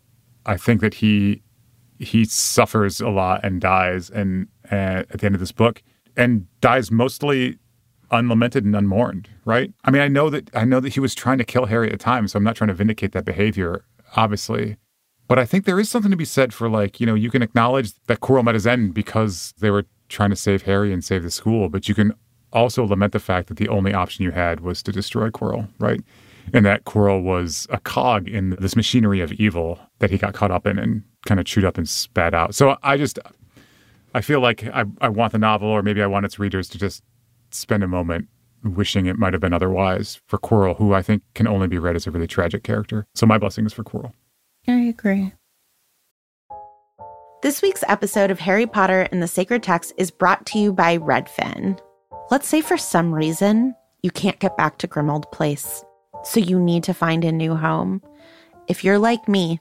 I 0.46 0.56
think 0.56 0.80
that 0.80 0.94
he, 0.94 1.42
he 2.02 2.24
suffers 2.24 3.00
a 3.00 3.08
lot 3.08 3.44
and 3.44 3.60
dies, 3.60 4.10
and 4.10 4.48
uh, 4.70 5.04
at 5.10 5.20
the 5.20 5.26
end 5.26 5.34
of 5.34 5.40
this 5.40 5.52
book, 5.52 5.82
and 6.16 6.46
dies 6.60 6.90
mostly 6.90 7.58
unlamented 8.10 8.64
and 8.64 8.76
unmourned. 8.76 9.28
Right? 9.44 9.72
I 9.84 9.90
mean, 9.90 10.02
I 10.02 10.08
know 10.08 10.30
that 10.30 10.54
I 10.54 10.64
know 10.64 10.80
that 10.80 10.94
he 10.94 11.00
was 11.00 11.14
trying 11.14 11.38
to 11.38 11.44
kill 11.44 11.66
Harry 11.66 11.88
at 11.88 11.92
the 11.92 11.98
time, 11.98 12.28
so 12.28 12.36
I'm 12.36 12.44
not 12.44 12.56
trying 12.56 12.68
to 12.68 12.74
vindicate 12.74 13.12
that 13.12 13.24
behavior, 13.24 13.84
obviously. 14.16 14.76
But 15.28 15.38
I 15.38 15.46
think 15.46 15.64
there 15.64 15.80
is 15.80 15.88
something 15.88 16.10
to 16.10 16.16
be 16.16 16.26
said 16.26 16.52
for 16.52 16.68
like, 16.68 17.00
you 17.00 17.06
know, 17.06 17.14
you 17.14 17.30
can 17.30 17.42
acknowledge 17.42 17.92
that 18.06 18.20
Quirrell 18.20 18.44
met 18.44 18.54
his 18.54 18.66
end 18.66 18.92
because 18.92 19.54
they 19.60 19.70
were 19.70 19.86
trying 20.08 20.30
to 20.30 20.36
save 20.36 20.62
Harry 20.62 20.92
and 20.92 21.02
save 21.02 21.22
the 21.22 21.30
school, 21.30 21.68
but 21.70 21.88
you 21.88 21.94
can 21.94 22.12
also 22.52 22.84
lament 22.84 23.12
the 23.12 23.18
fact 23.18 23.48
that 23.48 23.56
the 23.56 23.68
only 23.68 23.94
option 23.94 24.24
you 24.24 24.30
had 24.30 24.60
was 24.60 24.82
to 24.82 24.92
destroy 24.92 25.30
Quirrell, 25.30 25.68
right? 25.78 26.00
And 26.52 26.66
that 26.66 26.84
Quirrell 26.84 27.22
was 27.22 27.66
a 27.70 27.78
cog 27.78 28.28
in 28.28 28.50
this 28.60 28.76
machinery 28.76 29.20
of 29.20 29.32
evil 29.32 29.78
that 30.00 30.10
he 30.10 30.18
got 30.18 30.34
caught 30.34 30.50
up 30.50 30.66
in 30.66 30.78
and 30.78 31.02
kind 31.26 31.40
of 31.40 31.46
chewed 31.46 31.64
up 31.64 31.78
and 31.78 31.88
spat 31.88 32.34
out. 32.34 32.54
So 32.54 32.76
I 32.82 32.96
just, 32.96 33.18
I 34.14 34.20
feel 34.20 34.40
like 34.40 34.64
I, 34.66 34.84
I 35.00 35.08
want 35.08 35.32
the 35.32 35.38
novel, 35.38 35.68
or 35.68 35.82
maybe 35.82 36.02
I 36.02 36.06
want 36.06 36.26
its 36.26 36.38
readers 36.38 36.68
to 36.70 36.78
just 36.78 37.02
spend 37.50 37.82
a 37.82 37.88
moment 37.88 38.28
wishing 38.64 39.06
it 39.06 39.18
might 39.18 39.32
have 39.32 39.40
been 39.40 39.52
otherwise 39.52 40.20
for 40.26 40.38
Quirrell, 40.38 40.76
who 40.76 40.94
I 40.94 41.02
think 41.02 41.22
can 41.34 41.46
only 41.46 41.66
be 41.66 41.78
read 41.78 41.96
as 41.96 42.06
a 42.06 42.10
really 42.10 42.26
tragic 42.26 42.62
character. 42.62 43.06
So 43.14 43.26
my 43.26 43.38
blessing 43.38 43.66
is 43.66 43.72
for 43.72 43.84
Quirrell. 43.84 44.12
I 44.68 44.72
agree. 44.72 45.32
This 47.42 47.60
week's 47.60 47.82
episode 47.88 48.30
of 48.30 48.38
Harry 48.38 48.66
Potter 48.66 49.08
and 49.10 49.20
the 49.20 49.26
Sacred 49.26 49.64
Text 49.64 49.92
is 49.96 50.12
brought 50.12 50.46
to 50.46 50.60
you 50.60 50.72
by 50.72 50.98
Redfin. 50.98 51.76
Let's 52.30 52.46
say 52.46 52.60
for 52.60 52.76
some 52.76 53.12
reason 53.12 53.74
you 54.02 54.12
can't 54.12 54.38
get 54.38 54.56
back 54.56 54.78
to 54.78 54.88
Grimmauld 54.88 55.30
Place, 55.32 55.84
so 56.22 56.38
you 56.38 56.60
need 56.60 56.84
to 56.84 56.94
find 56.94 57.24
a 57.24 57.32
new 57.32 57.56
home. 57.56 58.00
If 58.68 58.84
you're 58.84 58.98
like 58.98 59.28
me, 59.28 59.60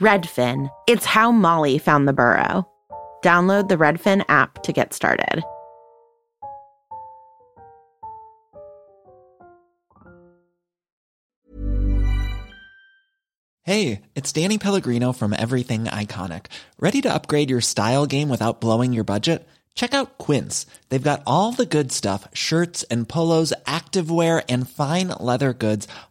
Redfin. 0.00 0.70
It's 0.86 1.04
how 1.04 1.32
Molly 1.32 1.78
found 1.78 2.06
the 2.06 2.12
burrow. 2.12 2.68
Download 3.22 3.68
the 3.68 3.76
Redfin 3.76 4.24
app 4.28 4.62
to 4.62 4.72
get 4.72 4.94
started. 4.94 5.42
Hey, 13.64 14.00
it's 14.14 14.32
Danny 14.32 14.56
Pellegrino 14.56 15.12
from 15.12 15.34
Everything 15.36 15.84
Iconic. 15.84 16.46
Ready 16.80 17.02
to 17.02 17.12
upgrade 17.12 17.50
your 17.50 17.60
style 17.60 18.06
game 18.06 18.30
without 18.30 18.62
blowing 18.62 18.94
your 18.94 19.04
budget? 19.04 19.46
Check 19.74 19.94
out 19.94 20.16
Quince. 20.16 20.64
They've 20.88 21.00
got 21.02 21.22
all 21.26 21.52
the 21.52 21.66
good 21.66 21.92
stuff 21.92 22.26
shirts 22.32 22.82
and 22.84 23.08
polos, 23.08 23.52
activewear, 23.66 24.42
and 24.48 24.68
fine 24.68 25.08
leather 25.20 25.52
goods, 25.52 25.86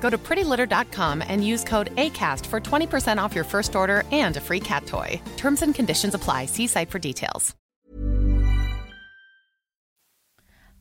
Go 0.00 0.08
to 0.08 0.16
prettylitter.com 0.16 1.22
and 1.28 1.46
use 1.46 1.64
code 1.64 1.94
ACAST 1.96 2.46
for 2.46 2.60
20% 2.60 3.22
off 3.22 3.34
your 3.34 3.44
first 3.44 3.76
order 3.76 4.04
and 4.10 4.36
a 4.38 4.40
free 4.40 4.60
cat 4.60 4.86
toy. 4.86 5.20
Terms 5.36 5.60
and 5.60 5.74
conditions 5.74 6.14
apply. 6.14 6.46
See 6.46 6.66
site 6.66 6.90
for 6.90 6.98
details. 6.98 7.54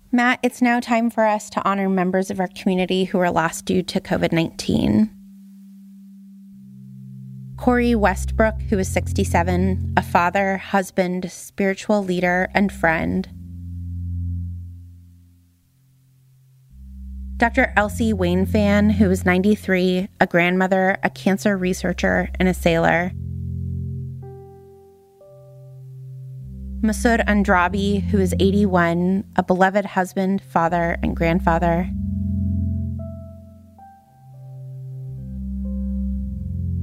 Matt, 0.09 0.39
it's 0.41 0.61
now 0.61 0.79
time 0.79 1.09
for 1.09 1.25
us 1.25 1.49
to 1.49 1.67
honor 1.67 1.89
members 1.89 2.31
of 2.31 2.39
our 2.39 2.47
community 2.47 3.03
who 3.03 3.17
were 3.17 3.29
lost 3.29 3.65
due 3.65 3.83
to 3.83 3.99
COVID 3.99 4.31
19. 4.31 5.09
Corey 7.57 7.93
Westbrook, 7.93 8.61
who 8.69 8.79
is 8.79 8.87
67, 8.87 9.95
a 9.97 10.01
father, 10.01 10.57
husband, 10.57 11.29
spiritual 11.29 12.03
leader, 12.03 12.49
and 12.53 12.71
friend. 12.71 13.27
Dr. 17.37 17.71
Elsie 17.77 18.13
Wainfan, 18.13 18.91
who 18.91 19.11
is 19.11 19.23
93, 19.23 20.09
a 20.19 20.25
grandmother, 20.25 20.97
a 21.03 21.09
cancer 21.11 21.55
researcher, 21.55 22.29
and 22.39 22.49
a 22.49 22.53
sailor. 22.53 23.11
Masood 26.81 27.23
Andrabi, 27.27 28.01
who 28.01 28.17
is 28.17 28.33
81, 28.39 29.23
a 29.35 29.43
beloved 29.43 29.85
husband, 29.85 30.41
father, 30.41 30.97
and 31.03 31.15
grandfather. 31.15 31.87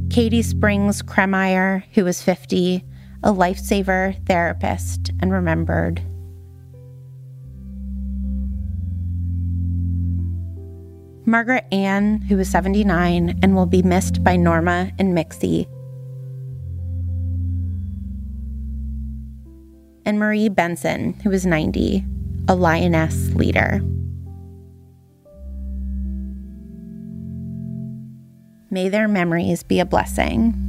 Katie 0.09 0.43
Springs 0.43 1.03
Kremeyer, 1.03 1.83
who 1.95 2.07
is 2.07 2.23
50, 2.23 2.85
a 3.25 3.33
lifesaver, 3.33 4.25
therapist, 4.27 5.11
and 5.21 5.33
remembered. 5.33 6.01
Margaret 11.27 11.65
Ann, 11.73 12.21
who 12.23 12.39
is 12.39 12.51
79 12.51 13.39
and 13.43 13.57
will 13.57 13.67
be 13.67 13.83
missed 13.83 14.23
by 14.23 14.37
Norma 14.37 14.93
and 14.99 15.15
Mixie. 15.15 15.67
And 20.07 20.19
Marie 20.19 20.51
Benson, 20.51 21.15
who 21.21 21.31
is 21.31 21.47
90, 21.47 22.05
a 22.49 22.55
lioness 22.55 23.35
leader. 23.35 23.81
May 28.71 28.91
their 28.91 29.09
memories 29.09 29.63
be 29.63 29.81
a 29.81 29.87
blessing. 29.87 30.64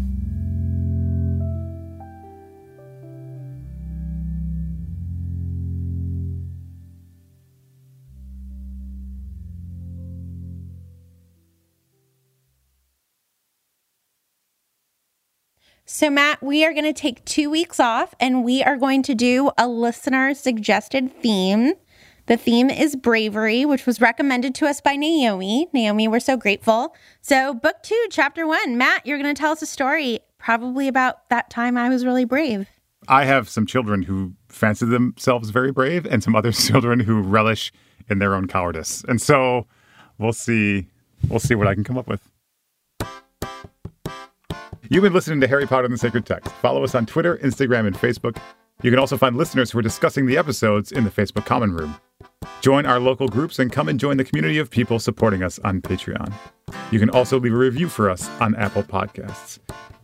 So, 15.88 16.10
Matt, 16.10 16.42
we 16.42 16.66
are 16.66 16.74
going 16.74 16.92
to 16.92 17.00
take 17.00 17.24
two 17.26 17.52
weeks 17.52 17.80
off 17.80 18.16
and 18.20 18.44
we 18.44 18.64
are 18.64 18.76
going 18.76 19.04
to 19.04 19.14
do 19.14 19.52
a 19.56 19.68
listener 19.68 20.34
suggested 20.34 21.14
theme 21.22 21.74
The 22.26 22.38
theme 22.38 22.72
is 22.72 22.96
bravery, 22.96 23.66
which 23.66 23.86
was 23.86 24.02
recommended 24.02 24.56
to 24.56 24.66
us 24.66 24.82
by 24.82 24.96
Naomi. 24.96 25.68
Naomi, 25.74 26.08
we're 26.08 26.20
so 26.20 26.38
grateful. 26.38 26.96
So, 27.22 27.54
book 27.54 27.76
two, 27.84 28.08
chapter 28.10 28.48
one. 28.48 28.80
Matt, 28.80 29.06
you're 29.06 29.20
going 29.20 29.34
to 29.34 29.40
tell 29.40 29.52
us 29.52 29.62
a 29.62 29.68
story 29.68 30.22
probably 30.40 30.88
about 30.88 31.30
that 31.30 31.52
time 31.52 31.78
I 31.78 31.88
was 31.90 32.04
really 32.04 32.26
brave. 32.26 32.68
I 33.08 33.26
have 33.26 33.48
some 33.48 33.68
children 33.68 34.02
who 34.02 34.34
fancy 34.50 34.88
themselves 34.88 35.52
very 35.52 35.72
brave 35.72 36.08
and 36.08 36.24
some 36.24 36.36
other 36.36 36.52
children 36.52 37.00
who 37.00 37.22
relish 37.22 37.72
in 38.10 38.18
their 38.18 38.34
own 38.34 38.48
cowardice. 38.48 39.04
And 39.08 39.22
so 39.22 39.68
we'll 40.18 40.34
see 40.34 40.88
we'll 41.30 41.40
see 41.40 41.54
what 41.54 41.68
I 41.68 41.76
can 41.76 41.84
come 41.84 42.00
up 42.00 42.08
with. 42.08 42.28
You've 44.90 45.02
been 45.02 45.14
listening 45.14 45.42
to 45.42 45.48
Harry 45.48 45.66
Potter 45.66 45.86
and 45.86 45.94
the 45.94 45.98
Sacred 45.98 46.28
Text. 46.28 46.52
Follow 46.56 46.84
us 46.84 46.94
on 46.94 47.08
Twitter, 47.08 47.38
Instagram, 47.38 47.88
and 47.88 47.96
Facebook. 47.96 48.38
You 48.84 48.92
can 48.92 49.00
also 49.00 49.18
find 49.18 49.36
listeners 49.36 49.72
who 49.72 49.80
are 49.80 49.82
discussing 49.82 50.28
the 50.28 50.38
episodes 50.38 50.92
in 50.92 51.04
the 51.04 51.10
Facebook 51.10 51.46
Common 51.46 51.74
Room. 51.74 51.96
Join 52.62 52.86
our 52.86 53.00
local 53.00 53.28
groups 53.28 53.58
and 53.58 53.72
come 53.72 53.90
and 53.90 54.00
join 54.00 54.18
the 54.18 54.24
community 54.24 54.60
of 54.60 54.70
people 54.70 55.00
supporting 55.00 55.42
us 55.42 55.58
on 55.60 55.82
Patreon. 55.82 56.32
You 56.92 57.00
can 57.00 57.10
also 57.10 57.40
leave 57.40 57.54
a 57.54 57.58
review 57.58 57.90
for 57.90 58.12
us 58.12 58.30
on 58.40 58.54
Apple 58.56 58.84
Podcasts. 58.84 59.58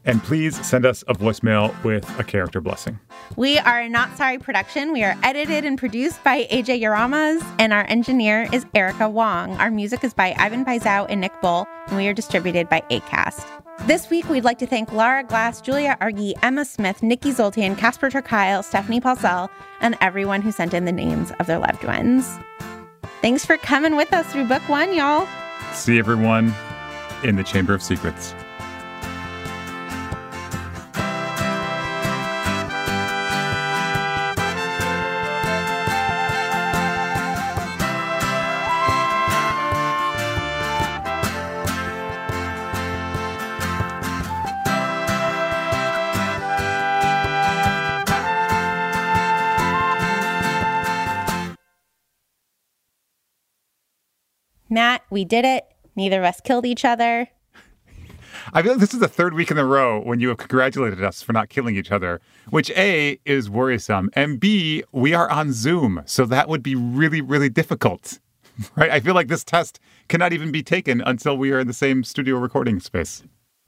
And 0.03 0.23
please 0.23 0.63
send 0.65 0.85
us 0.85 1.03
a 1.07 1.13
voicemail 1.13 1.71
with 1.83 2.09
a 2.19 2.23
character 2.23 2.59
blessing. 2.59 2.99
We 3.35 3.59
are 3.59 3.81
a 3.81 3.89
Not 3.89 4.17
Sorry 4.17 4.39
production. 4.39 4.91
We 4.93 5.03
are 5.03 5.15
edited 5.23 5.63
and 5.63 5.77
produced 5.77 6.23
by 6.23 6.45
AJ 6.45 6.81
Yaramas, 6.81 7.45
and 7.59 7.71
our 7.71 7.83
engineer 7.83 8.47
is 8.51 8.65
Erica 8.73 9.07
Wong. 9.07 9.55
Our 9.57 9.69
music 9.69 10.03
is 10.03 10.13
by 10.13 10.35
Ivan 10.37 10.65
Paisau 10.65 11.05
and 11.07 11.21
Nick 11.21 11.39
Bull, 11.41 11.67
and 11.87 11.97
we 11.97 12.07
are 12.07 12.13
distributed 12.13 12.67
by 12.67 12.81
ACAST. 12.89 13.45
This 13.87 14.09
week, 14.09 14.29
we'd 14.29 14.43
like 14.43 14.59
to 14.59 14.67
thank 14.67 14.91
Lara 14.91 15.23
Glass, 15.23 15.61
Julia 15.61 15.97
Argy, 16.01 16.35
Emma 16.43 16.65
Smith, 16.65 17.01
Nikki 17.01 17.31
Zoltan, 17.31 17.75
Casper 17.75 18.09
ter 18.09 18.21
Kuile, 18.21 18.63
Stephanie 18.63 19.01
Paulsell, 19.01 19.49
and 19.81 19.97
everyone 20.01 20.41
who 20.41 20.51
sent 20.51 20.73
in 20.73 20.85
the 20.85 20.91
names 20.91 21.31
of 21.39 21.47
their 21.47 21.59
loved 21.59 21.83
ones. 21.83 22.37
Thanks 23.21 23.45
for 23.45 23.57
coming 23.57 23.95
with 23.95 24.13
us 24.13 24.31
through 24.31 24.47
book 24.47 24.67
one, 24.67 24.93
y'all. 24.95 25.27
See 25.73 25.99
everyone 25.99 26.53
in 27.23 27.35
the 27.35 27.43
Chamber 27.43 27.73
of 27.73 27.81
Secrets. 27.81 28.33
Matt, 54.71 55.03
we 55.09 55.25
did 55.25 55.43
it. 55.43 55.65
Neither 55.97 56.19
of 56.19 56.25
us 56.25 56.39
killed 56.41 56.65
each 56.65 56.85
other. 56.85 57.27
I 58.53 58.61
feel 58.61 58.71
like 58.71 58.79
this 58.79 58.93
is 58.93 59.01
the 59.01 59.07
third 59.09 59.33
week 59.33 59.51
in 59.51 59.57
a 59.57 59.65
row 59.65 59.99
when 59.99 60.21
you 60.21 60.29
have 60.29 60.37
congratulated 60.37 61.03
us 61.03 61.21
for 61.21 61.33
not 61.33 61.49
killing 61.49 61.75
each 61.75 61.91
other, 61.91 62.21
which 62.49 62.71
A 62.71 63.19
is 63.25 63.49
worrisome, 63.49 64.09
and 64.13 64.39
B, 64.39 64.83
we 64.93 65.13
are 65.13 65.29
on 65.29 65.51
Zoom. 65.51 66.01
So 66.05 66.25
that 66.25 66.47
would 66.47 66.63
be 66.63 66.73
really, 66.73 67.21
really 67.21 67.49
difficult. 67.49 68.19
Right? 68.75 68.91
I 68.91 68.99
feel 68.99 69.15
like 69.15 69.27
this 69.27 69.43
test 69.43 69.79
cannot 70.07 70.33
even 70.33 70.51
be 70.51 70.61
taken 70.61 71.01
until 71.01 71.35
we 71.35 71.51
are 71.51 71.59
in 71.61 71.67
the 71.67 71.73
same 71.73 72.03
studio 72.03 72.35
recording 72.35 72.79
space. 72.79 73.23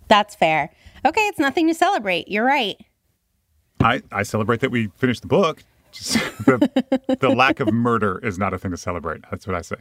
That's 0.08 0.36
fair. 0.36 0.70
Okay, 1.04 1.22
it's 1.22 1.40
nothing 1.40 1.68
to 1.68 1.74
celebrate. 1.74 2.28
You're 2.28 2.46
right. 2.46 2.76
I, 3.80 4.04
I 4.12 4.22
celebrate 4.22 4.60
that 4.60 4.70
we 4.70 4.88
finished 4.98 5.22
the 5.22 5.28
book. 5.28 5.64
The, 6.46 7.18
the 7.20 7.30
lack 7.30 7.60
of 7.60 7.72
murder 7.72 8.20
is 8.20 8.38
not 8.38 8.54
a 8.54 8.60
thing 8.60 8.72
to 8.72 8.78
celebrate. 8.78 9.22
That's 9.32 9.48
what 9.48 9.56
I 9.56 9.62
say. 9.62 9.78